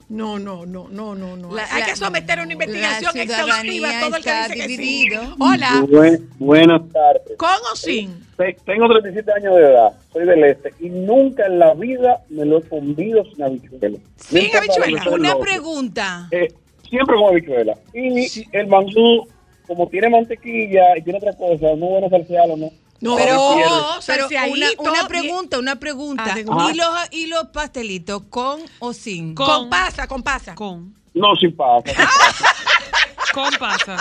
No, 0.08 0.38
no, 0.38 0.66
no, 0.66 0.88
no, 0.90 1.14
no, 1.14 1.36
no. 1.38 1.54
La- 1.54 1.66
Hay 1.72 1.84
que 1.84 1.96
someter 1.96 2.38
una 2.40 2.52
investigación 2.52 3.16
exhaustiva 3.16 3.88
todo 4.00 4.16
el 4.16 4.22
que 4.22 4.30
dice 4.34 4.54
que 4.54 4.62
sí. 4.62 4.68
dividido. 4.76 5.22
Hola, 5.40 5.86
Buen- 5.88 6.28
buenas 6.38 6.82
tardes. 6.92 7.38
¿con 7.38 7.48
o 7.72 7.74
sin? 7.76 8.26
Te- 8.36 8.54
Tengo 8.66 8.88
37 8.88 9.32
años 9.32 9.56
de 9.56 9.62
edad, 9.62 9.88
soy 10.12 10.26
del 10.26 10.44
este 10.44 10.74
y 10.80 10.90
nunca 10.90 11.46
en 11.46 11.58
la 11.58 11.72
vida 11.72 12.18
me 12.28 12.44
lo 12.44 12.58
he 12.58 12.62
comido 12.68 13.24
sin 13.24 13.42
habichuela. 13.42 13.98
¿Sin 14.16 14.52
No 14.52 14.58
habichuela? 14.58 15.02
Una 15.12 15.38
pregunta. 15.38 16.28
Eh, 16.30 16.52
siempre 16.92 17.16
con 17.16 17.24
habichuela. 17.30 17.74
Y 17.94 18.46
el 18.56 18.66
mangú, 18.68 19.26
como 19.66 19.88
tiene 19.88 20.10
mantequilla 20.10 20.96
y 20.98 21.02
tiene 21.02 21.18
otra 21.18 21.32
cosa, 21.32 21.74
no 21.76 21.86
es 21.86 21.90
bueno 21.90 22.10
salsearlo, 22.10 22.56
¿no? 22.56 22.70
No, 23.00 23.16
Pero, 23.16 23.36
Pero- 23.56 24.26
pero 24.28 24.52
una, 24.52 24.66
una 24.78 25.08
pregunta, 25.08 25.58
una 25.58 25.76
pregunta. 25.80 26.24
Ah, 26.52 26.70
¿Y, 26.72 26.76
los, 26.76 26.88
¿Y 27.10 27.26
los 27.26 27.44
pastelitos 27.48 28.22
con 28.30 28.60
o 28.78 28.92
sin? 28.92 29.34
Con. 29.34 29.46
Con 29.46 29.70
pasa, 29.70 30.06
con 30.06 30.22
pasa. 30.22 30.54
Con. 30.54 30.94
No, 31.14 31.34
sin 31.34 31.56
pasa. 31.56 31.82
sin 31.88 31.96
pasa. 31.96 32.54
Con 33.34 33.50
pasa. 33.58 33.96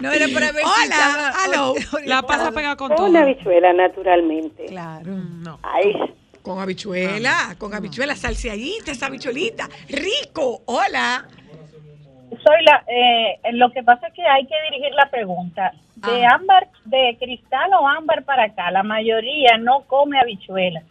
No 0.00 0.10
era 0.10 0.26
para 0.32 0.50
ver 0.52 0.62
si 0.64 0.84
Hola, 0.86 1.34
aló. 1.44 1.74
La 2.06 2.22
pasa 2.22 2.50
pega 2.50 2.76
con 2.76 2.88
todo. 2.94 3.06
Con 3.08 3.16
habichuela, 3.16 3.74
naturalmente. 3.74 4.64
Claro. 4.64 5.12
Mm, 5.12 5.42
No. 5.42 5.58
Ay, 5.62 5.92
Con 6.40 6.58
habichuela, 6.58 7.54
con 7.58 7.74
habichuela, 7.74 8.16
salseadita, 8.16 8.90
esa 8.92 9.06
habichuelita. 9.06 9.68
Rico. 9.88 10.62
Hola. 10.64 11.28
Soy 12.42 12.64
la, 12.64 12.82
eh, 12.86 13.38
lo 13.52 13.70
que 13.70 13.82
pasa 13.82 14.06
es 14.08 14.14
que 14.14 14.22
hay 14.26 14.46
que 14.46 14.54
dirigir 14.70 14.92
la 14.94 15.08
pregunta. 15.10 15.72
De 15.96 16.26
Ah. 16.26 16.34
ámbar, 16.34 16.68
de 16.84 17.16
cristal 17.18 17.70
o 17.80 17.86
ámbar 17.88 18.24
para 18.24 18.44
acá, 18.44 18.70
la 18.70 18.82
mayoría 18.82 19.56
no 19.58 19.82
come 19.86 20.18
habichuelas. 20.20 20.84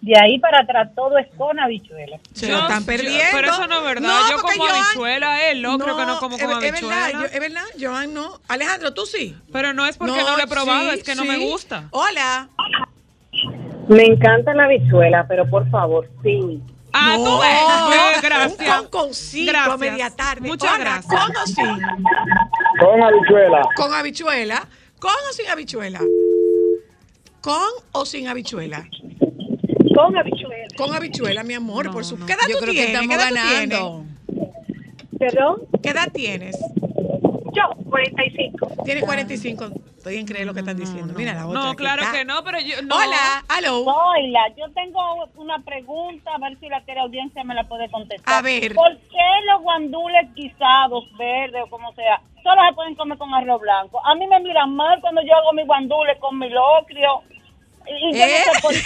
De 0.00 0.18
ahí 0.18 0.36
para 0.40 0.62
atrás 0.62 0.88
todo 0.96 1.16
es 1.16 1.28
con 1.36 1.60
habichuelas. 1.60 2.20
Se 2.32 2.48
lo 2.50 2.58
están 2.58 2.80
yo- 2.80 2.86
perdiendo. 2.86 3.24
pero 3.32 3.50
eso 3.52 3.66
no 3.68 3.78
es 3.78 3.84
verdad. 3.84 4.18
Yo 4.32 4.38
como 4.38 4.64
Joan- 4.64 4.74
habichuela, 4.84 5.48
él 5.50 5.62
no, 5.62 5.78
creo 5.78 5.96
que 5.96 6.06
no 6.06 6.18
como 6.18 6.36
es- 6.36 6.42
con 6.42 6.50
es 6.64 6.72
verdad, 6.72 7.04
habichuela. 7.04 7.12
yo- 7.12 7.24
es 7.26 7.40
verdad, 7.40 7.62
Joan 7.80 8.14
no. 8.14 8.40
Alejandro, 8.48 8.94
tú 8.94 9.06
sí. 9.06 9.36
Pero 9.52 9.72
no 9.74 9.86
es 9.86 9.96
porque 9.96 10.20
no, 10.20 10.36
lo 10.36 10.42
he 10.42 10.46
probado, 10.48 10.90
sí, 10.90 10.98
es 10.98 11.04
que 11.04 11.14
no 11.14 11.24
me 11.24 11.36
gusta. 11.38 11.84
Hola. 11.92 12.48
Me 13.88 14.04
encanta 14.04 14.54
la 14.54 14.64
habichuela, 14.64 15.24
pero 15.28 15.46
por 15.48 15.68
favor, 15.70 16.08
sí. 16.22 16.60
Ah, 16.92 17.16
No, 17.16 17.24
tú 17.24 17.40
ves. 17.40 17.58
Pues, 17.86 18.22
gracias. 18.22 18.80
Un 18.80 18.88
con 18.88 18.88
con 19.04 19.14
cinco 19.14 19.50
a 19.50 19.52
Gracias. 19.52 19.78
media 19.78 20.10
tarde. 20.10 20.48
Muchas 20.48 20.70
Hola, 20.74 20.78
gracias. 20.84 21.20
¿Con 21.24 21.36
o 21.36 21.46
sin? 21.46 21.80
Con 22.80 23.02
habichuela. 23.02 23.62
Con 23.76 23.92
habichuela. 23.94 24.68
¿Con 25.00 25.10
o 25.28 25.32
sin 25.32 25.48
habichuela? 25.48 26.00
¿Con 27.40 27.62
o 27.92 28.04
sin 28.06 28.28
habichuela? 28.28 28.88
Con 29.96 30.16
habichuela. 30.16 30.66
Con 30.76 30.94
habichuela, 30.94 31.42
mi 31.42 31.54
amor, 31.54 31.90
por 31.90 32.04
su. 32.04 32.16
¿Qué 32.24 32.32
edad 32.34 32.42
Yo 32.48 32.56
tú 32.58 32.62
creo 32.64 32.74
que 32.74 32.86
tienes? 32.86 33.02
estamos 33.02 33.08
¿Qué 33.08 33.14
edad 33.14 33.28
tú 33.28 33.34
ganando. 33.34 34.06
¿Perdón? 35.18 35.58
tienes? 35.58 35.80
¿Qué 35.82 35.88
edad 35.90 36.12
tienes? 36.12 36.56
Yo, 37.52 37.62
45. 37.90 38.68
Tienes 38.84 39.04
45. 39.04 39.64
Estoy 39.98 40.16
en 40.16 40.26
creer 40.26 40.46
lo 40.46 40.54
que 40.54 40.60
están 40.60 40.76
diciendo. 40.76 41.14
Mira 41.16 41.34
la 41.34 41.46
otra. 41.46 41.60
No, 41.60 41.74
claro 41.76 42.02
está. 42.02 42.12
que 42.12 42.24
no, 42.24 42.42
pero 42.42 42.58
yo. 42.58 42.82
No. 42.82 42.96
Hola, 42.96 43.44
aló. 43.48 43.82
Hola, 43.84 44.48
yo 44.56 44.68
tengo 44.72 45.00
una 45.36 45.58
pregunta, 45.60 46.34
a 46.34 46.38
ver 46.38 46.58
si 46.58 46.68
la 46.68 46.80
teleaudiencia 46.84 47.44
me 47.44 47.54
la 47.54 47.64
puede 47.68 47.90
contestar. 47.90 48.34
A 48.34 48.42
ver. 48.42 48.74
¿Por 48.74 48.96
qué 48.96 49.28
los 49.52 49.62
guandules 49.62 50.34
guisados, 50.34 51.04
verdes 51.16 51.62
o 51.64 51.70
como 51.70 51.92
sea, 51.92 52.20
solo 52.42 52.62
se 52.68 52.74
pueden 52.74 52.94
comer 52.96 53.18
con 53.18 53.32
arroz 53.32 53.60
blanco? 53.60 54.04
A 54.04 54.14
mí 54.14 54.26
me 54.26 54.40
miran 54.40 54.74
mal 54.74 55.00
cuando 55.00 55.22
yo 55.22 55.34
hago 55.36 55.52
mis 55.52 55.66
guandules 55.66 56.18
con 56.18 56.38
mi 56.38 56.48
locrio. 56.48 57.22
Y, 57.86 58.16
y 58.16 58.18
yo 58.18 58.24
¿Eh? 58.24 58.44
no 58.46 58.54
sé 58.54 58.60
por 58.60 58.72
qué. 58.74 58.80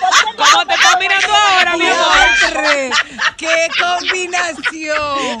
¿Por 0.00 0.10
qué 0.10 0.32
no 0.36 0.44
¿Cómo 0.44 0.66
te 0.66 0.74
estás 0.74 0.98
mirando 0.98 1.32
ahora, 1.34 1.76
mi 1.76 1.86
amor? 1.86 2.92
¡Qué 3.36 3.68
combinación! 3.78 5.38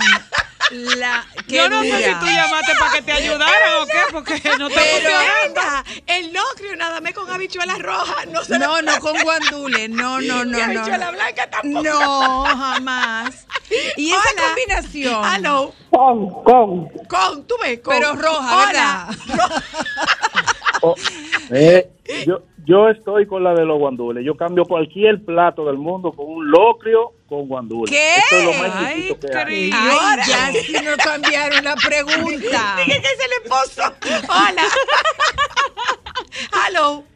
La, 0.70 1.26
qué 1.48 1.56
Yo 1.56 1.68
no 1.68 1.82
sé 1.82 2.04
si 2.04 2.14
tú 2.14 2.24
llamaste 2.26 2.72
para 2.78 2.92
que 2.92 3.02
te 3.02 3.12
ayudaran 3.12 3.82
o 3.82 3.86
qué, 3.86 3.98
porque 4.10 4.40
no 4.58 4.68
te. 4.70 5.02
Venga, 5.44 5.84
el 6.06 6.32
locrio 6.32 6.76
nada 6.76 7.00
más 7.00 7.12
con 7.12 7.30
habichuela 7.30 7.74
roja. 7.78 8.24
No 8.26 8.42
se 8.42 8.58
No, 8.58 8.80
no 8.80 8.98
con 9.00 9.18
guandules, 9.22 9.90
no, 9.90 10.18
no, 10.20 10.22
Y 10.22 10.28
no, 10.28 10.44
no. 10.44 10.64
habichuela 10.64 11.10
blanca 11.10 11.50
tampoco. 11.50 11.82
No, 11.82 12.44
jamás. 12.46 13.46
Y 13.96 14.12
esa 14.12 14.20
Hola. 14.20 14.42
combinación. 14.44 15.24
Aló. 15.24 15.74
Con, 15.90 16.42
con. 16.44 16.88
Con, 17.08 17.46
tú 17.46 17.54
ves, 17.60 17.80
con. 17.80 17.94
Pero 17.94 18.14
roja, 18.14 18.56
Hola. 18.68 19.08
¿verdad? 19.26 19.62
Oh, 20.84 20.96
eh, 21.52 21.88
yo, 22.26 22.42
yo 22.64 22.88
estoy 22.88 23.26
con 23.26 23.42
la 23.42 23.54
de 23.54 23.64
los 23.64 23.78
guandules. 23.78 24.24
Yo 24.24 24.36
cambio 24.36 24.64
cualquier 24.64 25.24
plato 25.24 25.64
del 25.64 25.76
mundo 25.76 26.12
con 26.12 26.26
un 26.26 26.50
locrio 26.50 27.12
con 27.28 27.48
guandules. 27.48 27.90
¿Qué? 27.90 28.16
Esto 28.16 28.36
es 28.36 28.44
lo 28.44 28.52
más 28.52 28.72
Ay, 28.76 29.16
que 29.20 29.36
hay. 29.36 29.70
Ay, 29.72 30.18
ya 30.26 30.52
si 30.52 30.72
no 30.72 30.96
cambiaron 31.02 31.64
la 31.64 31.74
pregunta. 31.76 32.76
Dije 32.86 33.00
que 33.00 33.08
es 33.08 33.18
el 33.24 33.42
esposo. 33.42 33.82
Hola. 34.28 34.62
Aló. 36.66 37.11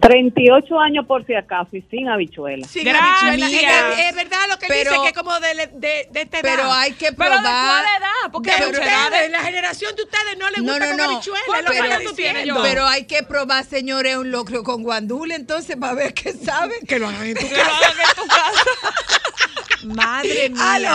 38 0.00 0.78
años 0.80 1.06
por 1.06 1.24
si 1.26 1.34
acaso 1.34 1.76
y 1.76 1.82
sin 1.90 2.08
habichuela. 2.08 2.66
Sin 2.66 2.84
Gracias. 2.84 3.22
habichuela. 3.22 3.92
Es, 3.92 3.98
es 4.10 4.14
verdad 4.14 4.38
lo 4.48 4.58
que 4.58 4.66
Pero- 4.68 4.90
dice, 4.92 5.02
que 5.02 5.08
es 5.08 5.14
como 5.14 5.38
de, 5.40 5.48
de, 5.74 6.08
de 6.10 6.20
esta 6.22 6.38
edad. 6.40 6.50
Pero 6.56 6.72
hay 6.72 6.92
que 6.92 7.12
Pero 7.12 7.30
de 7.30 7.36
probar. 7.40 7.82
cuál 7.84 7.96
edad? 7.98 8.30
Porque 8.32 8.50
de 8.50 8.66
ustedes, 8.70 9.10
de- 9.22 9.28
la 9.30 9.40
generación 9.42 9.96
de 9.96 10.02
ustedes 10.02 10.38
no 10.38 10.48
les 10.50 10.62
No, 10.62 10.72
gusta 10.72 10.84
no, 10.86 10.90
con 10.90 10.96
no. 10.98 11.04
habichuela. 11.16 11.40
es 11.40 11.46
lo 11.46 11.52
¿Cuántos 11.52 11.74
que 11.74 11.82
Pero- 11.82 12.10
tú 12.10 12.16
tienes, 12.16 12.46
hay 12.88 13.04
que 13.06 13.22
probar, 13.22 13.64
señores, 13.64 14.16
un 14.16 14.30
locrio 14.30 14.62
con 14.62 14.82
guandule, 14.82 15.34
entonces, 15.34 15.76
para 15.76 15.94
ver 15.94 16.14
qué 16.14 16.32
sabe. 16.32 16.74
Que 16.86 16.98
lo 16.98 17.08
hagan 17.08 17.26
en 17.26 17.34
tu 17.34 17.48
Que 17.48 17.56
lo 17.56 17.62
casa. 17.62 17.76
hagan 17.76 18.08
en 18.08 18.14
tu 18.22 18.28
casa. 18.28 18.64
Madre 19.94 20.50
mía. 20.50 20.72
Aló. 20.74 20.88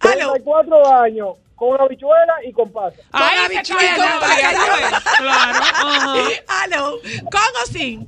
Aló. 0.00 0.32
34 0.32 0.94
años 1.02 1.28
con 1.62 1.80
habichuela 1.80 2.34
y 2.44 2.52
con. 2.52 2.72
Con 2.72 2.90
se 2.90 3.18
habichuela, 3.18 3.80
cae 3.80 3.98
la 3.98 4.08
con 4.08 4.18
boca, 4.18 4.48
habichuela. 4.48 5.02
Claro. 5.18 5.60
Aló. 6.64 6.98
¿Con 7.30 7.52
o 7.62 7.66
sin? 7.66 8.02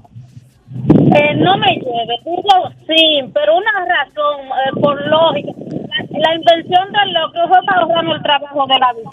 Eh, 1.14 1.34
no 1.36 1.56
me 1.58 1.68
lleve, 1.76 2.18
digo 2.24 2.72
sí, 2.88 3.30
pero 3.32 3.56
una 3.56 3.72
razón, 3.86 4.40
eh, 4.40 4.80
por 4.80 5.00
lógica. 5.06 5.52
La, 5.70 6.18
la 6.18 6.34
invención 6.34 6.90
del 6.90 7.12
locrio 7.12 7.46
fue 7.46 7.58
para 7.64 7.82
ahorrarme 7.82 8.14
el 8.14 8.22
trabajo 8.24 8.66
de 8.66 8.78
la 8.80 8.92
vida. 8.92 9.10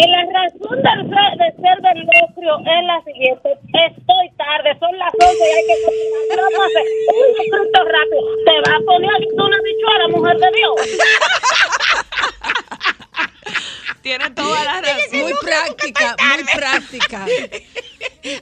Y 0.00 0.06
la 0.08 0.22
razón 0.32 0.80
del 0.80 1.10
de 1.10 1.48
ser 1.60 1.76
del 1.82 2.00
locrio 2.08 2.58
es 2.60 2.82
la 2.86 3.02
siguiente. 3.04 3.48
Estoy 3.52 4.30
tarde, 4.38 4.70
son 4.80 4.96
las 4.96 5.12
11 5.12 5.26
y 5.28 5.52
hay 5.52 5.64
que 5.66 5.76
cocinar. 5.84 6.40
Vamos 6.40 6.60
a 6.60 6.64
hacer 6.64 6.84
un 6.88 7.36
sofrito 7.36 7.80
rápido. 7.84 8.22
Te 8.46 8.54
va 8.64 8.76
a 8.76 8.80
poner 8.86 9.10
una 9.34 9.58
bichuela, 9.60 10.08
mujer 10.08 10.36
de 10.38 10.50
Dios. 10.56 10.76
Tiene 14.00 14.30
toda 14.30 14.64
la 14.64 14.80
razón. 14.80 15.20
Muy 15.20 15.34
práctica, 15.42 16.16
muy 16.34 16.44
práctica. 16.54 17.26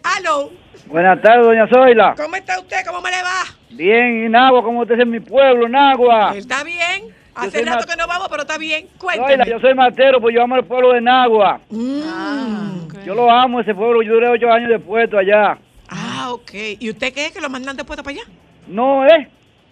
Aló. 0.16 0.52
Buenas 0.86 1.20
tardes, 1.20 1.44
doña 1.44 1.66
Zoila. 1.66 2.14
¿Cómo 2.16 2.36
está 2.36 2.60
usted? 2.60 2.86
¿Cómo 2.86 3.00
me 3.00 3.10
le 3.10 3.20
va? 3.20 3.44
Bien, 3.70 4.26
y 4.26 4.28
Nagua, 4.28 4.62
¿cómo 4.62 4.82
usted 4.82 4.94
es 4.94 5.00
en 5.00 5.10
mi 5.10 5.18
pueblo, 5.18 5.68
Nagua? 5.68 6.30
Él 6.32 6.38
está 6.38 6.62
bien. 6.62 7.17
Hace 7.38 7.64
rato 7.64 7.86
que 7.86 7.96
no 7.96 8.06
vamos, 8.06 8.28
pero 8.28 8.42
está 8.42 8.58
bien. 8.58 8.86
Zoila, 9.00 9.24
Cuénteme. 9.24 9.50
yo 9.50 9.60
soy 9.60 9.74
matero, 9.74 10.20
pues 10.20 10.34
yo 10.34 10.42
amo 10.42 10.56
el 10.56 10.64
pueblo 10.64 10.92
de 10.92 11.00
Nagua. 11.00 11.60
Mm. 11.70 13.04
Yo 13.04 13.14
lo 13.14 13.30
amo, 13.30 13.60
ese 13.60 13.74
pueblo. 13.74 14.02
Yo 14.02 14.14
duré 14.14 14.28
ocho 14.28 14.50
años 14.50 14.68
de 14.70 14.78
puesto 14.78 15.16
allá. 15.18 15.58
Ah, 15.88 16.30
ok. 16.32 16.50
¿Y 16.80 16.90
usted 16.90 17.12
qué? 17.12 17.30
¿Que 17.32 17.40
lo 17.40 17.48
mandan 17.48 17.76
de 17.76 17.84
puesto 17.84 18.02
para 18.02 18.16
allá? 18.16 18.24
No, 18.66 19.06
¿eh? 19.06 19.28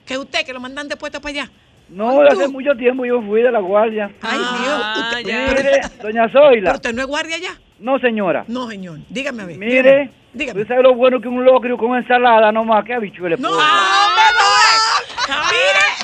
¿Que 0.07 0.17
usted 0.17 0.45
que 0.47 0.53
lo 0.53 0.61
mandan 0.61 0.89
de 0.89 0.97
puesto 0.97 1.21
para 1.21 1.31
allá? 1.43 1.51
No, 1.89 2.21
de 2.21 2.29
hace 2.29 2.49
mucho 2.49 2.75
tiempo 2.77 3.05
yo 3.05 3.21
fui 3.23 3.43
de 3.43 3.51
la 3.53 3.61
guardia. 3.61 4.11
Ay, 4.23 4.39
Ah, 4.43 4.57
Dios. 4.61 5.07
Usted- 5.07 5.29
ya. 5.31 5.47
Mire, 5.49 5.81
doña 6.03 6.27
¿Pero 6.33 6.47
Zoila. 6.49 6.73
usted 6.73 6.93
no 6.95 7.03
es 7.03 7.07
guardia 7.09 7.37
allá? 7.37 7.51
No, 7.79 7.99
señora. 7.99 8.45
No, 8.49 8.69
señor. 8.69 8.99
Dígame 9.09 9.43
a 9.43 9.47
ver. 9.47 9.59
Mire, 9.59 10.11
Dígame. 10.33 10.63
¿tú 10.63 10.67
sabes 10.69 10.83
lo 10.83 10.95
bueno 10.95 11.21
que 11.21 11.29
un 11.29 11.45
locrio 11.45 11.77
con 11.77 11.97
ensalada 11.97 12.51
nomás? 12.51 12.85
que 12.85 12.95
habichuelas? 12.95 13.39
No, 13.39 13.51
pues? 13.51 13.61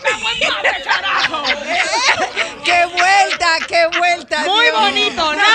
me 0.05 0.23
voy. 0.23 0.35
Mire, 0.35 0.85
carajo. 0.85 1.12
¡Qué 3.69 3.99
vuelta! 3.99 4.45
Muy 4.47 4.65
Dios. 4.67 4.81
bonito. 4.81 5.17
No, 5.17 5.33
Nada, 5.33 5.49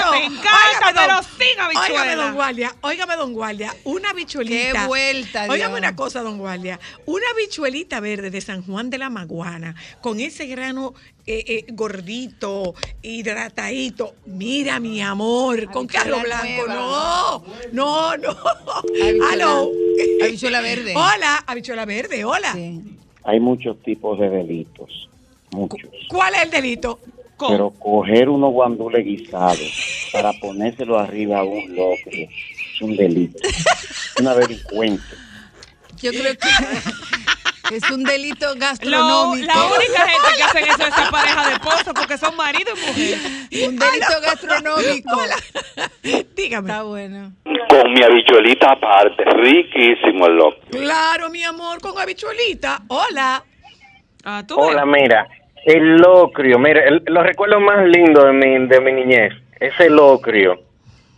no, 0.00 0.04
no. 0.06 0.10
me 0.12 0.24
encanta, 0.24 0.50
Óigame, 0.78 1.00
pero 1.00 1.14
don- 1.14 1.24
sin 1.24 1.60
Óigame, 1.92 2.14
don. 2.16 2.34
Guardia, 2.34 2.74
óigame, 2.82 3.16
don 3.16 3.32
Guardia, 3.32 3.74
una 3.84 4.12
bichuelita. 4.12 4.82
¡Qué 4.82 4.86
vuelta, 4.86 5.42
Dios! 5.44 5.54
Óigame 5.54 5.78
una 5.78 5.96
cosa, 5.96 6.22
don 6.22 6.38
Guardia, 6.38 6.78
una 7.06 7.26
bichuelita 7.36 8.00
verde 8.00 8.30
de 8.30 8.40
San 8.40 8.62
Juan 8.62 8.90
de 8.90 8.98
la 8.98 9.10
Maguana, 9.10 9.74
con 10.00 10.20
ese 10.20 10.46
grano 10.46 10.94
eh, 11.26 11.44
eh, 11.46 11.64
gordito, 11.72 12.74
hidratadito. 13.02 14.14
Mira, 14.26 14.80
mi 14.80 15.00
amor, 15.02 15.70
con 15.70 15.86
carro 15.86 16.20
blanco. 16.20 16.66
nueva. 16.66 16.74
No, 16.74 17.44
no, 17.72 18.16
no. 18.16 18.30
Habichuela- 18.30 19.32
Aló. 19.32 19.70
habichuela 20.22 20.60
verde. 20.60 20.94
Hola, 20.96 21.44
habichuela 21.46 21.84
verde, 21.84 22.24
hola. 22.24 22.52
Sí. 22.54 22.80
Hay 23.24 23.38
muchos 23.38 23.80
tipos 23.82 24.18
de 24.18 24.30
delitos, 24.30 25.09
muchos. 25.52 25.90
¿Cuál 26.08 26.34
es 26.34 26.42
el 26.42 26.50
delito? 26.50 27.00
¿Cómo? 27.36 27.50
Pero 27.52 27.70
coger 27.78 28.28
unos 28.28 28.52
guandules 28.52 29.04
guisados 29.04 30.08
para 30.12 30.32
ponérselo 30.34 30.98
arriba 30.98 31.38
a 31.40 31.44
un 31.44 31.74
locrio 31.74 32.28
es 32.28 32.82
un 32.82 32.96
delito, 32.96 33.38
una 34.20 34.34
delincuente. 34.34 35.02
Yo 36.02 36.10
creo 36.12 36.34
que 37.68 37.76
es 37.76 37.90
un 37.90 38.02
delito 38.04 38.46
Lo- 38.54 38.60
gastronómico. 38.60 39.46
la 39.46 39.64
única 39.66 40.08
gente 40.08 40.28
que 40.36 40.42
hacen 40.42 40.64
eso 40.64 40.82
es 40.82 40.88
esa 40.88 41.10
pareja 41.10 41.46
de 41.48 41.52
esposos 41.54 41.92
porque 41.94 42.18
son 42.18 42.36
marido 42.36 42.72
y 42.76 42.86
mujer. 42.86 43.18
Un 43.68 43.76
delito 43.78 44.20
gastronómico. 44.22 45.18
Dígame. 46.36 46.68
Está 46.70 46.82
bueno. 46.82 47.32
Con 47.44 47.92
mi 47.92 48.02
habichuelita 48.02 48.72
aparte, 48.72 49.24
riquísimo 49.24 50.26
el 50.26 50.36
loco. 50.36 50.58
Claro, 50.70 51.30
mi 51.30 51.42
amor, 51.44 51.80
con 51.80 51.98
habichuelita. 51.98 52.82
Hola. 52.88 53.44
Ah, 54.24 54.42
tú 54.46 54.56
ves. 54.56 54.66
Hola, 54.66 54.84
mira, 54.84 55.26
el 55.64 55.96
locrio, 55.96 56.58
mira, 56.58 56.82
el- 56.84 57.02
los 57.06 57.22
recuerdos 57.24 57.60
más 57.60 57.84
lindos 57.86 58.24
de 58.24 58.32
mi, 58.32 58.66
de 58.66 58.80
mi 58.80 58.92
niñez, 58.92 59.32
ese 59.60 59.90
locrio, 59.90 60.60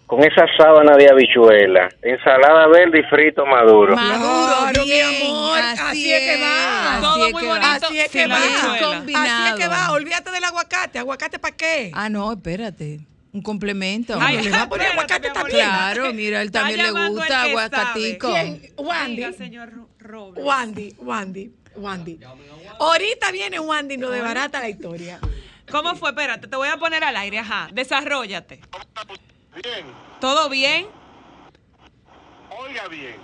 con 0.07 0.22
esa 0.24 0.45
sábana 0.59 0.97
de 0.97 1.09
habichuela, 1.11 1.88
ensalada 2.03 2.66
verde 2.66 3.01
y 3.01 3.03
frito 3.05 3.47
maduro. 3.47 3.97
Maduro, 3.97 4.53
Claro, 4.72 4.84
mi 4.86 5.01
amor, 5.01 5.59
así 5.61 6.12
es 6.12 6.20
que 6.20 6.43
va. 6.43 7.01
Todo 7.01 7.30
muy 7.30 7.32
bonito. 7.47 7.66
Así 7.86 7.99
es 7.99 8.09
que 8.11 8.26
va. 8.26 8.36
Así 8.36 9.49
es 9.49 9.55
que 9.59 9.68
va. 9.68 9.93
Olvídate 9.93 10.30
del 10.30 10.45
aguacate. 10.45 10.99
¿Aguacate 10.99 11.38
para 11.38 11.57
qué? 11.57 11.90
Ah, 11.95 12.09
no, 12.11 12.30
espérate. 12.32 13.01
Un 13.32 13.40
complemento. 13.40 14.18
Ay, 14.20 14.43
le 14.43 14.51
va 14.51 14.62
a 14.62 14.68
poner 14.68 14.88
aguacate 14.88 15.30
también. 15.30 15.66
Claro, 15.66 16.12
mira, 16.12 16.43
él 16.43 16.51
también 16.51 16.82
le 16.82 16.90
gusta 17.09 17.43
aguacatico. 17.45 18.28
Wandy. 18.76 19.24
Wandy, 20.36 20.95
Wandy. 20.99 21.51
Wandy. 21.76 22.18
Ahorita 22.78 23.30
viene 23.30 23.58
Wandy, 23.60 23.96
no 23.96 24.10
desbarata 24.10 24.60
la 24.60 24.68
historia. 24.68 25.18
¿Cómo 25.70 25.94
fue? 25.96 26.10
Espérate, 26.10 26.48
te 26.48 26.56
voy 26.56 26.68
a 26.68 26.76
poner 26.76 27.02
al 27.04 27.16
aire, 27.16 27.38
ajá. 27.38 27.68
Desarrollate. 27.72 28.60
Bien, 29.62 29.86
¿Todo 30.20 30.48
bien? 30.48 30.86
oiga 32.50 32.88
bien. 32.88 33.16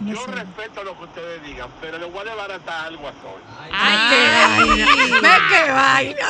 Yo 0.00 0.24
respeto 0.26 0.82
lo 0.82 0.96
que 0.96 1.04
ustedes 1.04 1.42
digan, 1.42 1.68
pero 1.80 1.98
le 1.98 2.06
voy 2.06 2.20
a 2.20 2.24
desbaratar 2.24 2.86
algo 2.86 3.06
a 3.08 3.12
Sol. 3.12 3.40
Ay, 3.70 4.82
ve 5.20 5.28
qué 5.50 5.70
vaina. 5.70 6.26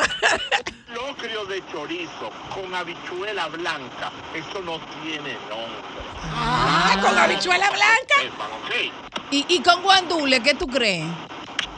Locrio 0.93 1.45
de 1.45 1.63
chorizo 1.71 2.31
con 2.53 2.73
habichuela 2.75 3.47
blanca, 3.47 4.11
eso 4.33 4.61
no 4.61 4.77
tiene 5.01 5.35
nombre. 5.49 6.01
Ah, 6.35 6.97
con 7.01 7.17
habichuela 7.17 7.69
blanca. 7.69 8.15
Hermano, 8.21 8.55
sí. 8.69 8.91
¿Y, 9.31 9.45
y 9.55 9.61
con 9.61 9.81
guandule, 9.83 10.43
qué 10.43 10.53
tú 10.53 10.67
crees? 10.67 11.05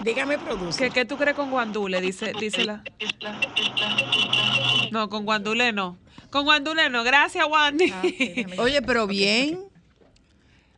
Dígame, 0.03 0.37
produce. 0.37 0.77
¿Qué, 0.83 0.89
qué 0.91 1.05
tú 1.05 1.17
crees 1.17 1.35
con 1.35 1.49
guandule? 1.49 2.01
Dice, 2.01 2.33
dice 2.39 2.65
la. 2.65 2.83
No, 4.91 5.09
con 5.09 5.25
guandule 5.25 5.71
no. 5.71 5.97
Con 6.29 6.45
guandule 6.45 6.89
no. 6.89 7.03
Gracias, 7.03 7.45
Wandy. 7.47 7.93
Oye, 8.57 8.81
pero 8.81 9.07
bien. 9.07 9.59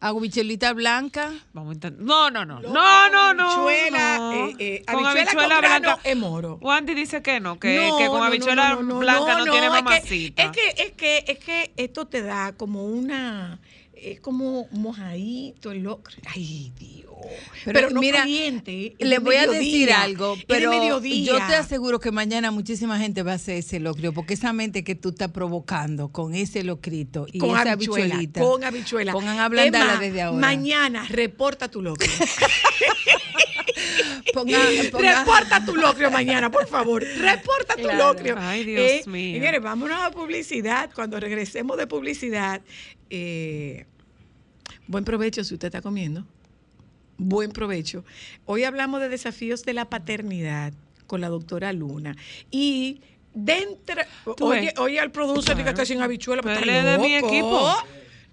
Habichuelita 0.01 0.73
blanca. 0.73 1.31
Vamos 1.53 1.71
a 1.71 1.73
intentar. 1.75 2.05
No, 2.05 2.29
no, 2.29 2.45
no. 2.45 2.59
No, 2.59 3.09
no, 3.09 3.33
no. 3.33 3.49
habichuela, 3.49 4.17
no. 4.19 4.47
eh, 4.49 4.55
eh, 4.59 4.85
con 4.91 5.05
habichuela 5.05 5.59
blanca. 5.59 5.99
es 6.03 6.15
moro. 6.17 6.59
Wandy 6.61 6.93
dice 6.93 7.23
que 7.23 7.39
no, 7.39 7.57
que, 7.59 7.75
No, 7.75 7.97
que 7.97 8.05
con 8.07 8.19
no, 8.19 8.23
habichuela 8.25 8.69
no, 8.75 8.83
no, 8.83 8.99
blanca 8.99 9.39
no, 9.39 9.45
no, 9.45 9.51
tiene 9.51 9.69
mamacita. 9.69 10.43
Es 10.43 10.51
que, 10.51 10.69
es 10.83 10.91
que, 10.91 11.25
es 11.27 11.39
que 11.39 11.71
esto 11.77 12.05
te 12.05 12.21
da 12.21 12.51
como 12.53 12.85
una, 12.85 13.59
es 14.11 14.19
como 14.19 14.67
mojadito 14.71 15.71
el 15.71 15.83
locro. 15.83 16.15
Ay, 16.33 16.71
Dios. 16.79 17.05
Pero, 17.63 17.89
no 17.89 17.99
mira, 18.01 18.19
caliente. 18.19 18.93
Le 18.99 19.19
voy 19.19 19.35
a 19.35 19.47
decir 19.47 19.91
algo, 19.91 20.35
pero 20.47 20.71
yo 21.03 21.37
te 21.47 21.55
aseguro 21.55 21.99
que 21.99 22.11
mañana 22.11 22.51
muchísima 22.51 22.99
gente 22.99 23.23
va 23.23 23.31
a 23.31 23.35
hacer 23.35 23.57
ese 23.57 23.79
locrio, 23.79 24.13
porque 24.13 24.35
esa 24.35 24.53
mente 24.53 24.83
que 24.83 24.93
tú 24.95 25.09
estás 25.09 25.31
provocando 25.31 26.09
con 26.09 26.35
ese 26.35 26.63
locrito 26.63 27.25
y 27.31 27.39
con 27.39 27.51
esa 27.51 27.71
habichuela, 27.71 28.05
habichuelita. 28.15 28.41
con 28.41 28.63
habichuela. 28.63 29.11
Pongan 29.11 29.39
a 29.39 29.45
ablandarla 29.45 29.97
desde 29.97 30.21
ahora. 30.21 30.39
Mañana 30.39 31.05
reporta 31.09 31.67
tu 31.69 31.81
locrio. 31.81 32.11
Ponga, 34.33 34.57
ponga- 34.91 35.19
Reporta 35.19 35.65
tu 35.65 35.75
locrio 35.75 36.11
mañana, 36.11 36.51
por 36.51 36.67
favor. 36.67 37.01
Reporta 37.03 37.75
tu 37.75 37.83
Claro. 37.83 38.09
locrio. 38.13 38.35
Ay, 38.37 38.63
Dios 38.65 39.07
mío. 39.07 39.35
Señores, 39.39 39.61
vámonos 39.61 39.97
a 40.01 40.11
publicidad. 40.11 40.89
Cuando 40.93 41.19
regresemos 41.19 41.77
de 41.77 41.87
publicidad, 41.87 42.61
eh, 43.09 43.85
buen 44.87 45.03
provecho 45.03 45.43
si 45.43 45.53
usted 45.53 45.67
está 45.67 45.81
comiendo. 45.81 46.25
Buen 47.17 47.51
provecho. 47.51 48.03
Hoy 48.45 48.63
hablamos 48.63 48.99
de 49.01 49.09
desafíos 49.09 49.63
de 49.63 49.73
la 49.73 49.85
paternidad 49.89 50.73
con 51.07 51.21
la 51.21 51.29
doctora 51.29 51.71
Luna. 51.71 52.15
Y 52.51 53.01
dentro. 53.33 54.01
Oye, 54.41 54.73
oye 54.77 54.99
al 54.99 55.11
producer 55.11 55.55
diga 55.55 55.71
Claro. 55.71 55.77
que 55.77 55.85
sin 55.85 56.01
habichuela. 56.01 56.41
Pero 56.41 56.59
está 56.59 56.91
de 56.91 56.97
mi 56.97 57.15
equipo. 57.15 57.71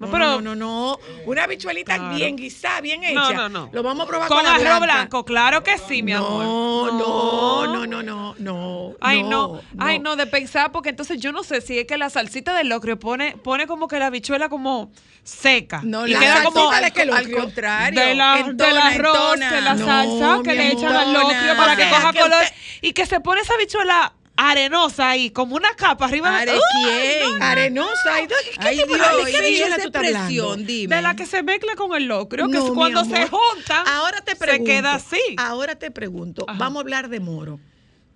No, 0.02 0.08
No, 0.08 0.12
pero, 0.12 0.40
no, 0.40 0.40
no, 0.40 0.54
no. 0.56 0.98
Una 1.26 1.44
habichuelita 1.44 1.96
Claro. 1.96 2.14
bien 2.16 2.36
guisada, 2.36 2.80
bien 2.80 3.04
hecha. 3.04 3.14
No, 3.14 3.32
no, 3.32 3.48
no. 3.48 3.70
Lo 3.72 3.82
vamos 3.84 4.04
a 4.04 4.08
probar 4.08 4.28
Con 4.28 4.38
con, 4.38 4.46
arroz 4.46 4.80
blanco, 4.80 5.24
claro 5.24 5.62
que 5.62 5.78
sí, 5.78 6.02
mi 6.02 6.12
amor. 6.12 6.44
No, 6.44 7.66
no, 7.68 7.86
no, 7.86 7.86
no, 7.86 8.02
no, 8.02 8.34
no. 8.38 8.94
Ay, 9.00 9.22
no, 9.22 9.60
ay, 9.78 10.00
no, 10.00 10.16
de 10.16 10.26
pensar, 10.26 10.72
porque 10.72 10.88
entonces 10.88 11.20
yo 11.20 11.30
no 11.30 11.44
sé 11.44 11.60
si 11.60 11.78
es 11.78 11.86
que 11.86 11.96
la 11.98 12.10
salsita 12.10 12.52
del 12.54 12.68
locrio 12.68 12.98
pone, 12.98 13.36
pone 13.36 13.66
como 13.68 13.86
que 13.86 13.98
la 14.00 14.06
habichuela 14.06 14.48
como 14.48 14.90
seca. 15.22 15.82
No, 15.84 16.06
y 16.06 16.12
la 16.12 16.18
queda 16.18 16.42
como 16.44 16.70
de 16.70 16.76
al, 16.76 16.82
locrio? 16.84 17.14
al 17.14 17.30
contrario. 17.30 18.00
De 18.00 18.14
la, 18.16 18.38
Entona, 18.40 18.68
del 18.68 18.78
arroz, 18.78 19.34
entona. 19.34 19.52
de 19.52 19.60
la 19.60 19.78
salsa 19.78 20.40
que 20.42 20.54
le 20.54 20.72
echan 20.72 20.92
al 20.96 21.12
locrio 21.12 21.56
para 21.56 21.76
que 21.76 21.88
coja 21.88 22.12
que 22.12 22.20
color. 22.20 22.42
Y 22.80 22.92
que 22.92 23.06
se 23.06 23.20
pone 23.20 23.40
esa 23.42 23.54
habichuela 23.54 24.14
arenosa 24.36 25.10
ahí, 25.10 25.30
como 25.30 25.56
una 25.56 25.74
capa 25.74 26.06
arriba 26.06 26.36
¿Are 26.38 26.52
¡Uy! 26.54 26.60
quién? 26.84 27.38
no! 27.38 27.44
Arenosa. 27.44 28.20
¿y 28.22 28.26
de- 28.26 28.34
¿Qué 28.60 28.68
Ay, 28.68 28.76
tipo 28.78 28.92
de 28.94 30.26
Dios. 30.28 30.56
Dime. 30.66 30.96
De 30.96 31.02
la 31.02 31.14
que 31.16 31.26
se 31.26 31.42
mezcla 31.42 31.74
con 31.76 31.94
el 31.94 32.04
locrio, 32.06 32.46
que 32.48 32.58
No, 32.58 32.66
es 32.66 32.70
cuando 32.72 33.04
se 33.04 33.26
juntan, 33.28 33.86
Ahora 33.88 34.20
te 34.20 34.36
pregunto. 34.36 34.66
se 34.66 34.76
queda 34.76 34.94
así. 34.94 35.20
Ahora 35.36 35.76
te 35.76 35.90
pregunto. 35.90 36.44
Ajá. 36.48 36.58
Vamos 36.58 36.78
a 36.78 36.80
hablar 36.82 37.08
de 37.08 37.20
moro. 37.20 37.60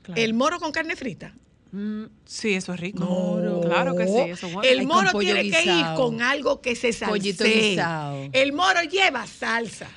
Claro. 0.03 0.21
¿El 0.21 0.35
moro 0.35 0.59
con 0.59 0.73
carne 0.73 0.97
frita? 0.97 1.35
Mm, 1.73 2.05
sí, 2.25 2.55
eso 2.55 2.73
es 2.73 2.81
rico. 2.81 3.01
No. 3.01 3.61
Claro 3.61 3.97
que 3.97 4.07
sí, 4.07 4.19
eso 4.31 4.47
es 4.47 4.53
bueno. 4.55 4.69
El 4.69 4.81
Ay, 4.81 4.87
moro 4.87 5.19
tiene 5.19 5.51
que 5.51 5.64
ir 5.64 5.85
con 5.97 6.23
algo 6.23 6.61
que 6.61 6.75
se 6.77 6.93
salse. 6.93 7.77
El 8.33 8.53
moro 8.53 8.83
lleva 8.83 9.27
salsa, 9.27 9.89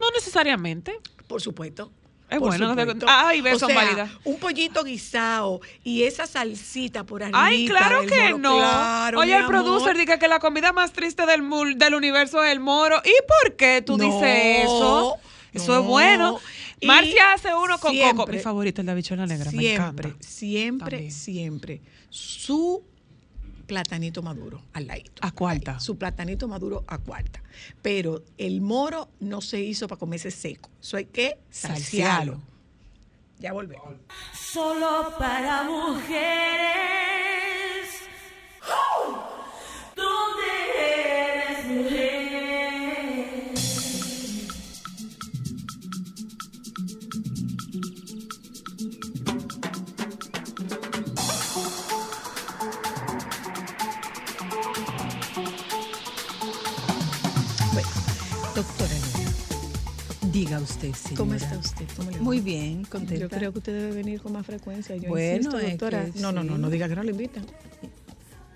No 0.00 0.10
necesariamente. 0.14 0.98
por 1.26 1.42
supuesto. 1.42 1.90
Es 2.28 2.38
Por 2.40 2.48
bueno. 2.48 2.70
supuesto. 2.70 3.06
Ay, 3.08 3.40
ves, 3.40 3.62
o 3.62 3.66
sea, 3.66 3.74
válidas. 3.76 4.10
un 4.24 4.38
pollito 4.38 4.82
guisado 4.82 5.60
y 5.84 6.02
esa 6.02 6.26
salsita 6.26 7.04
por 7.04 7.22
arriba. 7.22 7.44
Ay, 7.44 7.66
claro 7.68 8.00
del 8.00 8.10
que 8.10 8.20
moro. 8.32 8.38
no. 8.38 8.56
Claro, 8.58 9.20
Oye, 9.20 9.30
el 9.36 9.38
amor. 9.44 9.48
producer 9.50 9.96
dice 9.96 10.18
que 10.18 10.26
la 10.26 10.40
comida 10.40 10.72
más 10.72 10.92
triste 10.92 11.24
del, 11.24 11.42
del 11.78 11.94
universo 11.94 12.42
es 12.42 12.50
el 12.50 12.58
moro. 12.60 13.00
¿Y 13.04 13.12
por 13.42 13.54
qué 13.54 13.80
tú 13.80 13.96
No, 13.96 14.04
dices 14.04 14.64
eso? 14.64 15.14
Eso 15.52 15.72
no. 15.74 15.80
es 15.80 15.86
bueno. 15.86 16.40
Y 16.80 16.86
Marcia 16.88 17.32
hace 17.32 17.54
uno 17.54 17.78
con 17.78 17.96
coco. 17.96 18.26
Mi 18.26 18.38
favorito 18.40 18.82
es 18.82 18.86
la 18.86 18.94
bichuela 18.94 19.24
negra. 19.26 19.50
me 19.52 19.58
Siempre, 19.58 20.08
encanta. 20.08 20.26
siempre, 20.28 20.90
También. 20.90 21.12
siempre. 21.12 21.80
Su 22.10 22.82
platanito 23.66 24.22
maduro 24.22 24.62
al 24.72 24.86
ladito. 24.86 25.22
A 25.22 25.32
cuarta. 25.32 25.78
Su 25.80 25.98
platanito 25.98 26.48
maduro 26.48 26.84
a 26.86 26.98
cuarta. 26.98 27.42
Pero 27.82 28.22
el 28.38 28.60
moro 28.60 29.08
no 29.20 29.40
se 29.40 29.60
hizo 29.60 29.88
para 29.88 29.98
comerse 29.98 30.30
seco. 30.30 30.70
Eso 30.80 30.96
hay 30.96 31.06
que 31.06 31.38
salsearlo. 31.50 32.34
Salsearlo. 32.34 32.40
Ya 33.38 33.52
volvemos. 33.52 33.94
Solo 34.32 35.12
para 35.18 35.64
mujeres. 35.64 36.16
¿Dónde 39.94 40.44
eres 40.78 41.66
mujer? 41.66 42.25
Diga 60.58 60.70
usted, 60.72 60.92
señora. 60.94 61.16
¿cómo 61.18 61.34
está 61.34 61.58
usted? 61.58 61.84
¿Cómo 61.96 62.10
le 62.10 62.16
va? 62.18 62.22
Muy 62.22 62.40
bien, 62.40 62.84
contenta. 62.84 63.16
Yo 63.20 63.28
creo 63.28 63.52
que 63.52 63.58
usted 63.58 63.72
debe 63.72 63.92
venir 63.94 64.20
con 64.20 64.32
más 64.32 64.44
frecuencia. 64.46 64.96
Yo 64.96 65.08
Bueno, 65.08 65.36
insisto, 65.36 65.58
es 65.58 65.70
doctora. 65.70 66.06
que 66.10 66.20
no, 66.20 66.32
no, 66.32 66.42
no, 66.44 66.56
sí. 66.56 66.60
no 66.62 66.70
diga 66.70 66.88
que 66.88 66.96
no 66.96 67.02
le 67.02 67.10
invitan. 67.12 67.44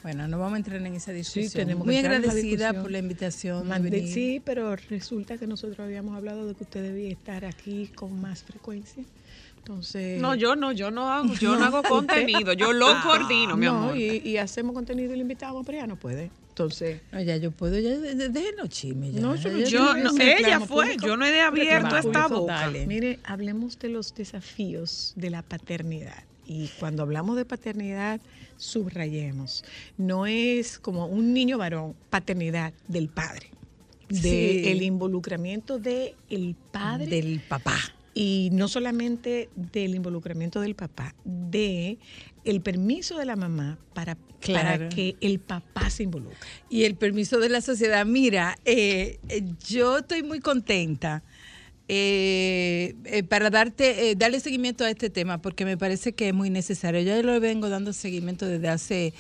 Bueno, 0.03 0.27
no 0.29 0.39
vamos 0.39 0.55
a 0.55 0.57
entrar 0.57 0.81
en 0.81 0.95
esa 0.95 1.13
discusión. 1.13 1.51
tenemos 1.53 1.85
que 1.85 1.93
Muy 1.93 1.95
la 2.03 2.09
agradecida 2.09 2.41
discusión. 2.43 2.83
por 2.83 2.91
la 2.91 2.99
invitación. 2.99 3.63
de 3.65 3.69
Mande- 3.69 3.91
venir. 3.91 4.15
sí, 4.15 4.43
pero 4.45 4.75
resulta 4.77 5.37
que 5.37 5.47
nosotros 5.47 5.79
habíamos 5.81 6.17
hablado 6.17 6.47
de 6.47 6.55
que 6.55 6.65
usted 6.65 6.83
debía 6.83 7.11
estar 7.11 7.45
aquí 7.45 7.89
con 7.95 8.19
más 8.21 8.43
frecuencia. 8.43 9.05
Entonces. 9.59 10.19
No, 10.23 10.35
yo 10.35 10.57
no, 10.57 10.73
yo 10.73 10.91
no 10.91 11.11
hago, 11.11 11.35
yo 11.35 11.53
no, 11.53 11.59
No, 11.61 11.65
hago 11.67 11.83
contenido, 11.83 12.55
yo 12.55 12.73
lo 12.73 12.87
coordino, 13.03 13.59
mi 13.59 13.67
no, 13.67 13.73
amor. 13.77 13.97
Y, 13.99 14.23
y 14.27 14.39
hacemos 14.39 14.73
contenido 14.75 15.13
y 15.13 15.17
le 15.17 15.23
invitamos, 15.23 15.67
pero 15.67 15.77
ya 15.79 15.87
no 15.87 15.97
puede. 15.97 16.31
Entonces. 16.51 17.01
No, 17.13 17.21
ya 17.23 17.37
yo 17.37 17.51
puedo, 17.53 17.79
ya 17.79 17.97
de- 17.99 18.15
de- 18.15 18.29
déjenos 18.29 18.69
chisme. 18.69 19.13
Ya, 19.13 19.21
No, 19.21 19.35
yo 19.37 19.51
Yo, 19.59 19.95
no, 19.95 20.11
ella 20.21 20.37
reclamo 20.37 20.67
fue, 20.67 20.85
público. 20.87 21.07
yo 21.07 21.17
no 21.17 21.25
he 21.27 21.41
abierto 21.41 21.87
Reclamo 21.89 22.09
esta 22.09 22.27
boca. 22.29 22.53
dale. 22.55 22.87
Mire, 22.87 23.19
hablemos 23.25 23.79
de 23.79 23.89
los 23.89 24.15
desafíos 24.15 25.13
de 25.17 25.31
la 25.31 25.43
paternidad. 25.43 26.25
Y 26.47 26.69
cuando 26.81 27.03
hablamos 27.05 27.37
de 27.37 27.45
paternidad, 27.45 28.21
subrayemos. 28.57 29.65
No 29.97 30.27
es 30.27 30.79
como 30.79 31.07
un 31.07 31.33
niño 31.33 31.59
varón, 31.59 31.95
paternidad 32.11 32.73
del 32.89 33.09
padre. 33.09 33.47
Sí. 34.11 34.63
Del 34.63 34.83
involucramiento 34.83 35.79
del 35.79 36.15
el 36.29 36.57
padre. 36.73 37.07
Del 37.07 37.41
papá. 37.41 37.79
Y 38.15 38.51
no 38.53 38.67
solamente 38.69 39.49
del 39.55 39.95
involucramiento 39.95 40.61
del 40.61 40.75
papá, 40.75 41.15
de 41.25 41.99
el 42.45 42.61
permiso 42.61 43.17
de 43.19 43.25
la 43.25 43.37
mamá 43.37 43.79
para, 43.95 44.15
para 44.17 44.29
Claro. 44.41 44.89
que 44.89 45.17
el 45.21 45.39
papá 45.39 45.91
se 45.91 46.05
involucre. 46.05 46.37
Y 46.71 46.85
el 46.85 46.97
permiso 46.97 47.39
de 47.39 47.49
la 47.51 47.61
sociedad. 47.61 48.05
Mira, 48.07 48.57
eh, 48.65 49.19
eh, 49.29 49.43
yo 49.69 49.99
estoy 49.99 50.23
muy 50.23 50.41
contenta 50.41 51.23
eh, 51.93 52.95
eh, 53.05 53.25
para 53.25 53.51
darte, 53.51 54.11
eh, 54.11 54.15
darle 54.15 54.39
seguimiento 54.39 54.85
a 54.85 54.91
este 54.91 55.11
tema 55.11 55.43
porque 55.43 55.65
me 55.65 55.77
parece 55.77 56.13
que 56.13 56.29
es 56.29 56.35
muy 56.35 56.49
necesario. 56.49 57.01
Yo 57.01 57.21
lo 57.25 57.41
vengo 57.41 57.69
dando 57.69 57.93
seguimiento 57.93 58.47
desde 58.47 58.69
hace 58.69 59.13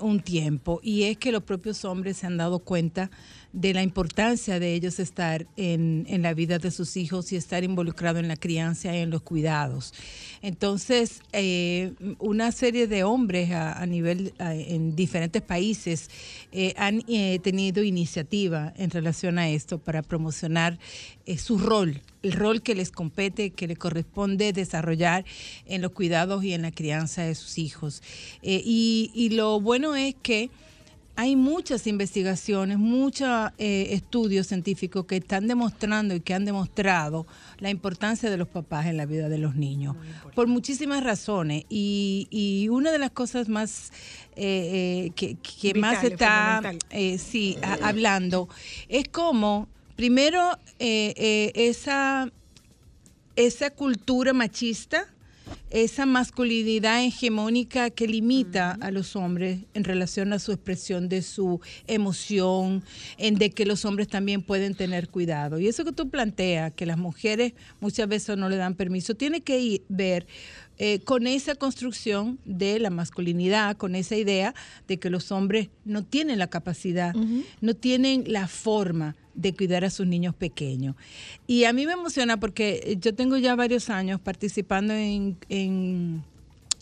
un 0.00 0.20
tiempo 0.20 0.78
y 0.82 1.04
es 1.04 1.16
que 1.16 1.32
los 1.32 1.42
propios 1.42 1.84
hombres 1.86 2.18
se 2.18 2.26
han 2.26 2.36
dado 2.36 2.58
cuenta 2.58 3.10
de 3.52 3.74
la 3.74 3.82
importancia 3.82 4.58
de 4.58 4.74
ellos 4.74 4.98
estar 4.98 5.46
en, 5.56 6.06
en 6.08 6.22
la 6.22 6.34
vida 6.34 6.58
de 6.58 6.70
sus 6.70 6.96
hijos 6.96 7.32
y 7.32 7.36
estar 7.36 7.64
involucrado 7.64 8.18
en 8.18 8.28
la 8.28 8.36
crianza 8.36 8.94
y 8.94 9.00
en 9.00 9.10
los 9.10 9.22
cuidados. 9.22 9.92
Entonces, 10.42 11.20
eh, 11.32 11.92
una 12.18 12.50
serie 12.50 12.88
de 12.88 13.04
hombres 13.04 13.52
a, 13.52 13.86
nivel, 13.86 14.34
en 14.40 14.96
diferentes 14.96 15.40
países 15.40 16.10
eh, 16.50 16.74
han 16.76 17.04
eh, 17.06 17.38
tenido 17.40 17.84
iniciativa 17.84 18.72
en 18.76 18.90
relación 18.90 19.38
a 19.38 19.48
esto 19.48 19.78
para 19.78 20.02
promocionar 20.02 20.78
su 21.38 21.58
rol, 21.58 22.00
el 22.24 22.32
rol 22.32 22.62
que 22.62 22.74
les 22.74 22.90
compete, 22.90 23.50
que 23.50 23.68
le 23.68 23.76
corresponde 23.76 24.52
desarrollar 24.52 25.24
en 25.66 25.80
los 25.80 25.92
cuidados 25.92 26.42
y 26.42 26.52
en 26.52 26.62
la 26.62 26.72
crianza 26.72 27.22
de 27.22 27.36
sus 27.36 27.58
hijos. 27.58 28.02
Y 28.42 29.28
lo 29.32 29.60
bueno 29.60 29.94
es 29.94 30.16
que 30.20 30.50
hay 31.14 31.36
muchas 31.36 31.86
investigaciones, 31.86 32.78
muchos 32.78 33.50
eh, 33.58 33.88
estudios 33.90 34.46
científicos 34.46 35.04
que 35.04 35.16
están 35.18 35.46
demostrando 35.46 36.14
y 36.14 36.20
que 36.20 36.32
han 36.32 36.44
demostrado 36.46 37.26
la 37.58 37.68
importancia 37.70 38.30
de 38.30 38.36
los 38.38 38.48
papás 38.48 38.86
en 38.86 38.96
la 38.96 39.04
vida 39.04 39.28
de 39.28 39.36
los 39.38 39.54
niños, 39.54 39.94
por 40.34 40.46
muchísimas 40.48 41.04
razones. 41.04 41.64
Y, 41.68 42.28
y 42.30 42.68
una 42.70 42.90
de 42.92 42.98
las 42.98 43.10
cosas 43.10 43.48
más 43.50 43.92
eh, 44.36 45.06
eh, 45.08 45.12
que, 45.14 45.36
que 45.36 45.74
más 45.74 46.02
está 46.02 46.60
eh, 46.90 47.18
sí, 47.18 47.58
a- 47.62 47.88
hablando 47.88 48.48
es 48.88 49.06
como, 49.08 49.68
primero, 49.96 50.58
esa, 50.78 52.30
esa 53.36 53.70
cultura 53.70 54.32
machista, 54.32 55.11
esa 55.72 56.04
masculinidad 56.04 57.02
hegemónica 57.02 57.88
que 57.88 58.06
limita 58.06 58.76
a 58.80 58.90
los 58.90 59.16
hombres 59.16 59.60
en 59.72 59.84
relación 59.84 60.34
a 60.34 60.38
su 60.38 60.52
expresión 60.52 61.08
de 61.08 61.22
su 61.22 61.60
emoción, 61.86 62.84
en 63.16 63.36
de 63.36 63.50
que 63.50 63.64
los 63.64 63.86
hombres 63.86 64.08
también 64.08 64.42
pueden 64.42 64.74
tener 64.74 65.08
cuidado. 65.08 65.58
Y 65.58 65.66
eso 65.66 65.84
que 65.84 65.92
tú 65.92 66.10
planteas, 66.10 66.74
que 66.74 66.84
las 66.84 66.98
mujeres 66.98 67.54
muchas 67.80 68.06
veces 68.06 68.36
no 68.36 68.50
le 68.50 68.56
dan 68.56 68.74
permiso, 68.74 69.14
tiene 69.14 69.40
que 69.40 69.58
ir, 69.60 69.82
ver 69.88 70.26
eh, 70.78 71.00
con 71.00 71.26
esa 71.26 71.54
construcción 71.54 72.38
de 72.44 72.78
la 72.78 72.90
masculinidad, 72.90 73.76
con 73.76 73.94
esa 73.94 74.16
idea 74.16 74.54
de 74.88 74.98
que 74.98 75.08
los 75.08 75.32
hombres 75.32 75.70
no 75.84 76.04
tienen 76.04 76.38
la 76.38 76.48
capacidad, 76.48 77.14
no 77.60 77.74
tienen 77.74 78.24
la 78.26 78.46
forma 78.46 79.16
de 79.34 79.54
cuidar 79.54 79.84
a 79.84 79.90
sus 79.90 80.06
niños 80.06 80.34
pequeños. 80.34 80.96
Y 81.46 81.64
a 81.64 81.72
mí 81.72 81.86
me 81.86 81.92
emociona 81.92 82.38
porque 82.38 82.96
yo 83.00 83.14
tengo 83.14 83.36
ya 83.36 83.54
varios 83.54 83.90
años 83.90 84.20
participando 84.20 84.94
en, 84.94 85.36
en, 85.48 86.22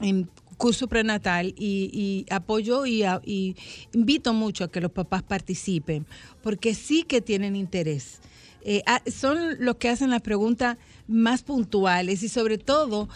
en 0.01 0.29
curso 0.61 0.89
prenatal 0.89 1.55
y, 1.57 2.27
apoyo 2.31 2.85
y 2.85 3.57
invito 3.95 4.35
mucho 4.35 4.65
a 4.65 4.71
que 4.71 4.81
los 4.81 4.93
papás 4.93 5.23
participen, 5.23 6.07
porque 6.43 6.75
sí 6.75 7.03
que 7.03 7.23
tienen 7.23 7.57
interés. 7.57 8.21
Eh, 8.63 8.83
ah, 8.87 9.01
son 9.11 9.65
los 9.65 9.77
que 9.77 9.89
hacen 9.89 10.11
las 10.11 10.21
preguntas 10.21 10.77
más 11.09 11.43
puntuales 11.43 12.23
y 12.23 12.29
sobre 12.29 12.59
todo 12.59 13.09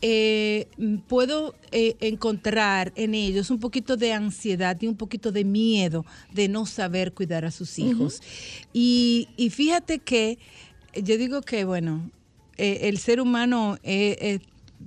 eh, 0.00 0.68
puedo 1.08 1.54
eh, 1.72 1.96
encontrar 2.00 2.92
en 2.94 3.14
ellos 3.14 3.50
un 3.50 3.58
poquito 3.58 3.96
de 3.96 4.12
ansiedad 4.12 4.76
y 4.80 4.86
un 4.86 4.96
poquito 4.96 5.32
de 5.32 5.44
miedo 5.44 6.04
de 6.32 6.48
no 6.48 6.66
saber 6.66 7.12
cuidar 7.12 7.44
a 7.44 7.50
sus 7.50 7.78
hijos. 7.78 8.22
y, 8.72 9.28
y 9.36 9.50
fíjate 9.50 9.98
que 9.98 10.38
yo 10.94 11.18
digo 11.18 11.42
que, 11.42 11.64
bueno, 11.64 12.10
eh, 12.56 12.80
el 12.82 12.98
ser 12.98 13.20
humano 13.20 13.78
es 13.82 14.40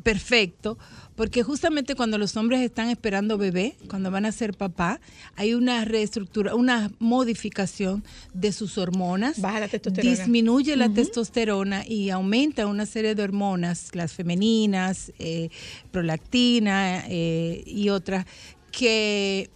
perfecto 0.03 0.78
porque 1.22 1.43
justamente 1.43 1.93
cuando 1.93 2.17
los 2.17 2.36
hombres 2.36 2.61
están 2.61 2.89
esperando 2.89 3.38
bebé, 3.38 3.76
cuando 3.88 4.09
van 4.09 4.26
a 4.26 4.32
ser 4.32 4.55
papá, 4.55 4.99
hay 5.36 5.53
una 5.53 5.86
reestructura, 5.86 6.55
una 6.55 6.89
modificación 6.97 8.03
de 8.34 8.51
sus 8.51 8.80
hormonas. 8.80 9.39
Baja 9.39 9.59
la 9.59 9.67
testosterona. 9.67 10.15
Disminuye 10.17 10.76
la 10.76 10.89
testosterona 10.89 11.86
y 11.86 12.09
aumenta 12.09 12.65
una 12.65 12.88
serie 12.88 13.13
de 13.13 13.22
hormonas, 13.22 13.93
las 13.93 14.13
femeninas, 14.13 15.11
eh, 15.19 15.49
prolactina 15.91 17.03
eh, 17.07 17.61
y 17.67 17.89
otras, 17.89 18.26
que 18.72 19.51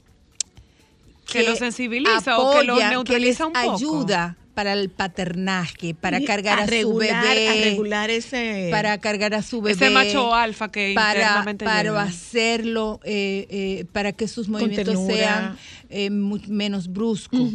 Que 1.25 1.41
lo 1.49 1.55
sensibiliza 1.55 2.37
o 2.37 2.59
que 2.59 2.63
lo 2.63 2.75
neutraliza 2.75 3.05
que 3.05 3.19
les 3.19 3.39
un 3.39 3.53
poco. 3.53 3.75
ayuda 3.75 4.37
para 4.55 4.73
el 4.73 4.89
paternaje, 4.89 5.93
para 5.93 6.19
cargar 6.23 6.59
a, 6.59 6.65
su 6.65 6.71
regular- 6.71 7.23
bebé, 7.35 7.49
a 7.49 7.53
regular 7.53 8.09
ese- 8.09 8.69
para 8.71 8.97
cargar 8.99 9.33
a 9.35 9.41
su 9.43 9.61
bebé, 9.61 9.75
Ese 9.85 9.89
macho 9.93 10.33
alfa 10.33 10.71
que 10.71 10.93
para, 10.95 11.43
para 11.59 11.83
lleva. 11.83 12.03
hacerlo, 12.03 12.99
eh, 13.03 13.45
eh, 13.49 13.85
para 13.91 14.13
que 14.13 14.27
sus 14.27 14.47
movimientos 14.47 14.95
sean 15.05 15.57
eh, 15.89 16.09
mu- 16.09 16.39
menos 16.47 16.87
bruscos. 16.87 17.51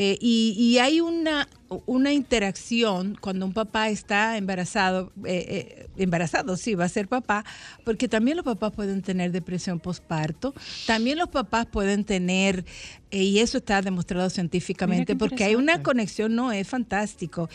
Eh, 0.00 0.16
y, 0.20 0.54
y 0.56 0.78
hay 0.78 1.00
una, 1.00 1.48
una 1.86 2.12
interacción 2.12 3.18
cuando 3.20 3.46
un 3.46 3.52
papá 3.52 3.88
está 3.88 4.36
embarazado, 4.36 5.10
eh, 5.24 5.44
eh, 5.48 5.88
embarazado, 5.96 6.56
sí, 6.56 6.76
va 6.76 6.84
a 6.84 6.88
ser 6.88 7.08
papá, 7.08 7.44
porque 7.82 8.06
también 8.06 8.36
los 8.36 8.44
papás 8.44 8.70
pueden 8.70 9.02
tener 9.02 9.32
depresión 9.32 9.80
postparto, 9.80 10.54
también 10.86 11.18
los 11.18 11.30
papás 11.30 11.66
pueden 11.66 12.04
tener, 12.04 12.64
y 13.10 13.40
eso 13.40 13.58
está 13.58 13.82
demostrado 13.82 14.30
científicamente, 14.30 15.16
porque 15.16 15.42
hay 15.42 15.56
una 15.56 15.82
conexión, 15.82 16.32
no, 16.32 16.52
es 16.52 16.68
fantástico. 16.68 17.50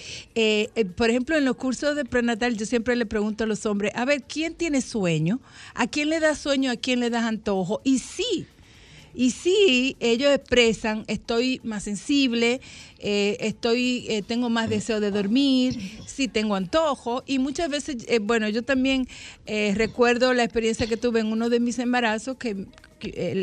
Por 0.98 1.10
ejemplo, 1.10 1.38
en 1.38 1.46
los 1.46 1.56
cursos 1.56 1.96
de 1.96 2.04
prenatal, 2.04 2.58
yo 2.58 2.66
siempre 2.66 2.98
le 2.98 3.06
pregunto 3.06 3.46
a 3.46 3.48
los 3.48 3.66
hombres, 3.66 3.94
a 3.96 4.04
ver, 4.04 4.24
¿quién 4.24 4.54
tiene 4.54 4.82
sueño? 4.82 5.39
¿A 5.76 5.88
quién 5.88 6.10
le 6.10 6.20
da 6.20 6.36
sueño? 6.36 6.72
¿A 6.72 6.76
quién 6.76 7.00
le 7.00 7.10
das 7.10 7.24
antojo? 7.24 7.80
Y 7.86 8.00
sí, 8.00 8.48
y 9.14 9.32
sí, 9.32 9.95
ellos 9.99 10.32
expresan, 10.34 11.03
estoy 11.07 11.61
más 11.64 11.84
sensible, 11.84 12.61
eh, 12.99 13.38
estoy, 13.41 14.05
eh, 14.09 14.24
tengo 14.24 14.49
más 14.49 14.70
deseo 14.70 14.99
de 14.99 15.11
dormir, 15.11 15.80
sí 16.07 16.28
tengo 16.28 16.55
antojo. 16.55 17.24
Y 17.26 17.39
muchas 17.39 17.70
veces, 17.70 18.05
eh, 18.07 18.20
bueno, 18.20 18.49
yo 18.49 18.64
también 18.64 19.07
eh, 19.45 19.74
recuerdo 19.76 20.34
la 20.34 20.43
experiencia 20.43 20.88
que 20.88 20.97
tuve 20.97 21.20
en 21.20 21.28
uno 21.28 21.49
de 21.49 21.59
mis 21.59 21.80
embarazos, 21.80 22.38
que, 22.38 22.66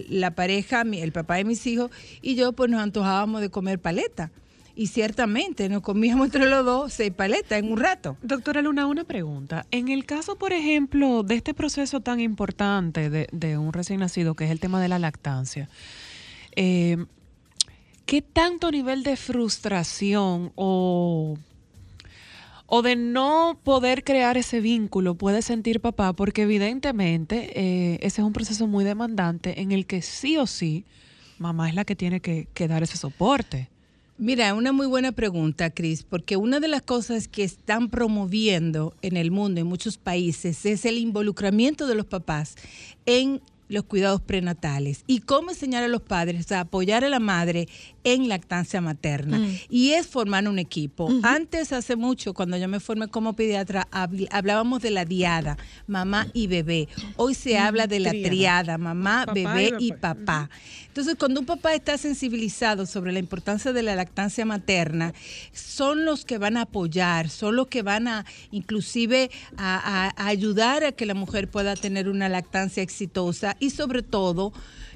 la 0.09 0.35
pareja, 0.35 0.83
el 0.91 1.13
papá 1.13 1.37
de 1.37 1.45
mis 1.45 1.67
hijos 1.67 1.91
y 2.23 2.35
yo, 2.35 2.53
pues 2.53 2.71
nos 2.71 2.81
antojábamos 2.81 3.43
de 3.43 3.51
comer 3.51 3.79
paleta. 3.79 4.33
Y 4.81 4.87
ciertamente 4.87 5.69
nos 5.69 5.83
comíamos 5.83 6.29
entre 6.29 6.49
los 6.49 6.65
dos 6.65 6.95
seis 6.95 7.13
paletas 7.13 7.59
en 7.59 7.71
un 7.71 7.79
rato. 7.79 8.17
Doctora 8.23 8.63
Luna, 8.63 8.87
una 8.87 9.05
pregunta. 9.05 9.67
En 9.71 9.89
el 9.89 10.07
caso, 10.07 10.37
por 10.37 10.55
ejemplo, 10.55 11.23
de 11.23 11.35
este 11.35 11.53
proceso 11.53 12.01
tan 12.01 12.19
importante 12.19 13.11
de, 13.11 13.59
un 13.59 13.75
recién 13.75 14.01
nacido, 14.01 14.35
que 14.35 14.47
es 14.47 14.51
el 14.51 14.59
tema 14.59 14.81
de 14.81 14.89
la 14.89 14.99
lactancia, 14.99 15.69
eh, 16.57 16.97
¿qué 18.07 18.23
tanto 18.23 18.71
nivel 18.71 19.03
de 19.03 19.17
frustración 19.17 20.51
o, 20.55 21.37
o 22.65 22.81
de 22.81 22.97
no 22.97 23.61
poder 23.63 24.03
crear 24.03 24.39
ese 24.39 24.61
vínculo 24.61 25.15
puede 25.15 25.43
sentir 25.43 25.81
papá? 25.81 26.15
Porque 26.15 26.45
evidentemente 26.45 27.51
eh, 27.55 27.99
ese 28.01 28.23
es 28.23 28.27
un 28.27 28.33
proceso 28.33 28.67
muy 28.67 28.85
demandante 28.85 29.61
en 29.61 29.73
el 29.73 29.85
que 29.85 30.01
sí 30.01 30.39
o 30.39 30.47
sí 30.47 30.87
mamá 31.37 31.69
es 31.69 31.75
la 31.75 31.85
que 31.85 31.97
tiene 31.97 32.21
que 32.21 32.67
dar 32.67 32.83
ese 32.83 32.97
soporte. 32.97 33.69
Mira, 34.23 34.53
una 34.53 34.73
muy 34.73 34.87
buena 34.87 35.13
pregunta, 35.13 35.71
Cris, 35.71 36.03
porque 36.03 36.37
una 36.37 36.61
de 36.61 36.69
las 36.69 36.83
cosas 36.83 37.27
que 37.27 37.43
están 37.43 37.89
promoviendo 37.89 38.95
en 39.01 39.17
el 39.17 39.31
mundo, 39.31 39.63
en 39.63 39.67
muchos 39.67 39.97
países, 39.97 40.67
es 40.67 40.85
el 40.85 40.99
involucramiento 40.99 41.87
de 41.87 41.95
los 41.95 42.05
papás 42.05 42.55
en 43.07 43.41
los 43.71 43.85
cuidados 43.85 44.21
prenatales 44.21 45.05
y 45.07 45.21
cómo 45.21 45.51
enseñar 45.51 45.83
a 45.83 45.89
los 45.89 46.03
padres 46.03 46.53
a 46.53 46.61
apoyar 46.61 47.05
a 47.05 47.09
la 47.09 47.21
madre 47.21 47.69
en 48.05 48.29
lactancia 48.29 48.81
materna. 48.81 49.39
Mm. 49.39 49.57
Y 49.71 49.93
es 49.93 50.07
formar 50.07 50.47
un 50.49 50.59
equipo. 50.59 51.09
Antes, 51.23 51.73
hace 51.73 51.97
mucho, 51.97 52.35
cuando 52.35 52.57
yo 52.59 52.69
me 52.69 52.81
formé 52.81 53.09
como 53.09 53.35
pediatra, 53.35 53.87
habl- 53.93 54.29
hablábamos 54.31 54.83
de 54.83 54.91
la 54.91 55.05
diada, 55.05 55.57
mamá 55.87 56.27
y 56.35 56.47
bebé. 56.49 56.89
Hoy 57.17 57.35
se 57.35 57.59
habla 57.59 57.87
de 57.87 58.01
la 58.01 58.11
triada, 58.11 58.77
mamá, 58.77 59.25
Papá 59.27 59.33
bebé 59.35 59.73
y 59.79 59.89
y 59.89 59.93
papá. 59.93 60.51
Entonces, 60.89 61.15
cuando 61.17 61.41
un 61.41 61.47
papá 61.47 61.73
está 61.75 61.97
sensibilizado 61.97 62.85
sobre 62.87 63.13
la 63.13 63.19
importancia 63.21 63.73
de 63.73 63.83
la 63.83 63.95
lactancia 63.95 64.45
materna, 64.45 65.15
son 65.53 66.05
los 66.05 66.25
que 66.25 66.39
van 66.39 66.57
a 66.57 66.63
apoyar, 66.63 67.29
son 67.31 67.55
los 67.57 67.69
que 67.69 67.83
van 67.83 68.09
a 68.09 68.25
inclusive 68.51 69.31
a, 69.57 70.09
a- 70.09 70.15
a 70.17 70.27
ayudar 70.27 70.85
a 70.85 70.93
que 70.93 71.07
la 71.07 71.15
mujer 71.15 71.49
pueda 71.51 71.77
tener 71.77 72.09
una 72.09 72.29
lactancia 72.29 72.83
exitosa 72.83 73.57
y 73.61 73.71
sobre 73.71 74.03
todo 74.03 74.53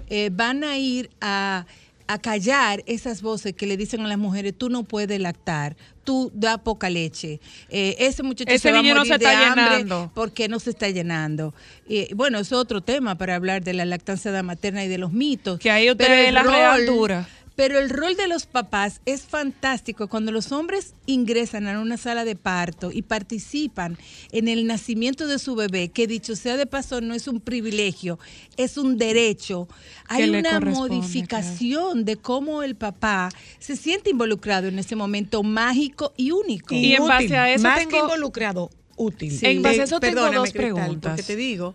eh, 0.08 0.30
van 0.32 0.64
a 0.64 0.76
ir 0.76 1.10
a 1.20 1.66
a 2.06 2.18
callar 2.18 2.82
esas 2.86 3.22
voces 3.22 3.54
que 3.54 3.66
le 3.66 3.76
dicen 3.76 4.00
a 4.02 4.08
las 4.08 4.18
mujeres, 4.18 4.54
tú 4.56 4.68
no 4.68 4.84
puedes 4.84 5.18
lactar, 5.20 5.76
tú 6.04 6.30
da 6.34 6.58
poca 6.58 6.90
leche, 6.90 7.40
eh, 7.70 7.96
ese 7.98 8.22
muchacho 8.22 8.50
Ese 8.50 8.58
se 8.58 8.72
va 8.72 8.78
a 8.78 8.82
niño 8.82 8.94
no 8.94 9.00
morir 9.00 9.12
se 9.12 9.18
de 9.18 9.24
está 9.24 9.48
hambre 9.48 9.64
llenando. 9.64 10.10
porque 10.14 10.48
no 10.48 10.60
se 10.60 10.70
está 10.70 10.88
llenando. 10.90 11.54
Y, 11.88 12.12
bueno, 12.14 12.38
es 12.38 12.52
otro 12.52 12.82
tema 12.82 13.16
para 13.16 13.36
hablar 13.36 13.62
de 13.62 13.72
la 13.72 13.84
lactancia 13.84 14.42
materna 14.42 14.84
y 14.84 14.88
de 14.88 14.98
los 14.98 15.12
mitos. 15.12 15.58
Que 15.58 15.70
ahí 15.70 15.90
usted 15.90 16.26
es 16.26 16.32
la 16.32 16.42
real 16.42 16.86
rol-. 16.86 17.26
Pero 17.56 17.78
el 17.78 17.88
rol 17.88 18.16
de 18.16 18.26
los 18.26 18.46
papás 18.46 19.00
es 19.06 19.22
fantástico 19.22 20.08
cuando 20.08 20.32
los 20.32 20.50
hombres 20.50 20.94
ingresan 21.06 21.68
a 21.68 21.80
una 21.80 21.96
sala 21.96 22.24
de 22.24 22.34
parto 22.34 22.90
y 22.92 23.02
participan 23.02 23.96
en 24.32 24.48
el 24.48 24.66
nacimiento 24.66 25.28
de 25.28 25.38
su 25.38 25.54
bebé, 25.54 25.88
que 25.90 26.08
dicho 26.08 26.34
sea 26.34 26.56
de 26.56 26.66
paso 26.66 27.00
no 27.00 27.14
es 27.14 27.28
un 27.28 27.40
privilegio, 27.40 28.18
es 28.56 28.76
un 28.76 28.98
derecho. 28.98 29.68
Hay 30.08 30.28
una 30.30 30.58
modificación 30.58 32.04
de 32.04 32.16
cómo 32.16 32.62
el 32.62 32.74
papá 32.74 33.28
se 33.58 33.76
siente 33.76 34.10
involucrado 34.10 34.68
en 34.68 34.78
ese 34.78 34.96
momento 34.96 35.42
mágico 35.42 36.12
y 36.16 36.32
único. 36.32 36.74
Y 36.74 36.94
en 36.94 37.06
base 37.06 37.36
a 37.36 37.52
eso 37.52 37.62
más 37.62 37.78
que 37.80 37.86
tengo- 37.86 38.04
involucrado, 38.04 38.70
útil. 38.96 39.30
Sí. 39.38 39.46
En 39.46 39.62
base 39.62 39.80
a 39.80 39.82
Eh, 39.82 39.84
eso 39.86 40.00
tengo 40.00 40.14
perdóname, 40.14 40.36
dos 40.36 40.50
Cristal, 40.52 40.74
preguntas. 40.74 41.10
Porque 41.12 41.22
te 41.22 41.36
digo, 41.36 41.74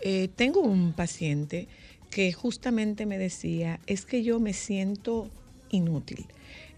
eh, 0.00 0.28
tengo 0.34 0.60
un 0.60 0.92
paciente 0.92 1.68
que 2.10 2.32
justamente 2.32 3.06
me 3.06 3.18
decía, 3.18 3.80
es 3.86 4.04
que 4.04 4.22
yo 4.22 4.40
me 4.40 4.52
siento 4.52 5.30
inútil. 5.70 6.26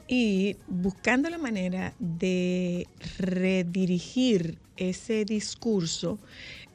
Y 0.06 0.56
buscando 0.68 1.30
la 1.30 1.38
manera 1.38 1.94
de 1.98 2.86
redirigir 3.18 4.58
ese 4.76 5.24
discurso, 5.24 6.18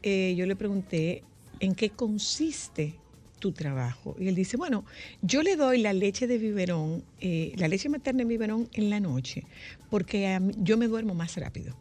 eh, 0.02 0.34
yo 0.36 0.46
le 0.46 0.56
pregunté, 0.56 1.24
¿en 1.60 1.76
qué 1.76 1.92
consiste 1.92 2.96
tu 3.40 3.52
trabajo? 3.52 4.16
Y 4.20 4.28
él 4.28 4.36
dice, 4.36 4.58
bueno, 4.58 4.86
yo 5.22 5.44
le 5.44 5.56
doy 5.56 5.80
la 5.80 5.94
leche 5.94 6.26
de 6.26 6.40
biberón, 6.40 7.04
eh, 7.20 7.54
la 7.58 7.68
leche 7.68 7.90
materna 7.90 8.24
en 8.24 8.28
biberón 8.28 8.70
en 8.74 8.90
la 8.90 9.00
noche, 9.00 9.44
porque 9.92 10.40
yo 10.58 10.78
me 10.78 10.88
duermo 10.88 11.14
más 11.14 11.36
rápido. 11.38 11.76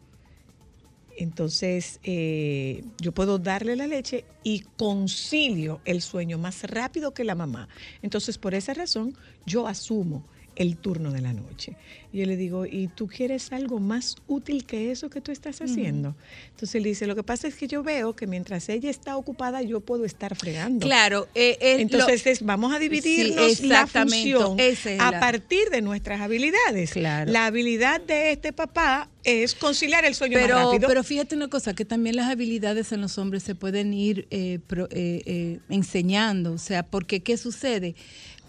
Entonces, 1.17 1.99
eh, 2.05 2.85
yo 3.01 3.13
puedo 3.13 3.39
darle 3.39 3.77
la 3.77 3.87
leche 3.87 4.25
y 4.43 4.61
concilio 4.77 5.81
el 5.85 6.03
sueño 6.03 6.39
más 6.39 6.63
rápido 6.65 7.15
que 7.15 7.25
la 7.25 7.35
mamá. 7.35 7.69
Entonces, 8.03 8.39
por 8.39 8.55
esa 8.55 8.75
razón, 8.75 9.17
yo 9.47 9.67
asumo 9.67 10.25
el 10.57 10.77
turno 10.77 11.13
de 11.13 11.21
la 11.21 11.33
noche. 11.33 11.77
Y 12.13 12.19
yo 12.21 12.27
le 12.27 12.37
digo, 12.37 12.65
¿y 12.67 12.89
tú 12.89 13.07
quieres 13.09 13.53
algo 13.53 13.79
más 13.79 14.17
útil 14.27 14.65
que 14.65 14.91
eso 14.91 15.11
que 15.11 15.21
tú 15.21 15.31
estás 15.33 15.61
haciendo? 15.61 16.15
Entonces 16.51 16.75
él 16.77 16.85
dice, 16.85 17.07
lo 17.07 17.15
que 17.15 17.23
pasa 17.23 17.47
es 17.47 17.55
que 17.57 17.69
yo 17.69 17.83
veo 17.83 18.17
que 18.17 18.27
mientras 18.27 18.69
ella 18.71 18.89
está 18.91 19.17
ocupada, 19.17 19.61
yo 19.63 19.81
puedo 19.81 20.05
estar 20.07 20.35
fregando. 20.35 20.87
Claro, 20.87 21.29
eh, 21.35 21.59
eh, 21.61 21.77
Entonces 21.81 22.25
lo- 22.25 22.31
es, 22.33 22.43
vamos 22.43 22.73
a 22.75 22.79
Sí, 22.79 22.89
dividirnos 22.89 23.37
la 23.37 23.83
exactamente, 23.83 24.33
función 24.35 24.61
es 24.61 24.87
a 25.01 25.11
la- 25.11 25.21
partir 25.21 25.69
de 25.71 25.83
nuestras 25.83 26.21
habilidades. 26.23 26.93
Claro. 26.93 27.31
La 27.31 27.47
habilidad 27.47 28.01
de 28.01 28.33
este 28.33 28.53
papá 28.55 29.11
es 29.25 29.55
conciliar 29.55 30.05
el 30.05 30.15
sueño 30.15 30.39
más 30.39 30.47
pero, 30.47 30.71
rápido. 30.73 30.89
pero 30.89 31.05
fíjate 31.05 31.35
una 31.35 31.49
cosa, 31.49 31.75
que 31.75 31.85
también 31.85 32.17
las 32.17 32.31
habilidades 32.31 32.93
en 32.93 33.01
los 33.03 33.19
hombres 33.19 33.43
se 33.43 33.55
pueden 33.55 33.93
ir 33.93 34.27
pro- 34.67 34.89
eh, 34.91 35.59
enseñando. 35.69 36.53
O 36.53 36.59
sea, 36.59 36.83
porque 36.85 37.21
¿qué 37.23 37.37
sucede? 37.37 37.95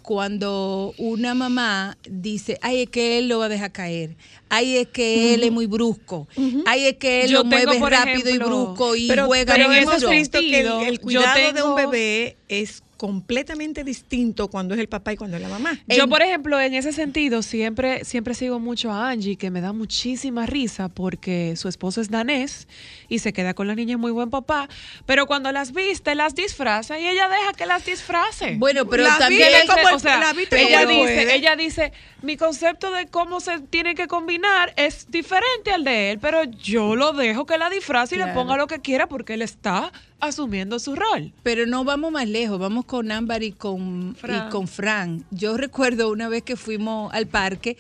Cuando 0.08 0.94
una 0.98 1.34
mamá 1.34 1.98
dice, 2.10 2.58
ay, 2.62 2.84
es 2.84 2.90
que 2.90 3.18
él 3.18 3.28
lo 3.28 3.40
va 3.40 3.48
a 3.48 3.50
dejar 3.50 3.74
caer, 3.74 4.16
ay, 4.48 4.78
es 4.78 4.88
que 4.88 5.34
él 5.34 5.44
es 5.44 5.52
muy 5.52 5.66
brusco, 5.66 6.30
ay, 6.66 6.86
es 6.86 6.96
que 6.96 7.24
él 7.26 7.32
Yo 7.32 7.44
lo 7.44 7.50
tengo, 7.50 7.74
mueve 7.74 7.90
rápido 7.90 8.30
y 8.30 8.38
brusco 8.38 8.96
y 8.96 9.10
pero, 9.10 9.26
juega 9.26 9.54
pero 9.54 9.68
muy 9.68 9.80
hemos 9.80 10.00
duro. 10.00 10.12
visto 10.12 10.40
que 10.40 10.62
el, 10.88 11.02
cuidado 11.02 11.52
de 11.52 11.62
un 11.62 11.76
bebé 11.76 12.38
es 12.48 12.84
completamente 12.98 13.84
distinto 13.84 14.48
cuando 14.50 14.74
es 14.74 14.80
el 14.80 14.90
papá 14.90 15.14
y 15.14 15.18
cuando 15.18 15.38
es 15.38 15.44
la 15.44 15.50
mamá. 15.50 15.80
Yo, 15.88 16.08
por 16.10 16.22
ejemplo, 16.22 16.60
en 16.60 16.74
ese 16.74 16.92
sentido, 16.92 17.42
siempre, 17.42 18.04
siempre 18.04 18.34
sigo 18.34 18.60
mucho 18.60 18.92
a 18.92 19.10
Angie, 19.10 19.38
que 19.38 19.50
me 19.52 19.62
da 19.62 19.72
muchísima 19.74 20.46
risa 20.46 20.90
porque 20.90 21.56
su 21.56 21.68
esposo 21.70 22.02
es 22.02 22.10
danés 22.10 22.68
y 23.08 23.20
se 23.20 23.32
queda 23.34 23.54
con 23.54 23.68
la 23.68 23.76
niña 23.76 23.98
muy 23.98 24.12
buen 24.12 24.30
papá, 24.30 24.68
pero 25.06 25.26
cuando 25.28 25.52
las 25.52 25.72
viste, 25.72 26.16
las 26.16 26.36
disfraza 26.36 27.00
y 27.00 27.08
ella 27.08 27.30
deja 27.30 27.54
que 27.54 27.66
las 27.66 27.86
disfrace. 27.86 28.56
Bueno, 28.58 28.86
pero 28.88 29.04
La 29.04 29.18
también 29.18 29.50
como 29.68 29.80
dice, 29.80 29.90
el- 29.90 29.96
o 29.96 30.00
sea, 30.00 30.20
la 30.20 30.34
viste 30.34 30.62
ella 30.62 30.86
como 30.86 31.02
dice, 31.02 31.14
puede. 31.14 31.36
ella 31.36 31.56
dice, 31.56 31.94
mi 32.22 32.36
concepto 32.36 32.92
de 32.92 33.06
cómo 33.08 33.40
se 33.40 33.60
tiene 33.60 33.96
que 33.96 34.08
combinar 34.08 34.74
es 34.76 35.10
diferente 35.12 35.72
al 35.72 35.84
de 35.84 36.12
él, 36.12 36.20
pero 36.20 36.44
yo 36.46 36.96
lo 36.96 37.14
dejo 37.14 37.46
que 37.46 37.58
la 37.58 37.70
disfrace 37.70 38.16
y 38.16 38.18
le 38.18 38.28
ponga 38.34 38.58
lo 38.58 38.68
que 38.68 38.80
quiera 38.80 39.08
porque 39.08 39.36
él 39.36 39.42
está 39.44 39.92
asumiendo 40.20 40.80
su 40.80 40.96
rol. 40.96 41.34
Pero 41.44 41.66
no 41.66 41.84
vamos 41.84 42.12
más 42.12 42.28
lejos, 42.28 42.60
vamos 42.60 42.86
con 42.86 43.12
Ámbar 43.12 43.44
y 43.44 43.52
con, 43.52 44.16
Fran. 44.16 44.48
y 44.48 44.52
con 44.52 44.68
Fran. 44.68 45.26
Yo 45.32 45.58
recuerdo 45.58 46.12
una 46.12 46.30
vez 46.30 46.44
que 46.44 46.56
fuimos 46.56 47.14
al 47.14 47.28
parque 47.28 47.78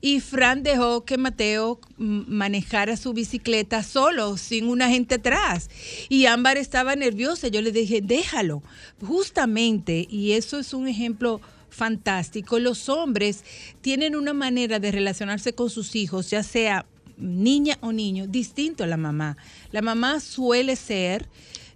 y 0.00 0.20
Fran 0.20 0.62
dejó 0.62 1.04
que 1.04 1.18
Mateo 1.18 1.80
manejara 1.96 2.96
su 2.96 3.12
bicicleta 3.12 3.82
solo, 3.82 4.36
sin 4.36 4.66
una 4.66 4.88
gente 4.88 5.16
atrás. 5.16 5.70
Y 6.08 6.26
Ámbar 6.26 6.56
estaba 6.56 6.96
nerviosa. 6.96 7.48
Yo 7.48 7.62
le 7.62 7.72
dije, 7.72 8.00
déjalo. 8.00 8.62
Justamente, 9.00 10.06
y 10.08 10.32
eso 10.32 10.58
es 10.58 10.74
un 10.74 10.88
ejemplo 10.88 11.40
fantástico, 11.72 12.58
los 12.58 12.88
hombres 12.88 13.44
tienen 13.80 14.14
una 14.14 14.34
manera 14.34 14.78
de 14.78 14.92
relacionarse 14.92 15.54
con 15.54 15.70
sus 15.70 15.96
hijos, 15.96 16.30
ya 16.30 16.42
sea 16.42 16.84
niña 17.16 17.78
o 17.80 17.92
niño, 17.92 18.26
distinto 18.26 18.84
a 18.84 18.86
la 18.86 18.96
mamá. 18.96 19.36
La 19.70 19.82
mamá 19.82 20.20
suele 20.20 20.76
ser 20.76 21.28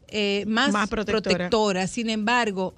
eh, 0.08 0.44
más, 0.46 0.72
Más 0.72 0.88
protectora. 0.88 1.22
protectora. 1.32 1.86
Sin 1.86 2.10
embargo, 2.10 2.74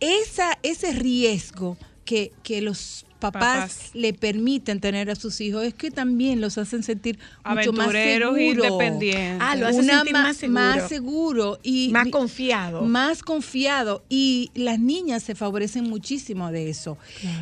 esa, 0.00 0.58
ese 0.62 0.92
riesgo 0.92 1.76
que, 2.04 2.32
que 2.42 2.60
los 2.60 3.06
papás, 3.22 3.74
Papás. 3.78 3.90
le 3.94 4.12
permiten 4.12 4.80
tener 4.80 5.08
a 5.08 5.14
sus 5.14 5.40
hijos 5.40 5.64
es 5.64 5.72
que 5.72 5.90
también 5.90 6.40
los 6.42 6.58
hacen 6.58 6.82
sentir 6.82 7.18
mucho 7.44 7.72
más 7.72 7.88
Aventureros 7.88 8.34
seguros. 8.36 8.66
independientes. 8.66 9.38
Ah, 9.40 9.56
lo 9.56 9.66
hace 9.68 9.78
Una 9.80 9.94
sentir 9.98 10.12
ma- 10.12 10.22
más 10.24 10.36
seguro. 10.36 10.60
más 10.60 10.88
seguro 10.88 11.58
y 11.62 11.88
Más 11.90 12.08
confiado. 12.08 12.82
más 12.82 13.22
confiado 13.22 14.04
y 14.10 14.50
las 14.54 14.78
niñas 14.78 15.22
se 15.22 15.34
favorecen 15.34 15.84
muchísimo 15.88 16.50
de 16.52 16.68
eso. 16.68 16.98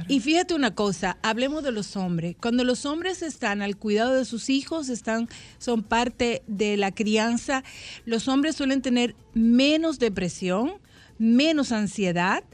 Y 0.07 0.21
fíjate 0.21 0.55
una 0.55 0.75
cosa, 0.75 1.17
hablemos 1.23 1.65
de 1.65 1.73
los 1.73 1.97
hombres. 1.97 2.37
Cuando 2.41 2.63
los 2.63 2.87
hombres 2.87 3.23
están 3.23 3.63
al 3.63 3.77
cuidado 3.77 4.15
de 4.15 4.25
sus 4.25 4.51
hijos, 4.51 4.89
están 4.89 5.29
son 5.59 5.83
parte 5.83 6.43
de 6.47 6.77
la 6.77 6.93
crianza, 6.93 7.65
los 8.05 8.29
hombres 8.29 8.55
suelen 8.57 8.83
tener 8.83 9.15
menos 9.35 9.99
depresión, 9.99 10.73
menos 11.19 11.73
ansiedad, 11.73 12.45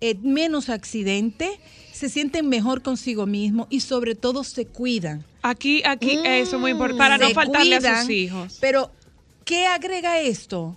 eh, 0.00 0.16
menos 0.22 0.68
accidente, 0.68 1.60
se 1.92 2.08
sienten 2.08 2.48
mejor 2.48 2.82
consigo 2.82 3.26
mismos 3.26 3.66
y 3.70 3.80
sobre 3.80 4.14
todo 4.14 4.44
se 4.44 4.66
cuidan. 4.66 5.24
Aquí, 5.42 5.82
aquí, 5.84 6.18
eso 6.24 6.56
es 6.56 6.60
muy 6.60 6.70
importante, 6.72 6.98
para 6.98 7.18
no 7.18 7.30
faltarle 7.30 7.76
a 7.76 8.00
sus 8.00 8.10
hijos. 8.10 8.58
Pero, 8.60 8.90
¿qué 9.44 9.66
agrega 9.66 10.20
esto? 10.20 10.76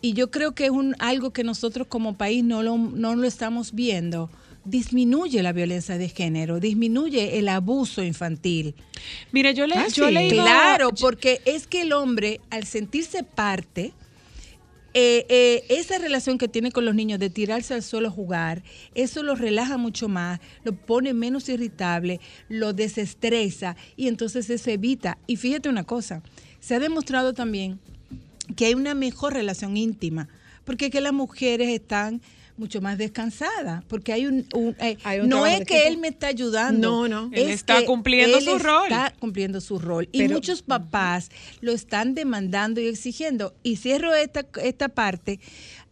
Y 0.00 0.12
yo 0.12 0.30
creo 0.30 0.54
que 0.54 0.66
es 0.66 0.70
un, 0.70 0.94
algo 1.00 1.32
que 1.32 1.42
nosotros 1.44 1.86
como 1.88 2.16
país 2.16 2.44
no 2.44 2.62
lo, 2.62 2.78
no 2.78 3.16
lo 3.16 3.26
estamos 3.26 3.72
viendo. 3.74 4.30
Disminuye 4.64 5.42
la 5.42 5.52
violencia 5.52 5.96
de 5.98 6.08
género, 6.08 6.60
disminuye 6.60 7.38
el 7.38 7.48
abuso 7.48 8.02
infantil. 8.02 8.74
Mire, 9.32 9.54
yo 9.54 9.66
le, 9.66 9.74
Ah, 9.76 9.88
yo 9.88 10.06
sí. 10.08 10.12
le 10.14 10.28
iba- 10.28 10.42
Claro, 10.44 10.90
porque 11.00 11.40
es 11.46 11.66
que 11.66 11.82
el 11.82 11.92
hombre, 11.92 12.40
al 12.50 12.64
sentirse 12.64 13.22
parte, 13.24 13.92
eh, 15.00 15.26
eh, 15.28 15.64
esa 15.68 15.96
relación 15.98 16.38
que 16.38 16.48
tiene 16.48 16.72
con 16.72 16.84
los 16.84 16.92
niños 16.92 17.20
de 17.20 17.30
tirarse 17.30 17.72
al 17.72 17.84
suelo 17.84 18.08
a 18.08 18.10
jugar, 18.10 18.64
eso 18.96 19.22
lo 19.22 19.36
relaja 19.36 19.76
mucho 19.76 20.08
más, 20.08 20.40
lo 20.64 20.72
pone 20.72 21.14
menos 21.14 21.48
irritable, 21.48 22.18
lo 22.48 22.72
desestresa 22.72 23.76
y 23.94 24.08
entonces 24.08 24.50
eso 24.50 24.72
evita. 24.72 25.16
Y 25.28 25.36
fíjate 25.36 25.68
una 25.68 25.84
cosa, 25.84 26.20
se 26.58 26.74
ha 26.74 26.80
demostrado 26.80 27.32
también 27.32 27.78
que 28.56 28.66
hay 28.66 28.74
una 28.74 28.94
mejor 28.94 29.34
relación 29.34 29.76
íntima, 29.76 30.28
porque 30.64 30.90
que 30.90 31.00
las 31.00 31.12
mujeres 31.12 31.68
están 31.68 32.20
mucho 32.58 32.80
más 32.80 32.98
descansadas, 32.98 33.84
porque 33.88 34.12
hay 34.12 34.26
un, 34.26 34.46
un- 34.54 34.76
eh, 34.80 34.98
Hay 35.04 35.20
un 35.20 35.28
no 35.28 35.46
es 35.46 35.58
que 35.64 35.76
equipo. 35.76 35.88
él 35.88 35.96
me 35.98 36.08
está 36.08 36.26
ayudando, 36.26 37.06
No, 37.06 37.08
no. 37.08 37.30
Él 37.32 37.48
es 37.48 37.54
está 37.54 37.84
cumpliendo 37.84 38.38
él 38.38 38.44
su 38.44 38.58
rol. 38.58 38.84
está 38.88 39.14
cumpliendo 39.18 39.60
su 39.60 39.78
rol. 39.78 40.08
Y 40.12 40.28
muchos 40.28 40.62
papás 40.62 41.30
lo 41.60 41.72
están 41.72 42.14
demandando 42.14 42.80
y 42.80 42.86
exigiendo. 42.88 43.54
Y 43.62 43.76
cierro 43.76 44.14
esta, 44.14 44.46
esta 44.62 44.88
parte. 44.88 45.40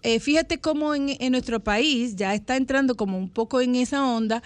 Eh, 0.02 0.20
fíjate 0.20 0.58
cómo 0.58 0.94
en, 0.94 1.16
en 1.18 1.32
nuestro 1.32 1.60
país 1.60 2.14
ya 2.16 2.34
está 2.34 2.56
entrando 2.56 2.94
como 2.96 3.18
un 3.18 3.28
poco 3.28 3.60
en 3.60 3.74
esa 3.74 4.06
onda, 4.06 4.42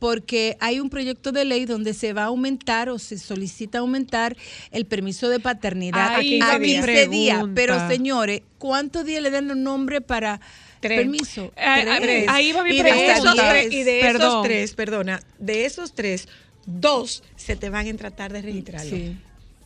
porque 0.00 0.56
hay 0.60 0.80
un 0.80 0.90
proyecto 0.90 1.30
de 1.30 1.44
ley 1.44 1.66
donde 1.66 1.94
se 1.94 2.12
va 2.12 2.22
a 2.22 2.26
aumentar 2.26 2.88
o 2.88 2.98
se 2.98 3.16
solicita 3.18 3.78
aumentar 3.78 4.36
el 4.72 4.86
permiso 4.86 5.28
de 5.28 5.40
paternidad 5.40 6.08
a 6.08 6.12
va 6.14 6.58
mi 6.58 6.72
15 6.74 7.08
días. 7.08 7.44
Pero 7.54 7.86
señores, 7.88 8.42
¿cuántos 8.58 9.04
días 9.04 9.22
le 9.22 9.30
dan 9.30 9.50
un 9.50 9.62
nombre 9.62 10.00
para 10.00 10.40
Tres. 10.88 10.98
permiso? 11.00 11.52
Eh, 11.56 11.84
Tres. 12.00 12.28
ahí 12.28 12.52
va 12.52 12.62
mi 12.64 12.70
y 12.70 12.76
de 12.76 12.82
pregunta. 12.82 13.12
esos, 13.16 13.34
tres, 13.36 13.72
y 13.72 13.82
de 13.82 14.00
esos 14.08 14.42
tres, 14.42 14.74
perdona, 14.74 15.20
de 15.38 15.64
esos 15.66 15.94
tres, 15.94 16.28
dos 16.66 17.22
se 17.36 17.56
te 17.56 17.70
van 17.70 17.88
a 17.88 17.96
tratar 17.96 18.32
de 18.32 18.42
registrarlo. 18.42 18.96
Sí. 18.96 19.16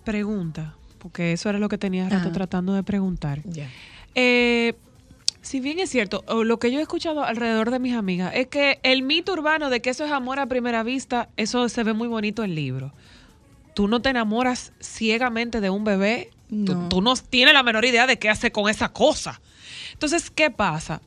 Pregunta, 0.05 0.75
porque 0.99 1.33
eso 1.33 1.49
era 1.51 1.59
lo 1.59 1.69
que 1.69 1.79
tenía 1.79 2.05
rato 2.09 2.17
Ajá. 2.29 2.33
tratando 2.33 2.73
de 2.75 2.83
preguntar. 2.83 3.41
Ya. 3.45 3.69
Eh, 4.15 4.75
si 5.43 5.61
bien 5.61 5.79
es 5.79 5.91
cierto, 5.91 6.25
lo 6.45 6.59
que 6.59 6.71
yo 6.73 6.79
he 6.79 6.83
escuchado 6.83 7.25
alrededor 7.25 7.71
de 7.71 7.79
mis 7.79 7.95
amigas 7.95 8.33
es 8.35 8.49
que 8.49 8.81
el 8.83 9.03
mito 9.03 9.33
urbano 9.33 9.71
de 9.71 9.81
que 9.81 9.91
eso 9.91 10.05
es 10.05 10.11
amor 10.13 10.41
a 10.41 10.47
primera 10.47 10.83
vista, 10.83 11.29
eso 11.37 11.69
se 11.69 11.85
ve 11.85 11.93
muy 11.93 12.09
bonito 12.09 12.43
en 12.45 12.55
libros. 12.55 12.93
Tú 13.75 13.87
no 13.87 14.03
te 14.03 14.09
enamoras 14.11 14.73
ciegamente 14.81 15.61
de 15.61 15.71
un 15.71 15.85
bebé, 15.85 16.31
tú- 16.49 16.75
No. 16.75 16.89
Tú, 16.89 17.01
no 17.03 17.15
tienes 17.15 17.55
la 17.55 17.63
menor 17.63 17.85
idea 17.85 18.07
de 18.07 18.19
qué 18.19 18.29
hace 18.29 18.51
con 18.51 18.69
esa 18.69 18.89
cosa. 18.93 19.41
Entonces, 19.93 20.31
¿qué 20.31 20.51
pasa? 20.51 21.01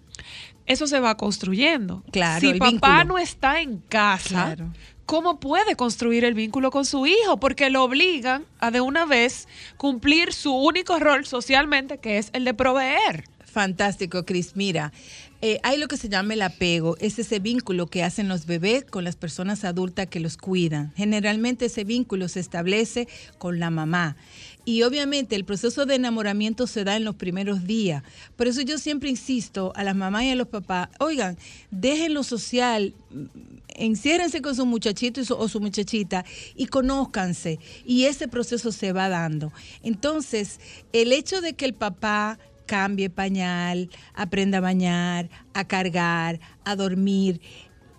Eso 0.66 0.88
se 0.88 1.00
va 1.00 1.16
construyendo. 1.18 2.04
Claro, 2.12 2.40
si 2.42 2.54
papá 2.58 2.70
vínculo. 2.72 3.04
no 3.06 3.18
está 3.18 3.62
en 3.62 3.78
casa, 3.90 4.30
Claro. 4.56 4.74
¿cómo 5.06 5.40
puede 5.40 5.76
construir 5.76 6.24
el 6.24 6.34
vínculo 6.34 6.72
con 6.72 6.86
su 6.86 7.06
hijo? 7.06 7.38
Porque 7.40 7.70
lo 7.70 7.84
obligan 7.84 8.46
a 8.60 8.72
de 8.72 8.80
una 8.82 9.06
vez 9.06 9.48
cumplir 9.78 10.34
su 10.34 10.54
único 10.54 10.98
rol 11.00 11.26
socialmente, 11.26 11.98
que 11.98 12.18
es 12.18 12.30
el 12.34 12.46
de 12.46 12.54
proveer. 12.54 13.26
Fantástico, 13.46 14.24
Cris. 14.26 14.56
Mira, 14.56 14.94
eh, 15.42 15.60
hay 15.64 15.78
lo 15.78 15.90
que 15.90 15.98
se 15.98 16.08
llama 16.08 16.36
el 16.36 16.42
apego, 16.42 16.96
es 17.02 17.20
ese 17.20 17.40
vínculo 17.40 17.88
que 17.88 18.02
hacen 18.04 18.30
los 18.30 18.46
bebés 18.46 18.86
con 18.86 19.04
las 19.04 19.18
personas 19.18 19.66
adultas 19.66 20.08
que 20.08 20.22
los 20.22 20.38
cuidan. 20.38 20.94
Generalmente 20.96 21.66
ese 21.66 21.84
vínculo 21.84 22.30
se 22.30 22.40
establece 22.40 23.10
con 23.40 23.60
la 23.60 23.70
mamá. 23.70 24.16
Y 24.64 24.84
obviamente 24.84 25.36
el 25.36 25.44
proceso 25.44 25.86
de 25.88 25.96
enamoramiento 25.96 26.68
se 26.68 26.84
da 26.84 26.96
en 26.96 27.04
los 27.04 27.16
primeros 27.16 27.66
días. 27.66 28.04
Por 28.36 28.48
eso 28.48 28.62
yo 28.62 28.78
siempre 28.78 29.10
insisto 29.10 29.74
a 29.76 29.84
las 29.84 29.96
mamás 29.96 30.24
y 30.24 30.30
a 30.30 30.36
los 30.36 30.48
papás, 30.48 30.90
oigan, 31.00 31.38
dejen 31.72 32.14
lo 32.14 32.24
social, 32.24 32.94
mm, 33.10 33.26
enciérrense 33.76 34.42
con 34.42 34.56
su 34.56 34.66
muchachito 34.68 35.20
y 35.20 35.26
su- 35.26 35.34
o 35.34 35.48
su 35.50 35.60
muchachita 35.60 36.26
y 36.56 36.68
conózcanse. 36.68 37.60
Y 37.86 38.04
ese 38.06 38.28
proceso 38.28 38.72
se 38.72 38.94
va 38.94 39.10
dando. 39.10 39.52
Entonces, 39.82 40.60
el 40.94 41.12
hecho 41.12 41.42
de 41.42 41.54
que 41.54 41.66
el 41.66 41.74
papá 41.74 42.38
cambie 42.68 43.10
pañal, 43.10 43.90
aprenda 44.14 44.60
a 44.60 44.62
bañar, 44.62 45.30
a 45.54 45.68
cargar, 45.68 46.40
a 46.64 46.76
dormir, 46.76 47.42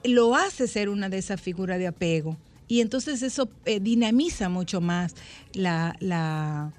lo 0.04 0.34
hace 0.36 0.68
ser 0.68 0.88
una 0.88 1.08
de 1.08 1.18
esas 1.18 1.40
figuras 1.40 1.78
de 1.78 1.88
apego. 1.88 2.38
Y 2.72 2.80
entonces 2.80 3.22
eso 3.22 3.50
eh, 3.66 3.80
dinamiza 3.80 4.48
mucho 4.48 4.80
más 4.80 5.14
la, 5.52 5.94
la, 6.00 6.72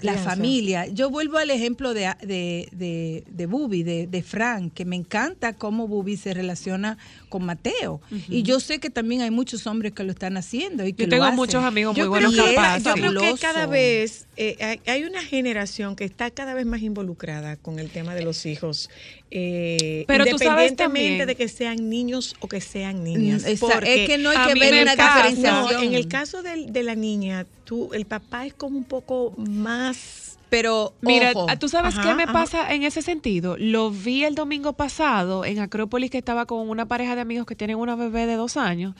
La 0.00 0.14
familia. 0.14 0.86
Yo 0.86 1.10
vuelvo 1.10 1.36
al 1.36 1.50
ejemplo 1.50 1.92
de, 1.92 2.10
de, 2.22 2.70
de, 2.72 3.24
de 3.30 3.46
Bubi, 3.46 3.82
de, 3.82 4.06
de 4.06 4.22
Frank, 4.22 4.72
que 4.72 4.86
me 4.86 4.96
encanta 4.96 5.52
cómo 5.52 5.86
Bubi 5.86 6.16
se 6.16 6.32
relaciona 6.32 6.96
con 7.34 7.44
Mateo. 7.44 8.00
Y 8.28 8.44
yo 8.44 8.60
sé 8.60 8.78
que 8.78 8.90
también 8.90 9.20
hay 9.22 9.32
muchos 9.32 9.66
hombres 9.66 9.90
que 9.92 10.04
lo 10.04 10.12
están 10.12 10.36
haciendo. 10.36 10.86
Y 10.86 10.92
que 10.92 11.02
Yo 11.02 11.06
lo 11.08 11.10
tengo 11.10 11.24
hacen. 11.24 11.34
muchos 11.36 11.64
amigos 11.64 11.96
muy 11.96 12.04
Yo 12.04 12.08
buenos 12.08 12.32
creo, 12.32 12.44
que, 12.44 12.54
yo 12.84 12.92
creo 12.94 13.34
que 13.34 13.40
cada 13.40 13.66
vez 13.66 14.26
eh, 14.36 14.56
hay, 14.60 14.80
hay 14.86 15.02
una 15.02 15.20
generación 15.24 15.96
que 15.96 16.04
está 16.04 16.30
cada 16.30 16.54
vez 16.54 16.64
más 16.64 16.80
involucrada 16.82 17.56
con 17.56 17.80
el 17.80 17.90
tema 17.90 18.14
de 18.14 18.22
los 18.22 18.46
hijos, 18.46 18.88
eh, 19.32 20.04
Pero 20.06 20.26
tú 20.26 20.38
sabes 20.38 20.70
independientemente 20.70 20.78
también- 20.84 21.26
de 21.26 21.34
que 21.34 21.48
sean 21.48 21.90
niños 21.90 22.36
o 22.38 22.46
que 22.46 22.60
sean 22.60 23.02
niñas. 23.02 23.42
Mm, 23.42 23.46
es 23.48 24.06
que 24.06 24.16
no 24.18 24.30
hay 24.30 24.36
a 24.36 24.46
que 24.46 24.54
ver 24.60 24.82
una 24.82 24.94
pasa- 24.94 25.26
diferenciación. 25.28 25.72
no, 25.74 25.82
en 25.82 25.94
el 25.94 26.06
caso 26.06 26.42
de, 26.44 26.82
la 26.84 26.94
niña, 26.94 27.46
tú, 27.64 27.90
el 27.94 28.04
papá 28.04 28.46
es 28.46 28.54
como 28.54 28.78
un 28.78 28.84
poco 28.84 29.34
más... 29.36 30.38
Pero, 30.54 30.94
Mira, 31.00 31.32
ojo, 31.34 31.48
¿tú 31.58 31.68
sabes 31.68 31.94
Ajá, 31.98 32.08
qué 32.08 32.14
me 32.14 32.22
ajá. 32.24 32.32
pasa 32.32 32.72
en 32.72 32.84
ese 32.84 33.02
sentido? 33.02 33.56
Lo 33.58 33.90
vi 33.90 34.22
el 34.22 34.36
domingo 34.36 34.74
pasado 34.74 35.44
en 35.44 35.58
Acrópolis 35.58 36.12
que 36.12 36.18
estaba 36.18 36.46
con 36.46 36.68
una 36.68 36.86
pareja 36.86 37.16
de 37.16 37.22
amigos 37.22 37.44
que 37.44 37.56
tienen 37.56 37.76
una 37.76 37.96
bebé 37.96 38.26
de 38.26 38.34
dos 38.36 38.56
años 38.56 38.94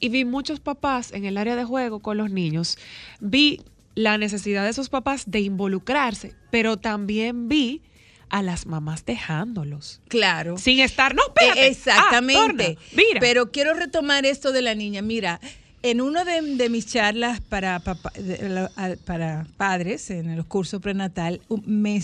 y 0.00 0.10
vi 0.10 0.26
muchos 0.26 0.60
papás 0.60 1.12
en 1.14 1.24
el 1.24 1.38
área 1.38 1.56
de 1.56 1.64
juego 1.64 2.00
con 2.00 2.18
los 2.18 2.30
niños. 2.30 2.76
Vi 3.20 3.62
la 3.94 4.18
necesidad 4.18 4.64
de 4.64 4.70
esos 4.70 4.90
papás 4.90 5.24
de 5.30 5.40
involucrarse, 5.40 6.34
pero 6.50 6.76
también 6.76 7.48
vi 7.48 7.80
a 8.28 8.42
las 8.42 8.66
mamás 8.66 9.06
dejándolos. 9.06 10.02
claro. 10.08 10.58
Sin 10.58 10.80
estar, 10.80 11.14
no, 11.14 11.22
espérate. 11.28 11.64
Eh, 11.64 11.68
Exactamente. 11.68 12.76
Ah, 12.78 12.82
torna, 12.84 12.92
mira. 12.94 13.20
Pero 13.20 13.50
quiero 13.50 13.72
retomar 13.72 14.26
esto 14.26 14.52
de 14.52 14.60
la 14.60 14.74
niña. 14.74 15.00
Mira, 15.00 15.40
en 15.82 16.00
una 16.00 16.24
de, 16.24 16.40
de 16.56 16.68
mis 16.68 16.86
charlas 16.86 17.40
para, 17.40 17.78
papá- 17.80 18.12
de 18.16 18.68
para 19.04 19.46
padres, 19.56 20.10
en 20.10 20.36
los 20.36 20.46
cursos 20.46 20.80
prenatal, 20.82 21.40
me, 21.64 22.02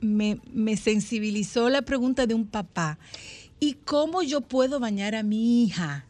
me, 0.00 0.38
me 0.52 0.76
sensibilizó 0.76 1.68
la 1.70 1.82
pregunta 1.82 2.26
de 2.26 2.34
un 2.34 2.46
papá. 2.46 2.98
¿Y 3.60 3.74
cómo 3.84 4.22
yo 4.22 4.40
puedo 4.40 4.80
bañar 4.80 5.14
a 5.14 5.22
mi 5.22 5.62
hija? 5.64 6.04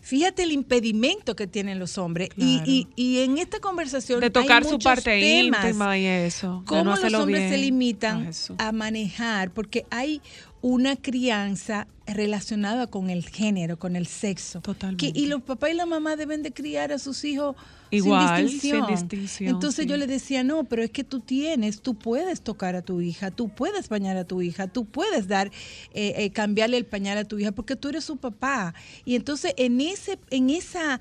Fíjate 0.00 0.44
el 0.44 0.52
impedimento 0.52 1.36
que 1.36 1.46
tienen 1.46 1.78
los 1.78 1.98
hombres. 1.98 2.30
Y- 2.38 2.56
Claro. 2.56 2.70
Y, 2.70 2.88
y 2.96 3.18
en 3.18 3.36
esta 3.36 3.60
conversación. 3.60 4.20
de 4.20 4.26
hay 4.26 4.32
tocar 4.32 4.64
su 4.64 4.70
muchos 4.72 4.84
parte 4.84 5.20
temas 5.20 5.62
íntima 5.66 5.98
y 5.98 6.06
eso. 6.06 6.62
cómo 6.64 6.84
no 6.84 6.96
los 6.96 7.12
hombres 7.14 7.50
se 7.50 7.58
limitan 7.58 8.30
Ah, 8.56 8.68
a 8.68 8.72
manejar, 8.72 9.50
porque 9.50 9.84
hay 9.90 10.22
una 10.62 10.96
crianza 10.96 11.86
relacionada 12.06 12.86
con 12.88 13.08
el 13.08 13.24
género, 13.26 13.78
con 13.78 13.96
el 13.96 14.06
sexo. 14.06 14.60
Totalmente. 14.60 15.12
Que- 15.12 15.18
y 15.18 15.26
los 15.26 15.42
papás 15.42 15.70
y 15.70 15.74
la 15.74 15.86
mamá 15.86 16.16
deben 16.16 16.42
de 16.42 16.52
criar 16.52 16.92
a 16.92 16.98
sus 16.98 17.24
hijos 17.24 17.56
Igual, 17.90 18.36
sin 18.36 18.60
sin 18.60 18.60
distinción. 18.60 18.86
distinción, 18.90 19.54
Entonces 19.54 19.86
yo 19.86 19.96
le 19.96 20.06
decía, 20.06 20.42
no, 20.44 20.64
pero 20.64 20.82
es 20.82 20.90
que 20.90 21.02
tú 21.04 21.20
tienes, 21.20 21.80
tú 21.82 21.94
puedes 21.94 22.42
tocar 22.42 22.74
a 22.76 22.82
tu 22.82 23.00
hija, 23.00 23.30
tú 23.30 23.48
puedes 23.48 23.88
bañar 23.88 24.16
a 24.16 24.24
tu 24.24 24.42
hija, 24.42 24.66
tú 24.66 24.84
puedes 24.84 25.28
dar, 25.28 25.48
eh, 25.94 26.14
eh, 26.16 26.30
cambiarle 26.30 26.76
el 26.76 26.84
pañal 26.86 27.16
a 27.18 27.24
tu 27.24 27.38
hija, 27.38 27.52
porque 27.52 27.76
tú 27.76 27.88
eres 27.88 28.04
su 28.04 28.16
papá. 28.18 28.74
Y 29.04 29.14
entonces 29.16 29.54
en 29.56 29.80
ese, 29.80 30.18
en 30.30 30.50
esa 30.50 31.00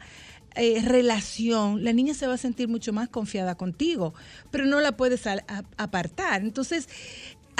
eh, 0.55 0.81
relación, 0.83 1.83
la 1.83 1.93
niña 1.93 2.13
se 2.15 2.25
va 2.27 2.33
a 2.33 2.37
sentir 2.37 2.67
mucho 2.67 2.91
más 2.91 3.07
confiada 3.07 3.55
contigo, 3.55 4.13
pero 4.51 4.65
no 4.65 4.79
la 4.81 4.97
puedes 4.97 5.25
a- 5.27 5.43
apartar. 5.77 6.41
Entonces, 6.41 6.89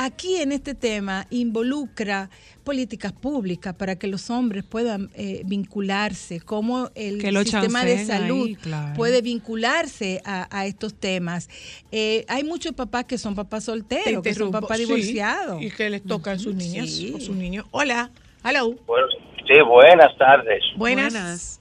aquí 0.06 0.38
en 0.38 0.52
este 0.52 0.76
tema 0.76 1.28
involucra 1.30 2.30
políticas 2.64 3.12
públicas 3.12 3.74
para 3.76 3.98
que 3.98 4.08
los 4.08 4.30
hombres 4.30 4.64
puedan 4.64 5.10
eh, 5.16 5.42
vincularse, 5.46 6.40
cómo 6.40 6.90
el 6.96 7.22
sistema 7.46 7.84
de 7.84 7.98
ahí, 7.98 8.06
salud 8.06 8.58
claro. 8.62 8.94
puede 8.96 9.22
vincularse 9.22 10.22
a, 10.24 10.48
a 10.58 10.66
estos 10.66 10.94
temas. 10.94 11.50
Eh, 11.92 12.26
hay 12.30 12.44
muchos 12.44 12.74
papás 12.74 13.06
que 13.06 13.18
son 13.18 13.36
papás 13.36 13.66
Te 13.66 13.72
solteros, 13.72 14.24
que 14.24 14.34
son 14.34 14.52
papás 14.52 14.78
Sí, 14.78 14.86
divorciados. 14.86 15.62
y 15.62 15.70
que 15.72 15.90
les 15.90 16.04
tocan 16.04 16.40
sus 16.40 16.56
niñas 16.56 16.90
Sí. 16.90 17.14
o 17.16 17.20
sus 17.20 17.36
niños. 17.36 17.66
Hola, 17.72 18.10
hello. 18.46 18.76
Bueno, 18.88 19.08
sí, 19.48 19.54
buenas 19.68 20.18
tardes. 20.18 20.64
Buenas. 20.78 21.12
Buenas. 21.14 21.60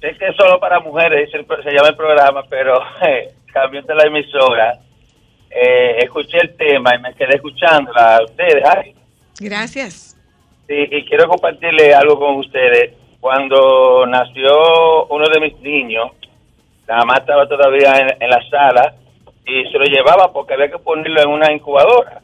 Sé 0.00 0.08
que 0.18 0.28
es 0.28 0.36
solo 0.36 0.58
para 0.60 0.80
mujeres, 0.80 1.30
se 1.30 1.38
llama 1.72 1.88
el 1.88 1.96
programa, 1.96 2.42
pero 2.48 2.74
eh, 3.08 3.34
cambiando 3.52 3.94
la 3.94 4.04
emisora, 4.04 4.80
eh, 5.54 5.98
escuché 6.02 6.38
el 6.40 6.56
tema 6.56 6.94
y 6.94 7.00
me 7.00 7.14
quedé 7.14 7.36
escuchándola 7.36 8.16
a 8.16 8.24
ustedes. 8.24 8.62
Ay, 8.68 8.94
Gracias. 9.40 10.16
sí, 10.66 10.74
y 10.90 11.04
quiero 11.04 11.28
compartirle 11.28 11.94
algo 11.94 12.18
con 12.18 12.36
ustedes. 12.36 12.94
Cuando 13.20 14.04
nació 14.06 15.06
uno 15.06 15.26
de 15.28 15.40
mis 15.40 15.58
niños, 15.60 16.10
la 16.86 16.96
mamá 16.98 17.14
estaba 17.18 17.46
todavía 17.46 17.92
en, 17.98 18.22
en 18.22 18.30
la 18.30 18.42
sala 18.50 18.94
y 19.46 19.64
se 19.70 19.78
lo 19.78 19.84
llevaba 19.84 20.32
porque 20.32 20.54
había 20.54 20.70
que 20.70 20.78
ponerlo 20.78 21.20
en 21.22 21.28
una 21.28 21.52
incubadora. 21.52 22.22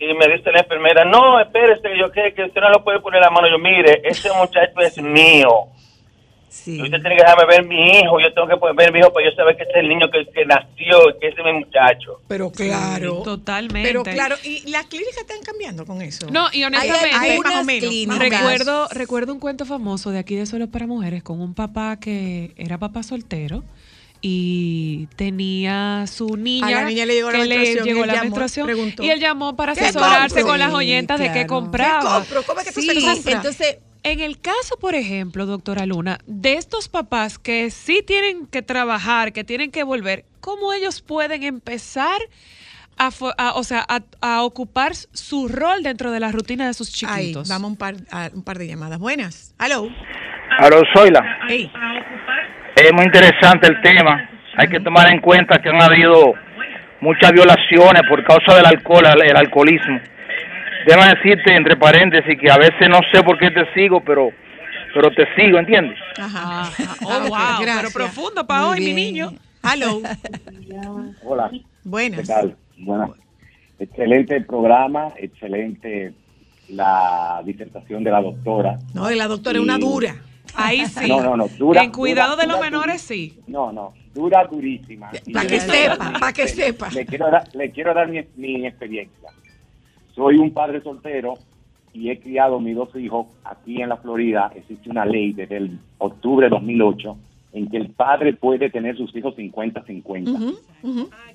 Y 0.00 0.14
me 0.14 0.28
dice 0.28 0.52
la 0.52 0.60
enfermera, 0.60 1.04
no, 1.04 1.40
espérese, 1.40 1.88
yo 1.98 2.10
qué, 2.12 2.32
que 2.32 2.44
usted 2.44 2.60
no 2.60 2.70
lo 2.70 2.84
puede 2.84 3.00
poner 3.00 3.20
la 3.20 3.30
mano. 3.30 3.48
Yo, 3.48 3.58
mire, 3.58 4.00
ese 4.04 4.30
muchacho 4.32 4.80
es 4.80 4.96
mío. 4.98 5.48
Sí. 6.48 6.80
Usted 6.82 7.00
tiene 7.00 7.16
que 7.16 7.22
dejarme 7.22 7.44
ver 7.46 7.64
mi 7.66 7.90
hijo, 7.98 8.18
yo 8.20 8.32
tengo 8.32 8.48
que 8.48 8.56
poder 8.56 8.74
ver 8.74 8.92
mi 8.92 9.00
hijo 9.00 9.12
para 9.12 9.28
yo 9.28 9.36
saber 9.36 9.56
que 9.56 9.62
este 9.64 9.74
es 9.74 9.80
el 9.84 9.88
niño 9.88 10.10
que, 10.10 10.26
que 10.32 10.44
nació, 10.46 11.18
que 11.20 11.28
ese 11.28 11.40
es 11.40 11.44
mi 11.46 11.52
muchacho. 11.52 12.20
Pero 12.26 12.50
claro. 12.50 13.22
Totalmente. 13.22 13.88
Pero 13.88 14.02
claro, 14.02 14.36
y 14.42 14.68
las 14.70 14.86
clínicas 14.86 15.18
están 15.18 15.42
cambiando 15.44 15.84
con 15.86 16.00
eso. 16.02 16.26
No, 16.30 16.46
y 16.52 16.64
honestamente, 16.64 17.10
hay 17.16 17.36
o 17.36 17.40
unas 17.40 17.66
clínicas. 17.66 18.18
Recuerdo, 18.18 18.88
recuerdo 18.92 19.32
un 19.34 19.40
cuento 19.40 19.66
famoso 19.66 20.10
de 20.10 20.18
aquí 20.18 20.36
de 20.36 20.46
Solo 20.46 20.68
para 20.68 20.86
Mujeres 20.86 21.22
con 21.22 21.40
un 21.40 21.54
papá 21.54 21.98
que 22.00 22.52
era 22.56 22.78
papá 22.78 23.02
soltero 23.02 23.62
y 24.20 25.06
tenía 25.16 26.04
su 26.06 26.36
niña. 26.36 26.66
A 26.66 26.70
la 26.70 26.84
niña 26.84 27.06
le 27.06 27.14
llegó 27.14 27.30
la 27.30 27.38
que 27.42 27.48
menstruación 27.48 27.84
y 27.86 27.88
llegó 27.88 28.00
él 28.02 28.06
la 28.08 28.12
llamó, 28.14 28.24
menstruación 28.24 28.66
preguntó. 28.66 29.02
y 29.04 29.10
él 29.10 29.20
llamó 29.20 29.56
para 29.56 29.74
¿Qué 29.74 29.80
asesorarse 29.80 30.34
compro? 30.40 30.46
con 30.48 30.58
las 30.58 30.70
Sí, 30.70 30.76
oyentas 30.76 31.18
de 31.20 31.26
qué 31.26 31.30
claro. 31.32 31.42
¿Qué 31.42 31.46
compraba. 31.46 32.14
compro? 32.18 32.42
¿Cómo 32.44 32.60
es 32.60 32.66
que 32.66 32.72
tú 32.72 32.80
Sí, 32.80 32.86
se 32.88 33.00
compra? 33.00 33.32
entonces 33.32 33.78
En 34.10 34.20
el 34.20 34.40
caso, 34.40 34.78
por 34.80 34.94
ejemplo, 34.94 35.44
doctora 35.44 35.84
Luna, 35.84 36.16
de 36.26 36.54
estos 36.54 36.88
papás 36.88 37.38
que 37.38 37.70
sí 37.70 38.02
tienen 38.06 38.46
que 38.46 38.62
trabajar, 38.62 39.34
que 39.34 39.44
tienen 39.44 39.70
que 39.70 39.82
volver, 39.82 40.24
¿cómo 40.40 40.72
ellos 40.72 41.02
pueden 41.02 41.42
empezar 41.42 42.18
a, 42.96 43.10
o 43.54 43.64
sea, 43.64 43.84
a, 43.86 44.00
a 44.22 44.42
ocupar 44.44 44.94
su 44.94 45.48
rol 45.48 45.82
dentro 45.82 46.10
de 46.10 46.20
la 46.20 46.32
rutina 46.32 46.66
de 46.66 46.72
sus 46.72 46.88
Ahí, 47.04 47.20
chiquitos? 47.26 47.50
vamos 47.50 47.64
a 47.64 47.70
un 47.72 47.76
par, 47.76 47.94
a 48.10 48.30
un 48.32 48.42
par 48.42 48.56
de 48.56 48.68
llamadas. 48.68 48.98
Buenas. 48.98 49.54
Hello. 49.60 49.90
Aló, 50.58 50.80
Zoila. 50.96 51.22
Hey. 51.46 51.70
Es 52.76 52.92
muy 52.94 53.04
interesante 53.04 53.68
el 53.68 53.78
tema. 53.82 54.26
Hay 54.56 54.68
que 54.68 54.80
tomar 54.80 55.12
en 55.12 55.20
cuenta 55.20 55.58
que 55.60 55.68
han 55.68 55.82
habido 55.82 56.32
muchas 57.02 57.30
violaciones 57.32 58.02
por 58.08 58.24
causa 58.24 58.56
del 58.56 58.64
alcohol, 58.64 59.04
el, 59.04 59.30
el 59.32 59.36
alcoholismo. 59.36 60.00
Déjame 60.88 61.14
decirte, 61.16 61.54
entre 61.54 61.76
paréntesis, 61.76 62.38
que 62.40 62.50
a 62.50 62.56
veces 62.56 62.88
no 62.88 63.00
sé 63.12 63.22
por 63.22 63.38
qué 63.38 63.50
te 63.50 63.70
sigo, 63.74 64.00
pero 64.00 64.30
pero 64.94 65.10
te 65.10 65.24
sigo, 65.36 65.58
¿entiendes? 65.58 65.98
Ajá. 66.18 66.70
Oh, 67.04 67.28
wow, 67.28 67.58
pero 67.62 67.90
profundo 67.92 68.46
para 68.46 68.62
Muy 68.68 68.78
hoy, 68.78 68.84
mi 68.86 68.94
niño. 68.94 69.32
Hello. 69.62 70.00
Hola, 71.24 71.50
¿qué 71.50 71.60
Buenas. 71.84 72.26
tal? 72.26 72.56
Buenas. 72.78 73.10
Excelente 73.78 74.40
programa, 74.40 75.08
excelente 75.18 76.14
la 76.70 77.42
disertación 77.44 78.02
de 78.02 78.10
la 78.10 78.22
doctora. 78.22 78.78
No, 78.94 79.10
la 79.10 79.26
doctora 79.28 79.58
es 79.58 79.62
una 79.62 79.76
Y- 79.76 79.80
dura. 79.80 80.14
Ahí 80.54 80.86
sí. 80.86 81.06
No, 81.06 81.20
no, 81.20 81.36
no, 81.36 81.48
dura. 81.48 81.82
en 81.82 81.90
cuidado 81.92 82.32
dura, 82.34 82.46
de 82.46 82.52
los 82.52 82.60
menores, 82.62 83.02
sí. 83.02 83.38
No, 83.46 83.70
no, 83.72 83.92
dura 84.14 84.44
durísima. 84.50 85.10
Y 85.26 85.32
Para 85.34 85.46
que 85.46 85.60
sepa, 85.60 86.12
para 86.18 86.32
que 86.32 86.42
le- 86.44 86.48
sepa. 86.48 86.88
Le 86.90 87.04
quiero 87.04 87.30
dar, 87.30 87.44
le 87.54 87.70
quiero 87.72 87.92
dar 87.92 88.08
mi, 88.08 88.24
mi 88.36 88.66
experiencia. 88.66 89.28
Soy 90.18 90.36
un 90.36 90.50
padre 90.50 90.82
soltero 90.82 91.34
y 91.94 92.10
he 92.10 92.18
criado 92.18 92.58
mis 92.58 92.74
dos 92.74 92.88
hijos 92.96 93.28
aquí 93.44 93.80
en 93.80 93.88
la 93.88 93.98
Florida. 93.98 94.50
Existe 94.52 94.90
una 94.90 95.04
ley 95.04 95.32
desde 95.32 95.58
el 95.58 95.78
octubre 95.98 96.46
de 96.46 96.50
2008 96.50 97.16
en 97.52 97.68
que 97.70 97.76
el 97.76 97.90
padre 97.90 98.32
puede 98.34 98.68
tener 98.68 98.96
sus 98.96 99.14
hijos 99.14 99.36
50-50. 99.36 100.56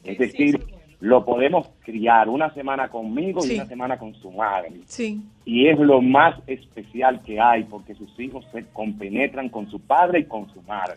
Es 0.03 0.17
decir, 0.17 0.59
lo 0.99 1.23
podemos 1.23 1.69
criar 1.85 2.27
una 2.27 2.53
semana 2.53 2.89
conmigo 2.89 3.39
Sí. 3.39 3.53
y 3.53 3.55
una 3.55 3.67
semana 3.67 3.97
con 3.97 4.13
su 4.15 4.31
madre. 4.31 4.71
Sí. 4.85 5.21
Y 5.45 5.67
es 5.67 5.79
lo 5.79 6.01
más 6.01 6.35
especial 6.45 7.21
que 7.21 7.39
hay 7.39 7.63
porque 7.63 7.95
sus 7.95 8.19
hijos 8.19 8.45
se 8.51 8.65
compenetran 8.73 9.47
con 9.47 9.71
su 9.71 9.79
padre 9.79 10.19
y 10.19 10.25
con 10.25 10.49
su 10.53 10.61
madre. 10.63 10.95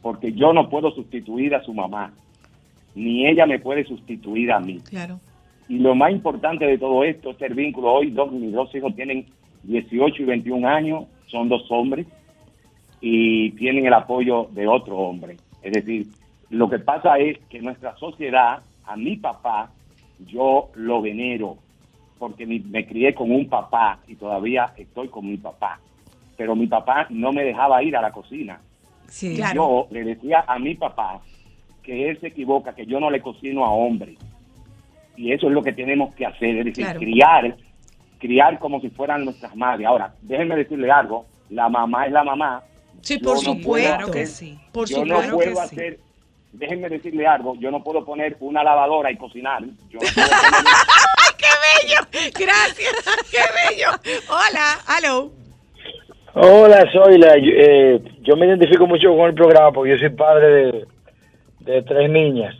Porque 0.00 0.32
yo 0.32 0.52
no 0.52 0.68
puedo 0.70 0.92
sustituir 0.92 1.56
a 1.56 1.62
su 1.64 1.74
mamá, 1.74 2.12
ni 2.94 3.26
ella 3.26 3.46
me 3.46 3.58
puede 3.58 3.84
sustituir 3.84 4.52
a 4.52 4.60
mí. 4.60 4.78
Claro. 4.88 5.18
Y 5.68 5.78
lo 5.78 5.94
más 5.94 6.12
importante 6.12 6.64
de 6.64 6.78
todo 6.78 7.02
esto 7.04 7.30
es 7.30 7.42
el 7.42 7.54
vínculo. 7.54 7.92
Hoy 7.92 8.10
dos, 8.10 8.30
mis 8.32 8.52
dos 8.52 8.72
hijos 8.74 8.94
tienen 8.94 9.26
18 9.64 10.22
y 10.22 10.26
21 10.26 10.68
años, 10.68 11.04
son 11.26 11.48
dos 11.48 11.64
hombres 11.70 12.06
y 13.00 13.50
tienen 13.52 13.86
el 13.86 13.94
apoyo 13.94 14.48
de 14.52 14.66
otro 14.68 14.96
hombre. 14.96 15.36
Es 15.62 15.72
decir, 15.72 16.06
lo 16.50 16.70
que 16.70 16.78
pasa 16.78 17.18
es 17.18 17.38
que 17.48 17.60
nuestra 17.60 17.96
sociedad, 17.96 18.62
a 18.84 18.96
mi 18.96 19.16
papá, 19.16 19.72
yo 20.26 20.70
lo 20.74 21.02
venero 21.02 21.56
porque 22.18 22.46
me 22.46 22.86
crié 22.86 23.14
con 23.14 23.30
un 23.30 23.48
papá 23.48 23.98
y 24.06 24.14
todavía 24.14 24.72
estoy 24.76 25.08
con 25.08 25.26
mi 25.26 25.36
papá. 25.36 25.80
Pero 26.36 26.54
mi 26.54 26.66
papá 26.66 27.06
no 27.10 27.32
me 27.32 27.44
dejaba 27.44 27.82
ir 27.82 27.96
a 27.96 28.02
la 28.02 28.12
cocina. 28.12 28.60
Sí. 29.08 29.38
Y 29.38 29.54
Yo 29.54 29.86
le 29.90 30.04
decía 30.04 30.44
a 30.46 30.58
mi 30.58 30.74
papá 30.74 31.20
que 31.82 32.08
él 32.08 32.18
se 32.20 32.28
equivoca, 32.28 32.74
que 32.74 32.86
yo 32.86 33.00
no 33.00 33.10
le 33.10 33.20
cocino 33.20 33.64
a 33.64 33.70
hombres. 33.70 34.18
Y 35.16 35.32
eso 35.32 35.46
es 35.48 35.52
lo 35.52 35.62
que 35.62 35.72
tenemos 35.72 36.14
que 36.14 36.26
hacer, 36.26 36.56
es 36.58 36.64
decir, 36.66 36.84
Claro. 36.84 37.00
criar, 37.00 37.56
criar 38.18 38.58
como 38.58 38.80
si 38.80 38.90
fueran 38.90 39.24
nuestras 39.24 39.54
madres. 39.56 39.86
Ahora, 39.86 40.14
déjenme 40.22 40.56
decirle 40.56 40.90
algo, 40.90 41.26
la 41.50 41.68
mamá 41.68 42.06
es 42.06 42.12
la 42.12 42.24
mamá. 42.24 42.62
Sí, 43.00 43.18
por 43.18 43.34
no 43.36 43.40
supuesto. 43.40 44.10
que 44.10 44.26
sí. 44.26 44.58
Por 44.72 44.88
yo 44.88 44.96
supuesto 44.98 45.32
no 45.32 45.38
que 45.38 45.44
puedo 45.44 45.56
sí. 45.68 45.74
hacer, 45.74 45.98
déjenme 46.52 46.88
decirle 46.88 47.26
algo, 47.26 47.54
yo 47.56 47.70
no 47.70 47.82
puedo 47.84 48.04
poner 48.04 48.36
una 48.40 48.62
lavadora 48.64 49.10
y 49.12 49.16
cocinar. 49.16 49.62
Yo 49.62 49.98
no 50.00 50.06
puedo 50.14 50.26
¡Qué 51.38 51.46
bello! 51.86 52.30
Gracias. 52.38 52.94
¡Qué 53.30 53.38
bello! 53.70 53.88
Hola, 54.28 54.78
aló. 54.86 55.30
Hola, 56.34 56.84
soy 56.92 57.18
la. 57.18 57.36
Yo, 57.38 57.50
eh, 57.54 58.02
yo 58.22 58.36
me 58.36 58.46
identifico 58.46 58.86
mucho 58.86 59.08
con 59.16 59.26
el 59.28 59.34
programa 59.34 59.72
porque 59.72 59.92
yo 59.92 59.98
soy 59.98 60.10
padre 60.10 60.46
de, 60.48 60.86
de 61.60 61.82
tres 61.82 62.10
niñas. 62.10 62.54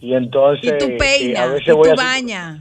Y 0.00 0.14
entonces. 0.14 0.64
Y 0.64 0.78
tú 0.78 0.86
a 1.36 1.46
veces 1.46 1.68
y 1.68 1.72
voy 1.72 1.88
tú 1.88 1.92
a 2.00 2.04
bañas. 2.04 2.58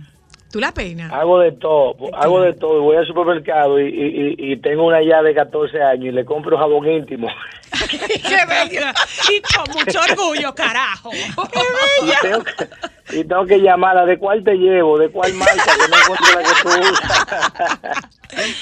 Tú 0.51 0.61
la 0.61 0.71
peinas. 0.71 1.11
Hago 1.11 1.39
de 1.39 1.51
todo, 1.51 1.95
hago 2.15 2.39
de 2.41 2.53
todo. 2.53 2.81
Voy 2.81 2.95
al 2.95 3.05
supermercado 3.05 3.79
y, 3.81 4.35
y- 4.39 4.57
tengo 4.57 4.85
una 4.85 5.03
ya 5.03 5.21
de 5.21 5.33
14 5.35 5.81
años 5.83 6.05
y 6.05 6.11
le 6.11 6.23
compro 6.23 6.57
jabón 6.57 6.87
íntimo. 6.89 7.27
¡Qué 7.89 8.45
bello! 8.47 8.87
Y 9.29 9.41
con 9.41 9.65
mucho 9.75 9.99
orgullo, 10.09 10.55
carajo. 10.55 11.09
¡Qué 11.11 12.05
Y 12.05 12.11
tengo, 12.21 12.43
que, 12.43 13.17
y 13.19 13.23
tengo 13.25 13.45
que 13.45 13.59
llamarla 13.61 14.05
de 14.05 14.17
cuál 14.17 14.41
te 14.43 14.53
llevo, 14.55 14.97
de 14.97 15.09
cuál 15.09 15.33
marca, 15.33 15.53
que 15.63 15.91
no 15.91 15.97
encuentro 15.97 16.39
la 16.39 16.43
que 16.47 16.61
tú 16.63 16.91
usas. 16.93 18.07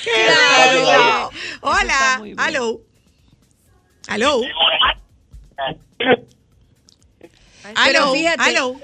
¡Qué! 0.04 0.12
Hola, 1.62 2.22
aló. 2.38 2.80
Aló. 4.08 4.42
Aló, 7.76 8.14
fíjate- 8.14 8.42
aló. 8.42 8.76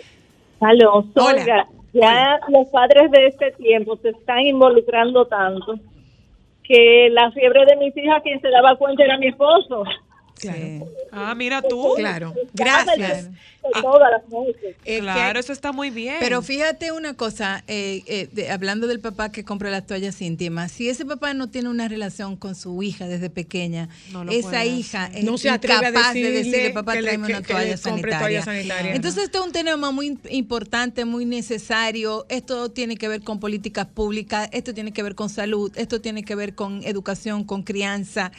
Aló, 0.60 1.06
Hola. 1.16 1.68
Ya 1.94 2.40
los 2.48 2.68
padres 2.70 3.12
de 3.12 3.28
este 3.28 3.52
tiempo 3.52 3.98
se 3.98 4.10
están 4.10 4.40
involucrando 4.42 5.26
tanto 5.26 5.76
que 6.64 7.10
la 7.12 7.32
fiebre 7.32 7.66
de 7.66 7.76
mis 7.76 7.96
hijas 7.98 8.22
quien 8.24 8.40
se 8.40 8.50
daba 8.50 8.78
cuenta 8.78 9.04
era 9.04 9.18
mi 9.18 9.28
esposo. 9.28 9.84
Ah, 11.12 11.36
mira 11.36 11.62
tú. 11.62 11.94
Claro. 11.98 12.34
Gracias. 12.54 13.30
Todas 13.82 14.12
las 14.12 14.28
noches. 14.30 14.76
Claro, 14.84 15.40
eso 15.40 15.54
está 15.54 15.72
muy 15.72 15.92
bien. 15.92 16.16
Pero 16.20 16.42
fíjate 16.42 16.92
una 16.92 17.14
cosa, 17.14 17.64
eh, 17.68 18.02
eh, 18.08 18.28
de- 18.32 18.50
hablando 18.50 18.88
del 18.88 19.00
papá 19.00 19.32
que 19.32 19.44
compra 19.44 19.70
las 19.70 19.86
toallas 19.86 20.20
íntimas, 20.22 20.72
si 20.72 20.90
ese 20.90 21.06
papá 21.06 21.34
no 21.36 21.50
tiene 21.50 21.70
una 21.70 21.88
relación 21.88 22.36
con 22.38 22.56
su 22.56 22.82
hija 22.82 23.08
desde 23.08 23.30
pequeña, 23.30 23.90
No 24.12 24.24
esa 24.32 24.66
hija 24.66 25.06
hacer. 25.06 25.20
es 25.20 25.24
No 25.26 25.34
incapaz 25.36 26.14
de 26.14 26.32
decirle 26.32 26.72
papá, 26.72 26.96
le- 26.96 27.02
tráeme 27.04 27.28
que- 27.28 27.34
una 27.34 27.42
que 27.44 27.54
toalla 27.54 27.78
sanitaria. 27.78 28.20
toalla 28.20 28.44
sanitaria. 28.44 28.96
Entonces, 28.96 29.24
este 29.26 29.38
es 29.38 29.44
un 29.44 29.52
tema 29.52 29.92
muy 29.92 30.18
importante, 30.30 31.06
muy 31.06 31.26
necesario. 31.26 32.26
Esto 32.30 32.70
tiene 32.72 32.96
que 32.98 33.08
ver 33.08 33.22
con 33.22 33.40
políticas 33.40 33.86
públicas, 33.88 34.50
esto 34.54 34.74
tiene 34.74 34.92
que 34.92 35.04
ver 35.04 35.14
con 35.16 35.30
salud, 35.30 35.72
esto 35.76 36.02
tiene 36.02 36.24
que 36.24 36.34
ver 36.36 36.56
con 36.56 36.82
educación, 36.84 37.44
con 37.44 37.62
crianza, 37.64 38.32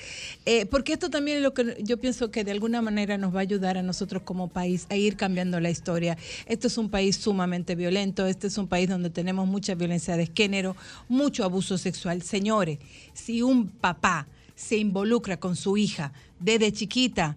eh, 0.46 0.66
porque 0.66 0.92
esto 0.94 1.10
también 1.10 1.36
es 1.38 1.42
lo 1.44 1.54
que 1.54 1.76
yo 1.80 1.98
pienso 1.98 2.30
que 2.30 2.42
de 2.44 2.50
alguna 2.50 2.82
manera 2.82 3.18
nos 3.18 3.34
va 3.34 3.38
a 3.38 3.42
ayudar 3.42 3.78
a 3.78 3.82
nosotros 3.82 4.22
como 4.24 4.48
país 4.48 4.86
a 4.90 4.96
ir 4.96 5.11
cambiando 5.16 5.60
la 5.60 5.70
historia. 5.70 6.16
Esto 6.46 6.66
es 6.66 6.78
un 6.78 6.88
país 6.90 7.16
sumamente 7.16 7.74
violento, 7.74 8.26
este 8.26 8.46
es 8.46 8.58
un 8.58 8.68
país 8.68 8.88
donde 8.88 9.10
tenemos 9.10 9.46
mucha 9.46 9.74
violencia 9.74 10.16
de 10.16 10.30
género, 10.34 10.76
mucho 11.08 11.44
abuso 11.44 11.78
sexual. 11.78 12.22
Señores, 12.22 12.78
si 13.14 13.42
un 13.42 13.68
papá 13.68 14.26
se 14.54 14.76
involucra 14.76 15.38
con 15.38 15.56
su 15.56 15.76
hija 15.76 16.12
desde 16.38 16.72
chiquita, 16.72 17.36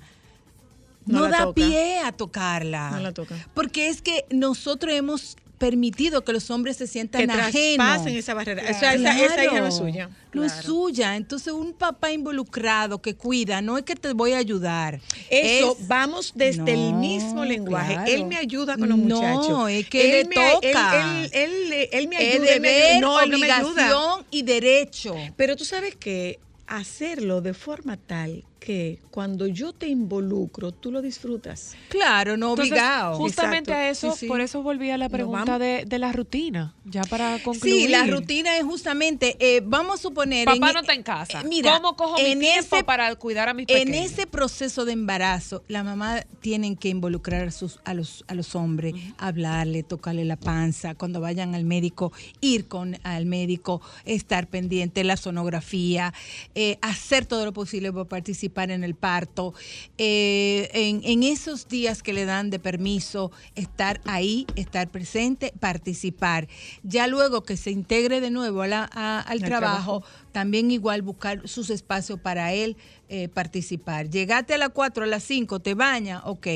No 1.06 1.24
da 1.30 1.44
toca. 1.44 1.54
pie 1.54 2.00
a 2.00 2.12
tocarla. 2.12 2.92
No 2.92 3.00
la 3.00 3.14
toca. 3.14 3.36
Porque 3.54 3.90
es 3.90 4.02
que 4.02 4.26
nosotros 4.32 4.94
hemos 4.94 5.38
permitido 5.58 6.24
que 6.24 6.34
los 6.34 6.50
hombres 6.52 6.78
se 6.78 6.88
sientan 6.88 7.26
Que 7.26 7.32
ajenos. 7.32 7.52
traspasen 7.88 8.16
esa 8.16 8.34
barrera. 8.34 8.64
O 8.64 8.80
sea, 8.80 8.94
esa- 8.94 9.24
esa 9.24 9.44
hija 9.46 9.60
no 9.60 9.68
es 9.68 9.76
suya. 9.76 10.10
No 10.34 10.44
es 10.44 10.52
Claro. 10.52 10.68
suya. 10.68 11.16
Entonces, 11.16 11.54
un 11.54 11.74
papá 11.74 12.12
involucrado 12.12 13.02
que 13.02 13.16
cuida, 13.16 13.62
no 13.62 13.78
es 13.78 13.84
que 13.84 13.96
te 13.96 14.12
voy 14.14 14.34
a 14.34 14.38
ayudar. 14.38 15.00
Eso, 15.30 15.78
es- 15.80 15.88
vamos 15.88 16.34
desde 16.36 16.74
el 16.74 16.92
No, 16.92 16.98
mismo 17.00 17.46
lenguaje. 17.46 17.94
claro. 17.94 18.12
Él 18.12 18.26
me 18.26 18.36
ayuda 18.38 18.78
con 18.78 18.90
los 18.90 18.98
No, 18.98 19.22
muchachos. 19.22 19.70
es 19.70 19.88
que 19.90 20.20
él 20.22 20.30
le 20.30 20.30
me, 20.30 20.36
toca. 20.52 21.24
Él, 21.24 21.30
él, 21.32 21.74
él- 21.74 21.90
él 21.92 22.08
me 22.10 22.18
ayuda. 22.18 22.34
él 22.34 22.40
me 22.42 22.48
ayuda. 22.50 22.54
deber, 22.54 23.02
No, 23.02 23.26
no 23.26 23.38
me 23.38 23.52
ayuda. 23.52 23.66
obligación 23.72 24.26
y 24.32 24.42
derecho. 24.44 25.16
Pero 25.38 25.56
tú 25.56 25.64
sabes 25.66 25.96
que 25.96 26.40
hacerlo 26.68 27.42
de 27.42 27.54
forma 27.54 27.96
tal 27.96 28.44
que 28.66 29.00
cuando 29.12 29.46
yo 29.46 29.74
te 29.74 29.88
involucro, 29.88 30.72
tú 30.72 30.92
lo 30.92 31.02
disfrutas. 31.04 31.76
Claro, 31.90 32.36
no 32.36 32.50
Entonces, 32.50 32.72
obligado. 32.74 33.18
Justamente 33.18 33.72
Exacto. 33.72 33.74
a 33.74 33.90
eso, 33.90 34.12
Sí, 34.14 34.18
sí. 34.22 34.28
por 34.28 34.42
eso 34.42 34.64
volví 34.64 34.90
a 34.90 34.98
la 34.98 35.08
pregunta 35.08 35.60
de, 35.60 35.86
de 35.86 36.00
la 36.00 36.12
rutina, 36.12 36.74
ya 36.84 37.04
para 37.04 37.38
concluir. 37.44 37.86
Sí, 37.86 37.88
la 37.88 38.08
rutina 38.08 38.58
es 38.58 38.64
justamente, 38.64 39.38
eh, 39.40 39.62
vamos 39.64 40.00
a 40.00 40.02
suponer... 40.02 40.46
Papá 40.46 40.70
en- 40.70 40.74
no 40.74 40.80
está 40.80 40.94
en 40.96 41.04
casa. 41.04 41.42
eh, 41.42 41.46
mira, 41.48 41.74
¿Cómo 41.76 41.96
cojo 41.96 42.16
mi 42.16 42.32
en 42.32 42.40
tiempo 42.40 42.76
ese- 42.78 42.84
para 42.84 43.14
cuidar 43.16 43.50
a 43.50 43.54
mis 43.54 43.68
En 43.70 43.86
pequeños? 43.88 44.12
ese 44.12 44.26
proceso 44.26 44.84
de 44.84 44.94
embarazo, 44.94 45.64
la 45.68 45.84
mamá 45.84 46.22
tienen 46.42 46.76
que 46.76 46.90
involucrar 46.90 47.48
a, 47.48 47.52
sus, 47.52 47.80
a, 47.86 47.94
los, 47.94 48.26
a 48.28 48.34
los 48.34 48.56
hombres, 48.56 48.96
hablarle, 49.20 49.84
tocarle 49.84 50.26
la 50.26 50.38
panza, 50.38 50.96
cuando 50.96 51.22
vayan 51.22 51.54
al 51.54 51.66
médico, 51.66 52.12
ir 52.42 52.68
con 52.68 52.98
al 53.04 53.28
médico, 53.28 53.82
estar 54.06 54.48
pendiente, 54.48 55.04
la 55.04 55.18
sonografía, 55.18 56.14
eh, 56.56 56.80
hacer 56.82 57.28
todo 57.28 57.46
lo 57.46 57.54
posible 57.54 57.92
para 57.94 58.06
participar 58.06 58.55
en 58.64 58.84
el 58.84 58.96
parto, 58.96 59.54
eh, 59.98 60.70
en, 60.74 61.02
en 61.04 61.24
esos 61.24 61.68
días 61.68 62.02
que 62.02 62.14
le 62.14 62.26
dan 62.26 62.50
de 62.50 62.60
permiso, 62.60 63.32
estar 63.56 64.02
ahí, 64.06 64.46
estar 64.56 64.88
presente, 64.90 65.54
participar. 65.60 66.48
Ya 66.84 67.08
luego 67.08 67.44
que 67.44 67.58
se 67.58 67.72
integre 67.72 68.22
de 68.22 68.32
nuevo 68.32 68.62
a 68.62 68.68
la- 68.68 68.90
a- 68.92 69.20
al 69.22 69.44
Al 69.44 69.50
trabajo, 69.50 70.00
trabajo. 70.02 70.04
También 70.36 70.70
igual 70.70 71.02
buscar 71.02 71.48
sus 71.48 71.70
espacios 71.70 72.20
para 72.20 72.52
él 72.52 72.76
eh, 73.08 73.30
participar. 73.30 74.10
Llegaste 74.10 74.56
a 74.56 74.58
las 74.58 74.70
4, 74.72 75.06
a 75.06 75.08
las 75.08 75.24
5, 75.24 75.62
te 75.62 75.76
baña, 75.76 76.24
ok, 76.26 76.48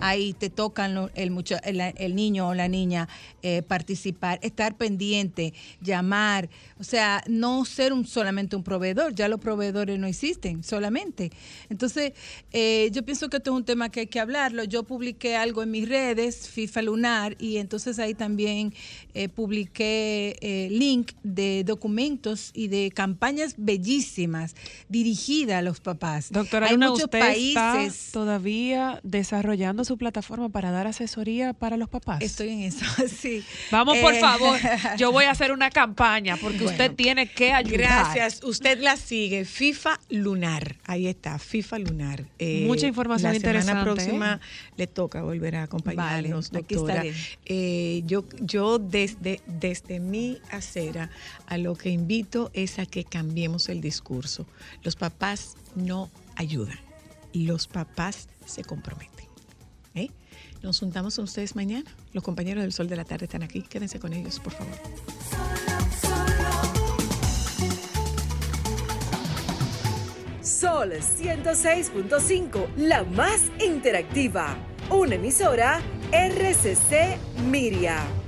ahí 0.00 0.34
te 0.34 0.50
tocan 0.50 1.10
el, 1.14 1.32
el, 1.64 1.80
el 1.80 2.14
niño 2.14 2.48
o 2.48 2.54
la 2.54 2.68
niña 2.68 3.08
eh, 3.42 3.62
participar, 3.62 4.38
estar 4.42 4.76
pendiente, 4.76 5.54
llamar, 5.80 6.50
o 6.78 6.84
sea, 6.84 7.24
no 7.26 7.64
ser 7.64 7.94
un, 7.94 8.06
solamente 8.06 8.54
un 8.54 8.64
proveedor, 8.64 9.14
ya 9.14 9.28
los 9.28 9.40
proveedores 9.40 9.98
no 9.98 10.06
existen 10.06 10.62
solamente. 10.62 11.30
Entonces, 11.70 12.12
eh, 12.52 12.90
yo 12.92 13.02
pienso 13.02 13.30
que 13.30 13.38
esto 13.38 13.52
es 13.52 13.56
un 13.56 13.64
tema 13.64 13.88
que 13.88 14.00
hay 14.00 14.08
que 14.08 14.20
hablarlo. 14.20 14.64
Yo 14.64 14.82
publiqué 14.82 15.36
algo 15.36 15.62
en 15.62 15.70
mis 15.70 15.88
redes, 15.88 16.50
FIFA 16.50 16.82
Lunar, 16.82 17.36
y 17.38 17.56
entonces 17.56 17.98
ahí 17.98 18.12
también 18.12 18.74
eh, 19.14 19.30
publiqué 19.30 20.68
link 20.70 21.12
de 21.22 21.64
documentos 21.64 22.50
y 22.52 22.68
de 22.68 22.90
campañas 22.90 23.21
campañas 23.22 23.54
bellísimas 23.56 24.56
dirigidas 24.88 25.58
a 25.58 25.62
los 25.62 25.78
papás. 25.80 26.32
Doctora 26.32 26.66
hay 26.66 26.72
Luna, 26.72 26.88
muchos 26.90 27.04
usted 27.04 27.20
países. 27.20 27.56
está 27.56 28.12
todavía 28.12 28.98
desarrollando 29.04 29.84
su 29.84 29.96
plataforma 29.96 30.48
para 30.48 30.72
dar 30.72 30.88
asesoría 30.88 31.52
para 31.52 31.76
los 31.76 31.88
papás. 31.88 32.20
Estoy 32.20 32.48
en 32.48 32.62
eso, 32.62 32.84
sí. 33.20 33.44
Vamos, 33.70 33.96
por 33.98 34.12
Eh, 34.14 34.20
favor. 34.20 34.58
Yo 34.98 35.12
voy 35.12 35.26
a 35.26 35.30
hacer 35.30 35.52
una 35.52 35.70
campaña 35.70 36.36
porque 36.36 36.64
usted 36.64 36.92
tiene 36.96 37.28
que 37.30 37.52
ayudar. 37.52 37.78
Gracias. 37.78 38.42
Usted 38.42 38.80
la 38.80 38.96
sigue. 38.96 39.44
FIFA 39.44 40.00
Lunar. 40.10 40.78
Ahí 40.84 41.06
está, 41.06 41.38
FIFA 41.38 41.78
Lunar. 41.78 42.24
Eh, 42.40 42.64
Mucha 42.66 42.88
información 42.88 43.30
la 43.30 43.36
interesante, 43.36 43.68
semana 43.68 43.84
próxima 43.84 44.40
¿eh? 44.42 44.72
le 44.78 44.86
toca 44.88 45.22
volver 45.22 45.54
a 45.56 45.62
acompañarnos, 45.62 46.50
Vale, 46.50 46.64
doctora. 46.68 47.04
Eh, 47.46 48.02
yo 48.04 48.24
yo 48.40 48.80
desde, 48.80 49.40
desde 49.46 50.00
mi 50.00 50.38
acera 50.50 51.08
a 51.46 51.56
lo 51.56 51.76
que 51.76 51.90
invito 51.90 52.50
es 52.52 52.80
a 52.80 52.86
que 52.86 53.04
cambiemos 53.12 53.68
el 53.68 53.82
discurso. 53.82 54.46
Los 54.82 54.96
papás 54.96 55.56
no 55.74 56.10
ayudan. 56.34 56.78
Los 57.34 57.66
papás 57.66 58.26
se 58.46 58.64
comprometen. 58.64 59.26
¿eh? 59.94 60.08
Nos 60.62 60.80
juntamos 60.80 61.16
con 61.16 61.24
ustedes 61.24 61.54
mañana. 61.54 61.94
Los 62.14 62.24
compañeros 62.24 62.62
del 62.62 62.72
Sol 62.72 62.88
de 62.88 62.96
la 62.96 63.04
Tarde 63.04 63.26
están 63.26 63.42
aquí. 63.42 63.60
Quédense 63.60 64.00
con 64.00 64.14
ellos, 64.14 64.40
por 64.40 64.54
favor. 64.54 64.74
Sol 70.40 70.92
106.5, 70.92 72.76
la 72.76 73.04
más 73.04 73.42
interactiva. 73.62 74.56
Una 74.88 75.16
emisora 75.16 75.82
RCC 76.12 77.18
Miria. 77.50 78.21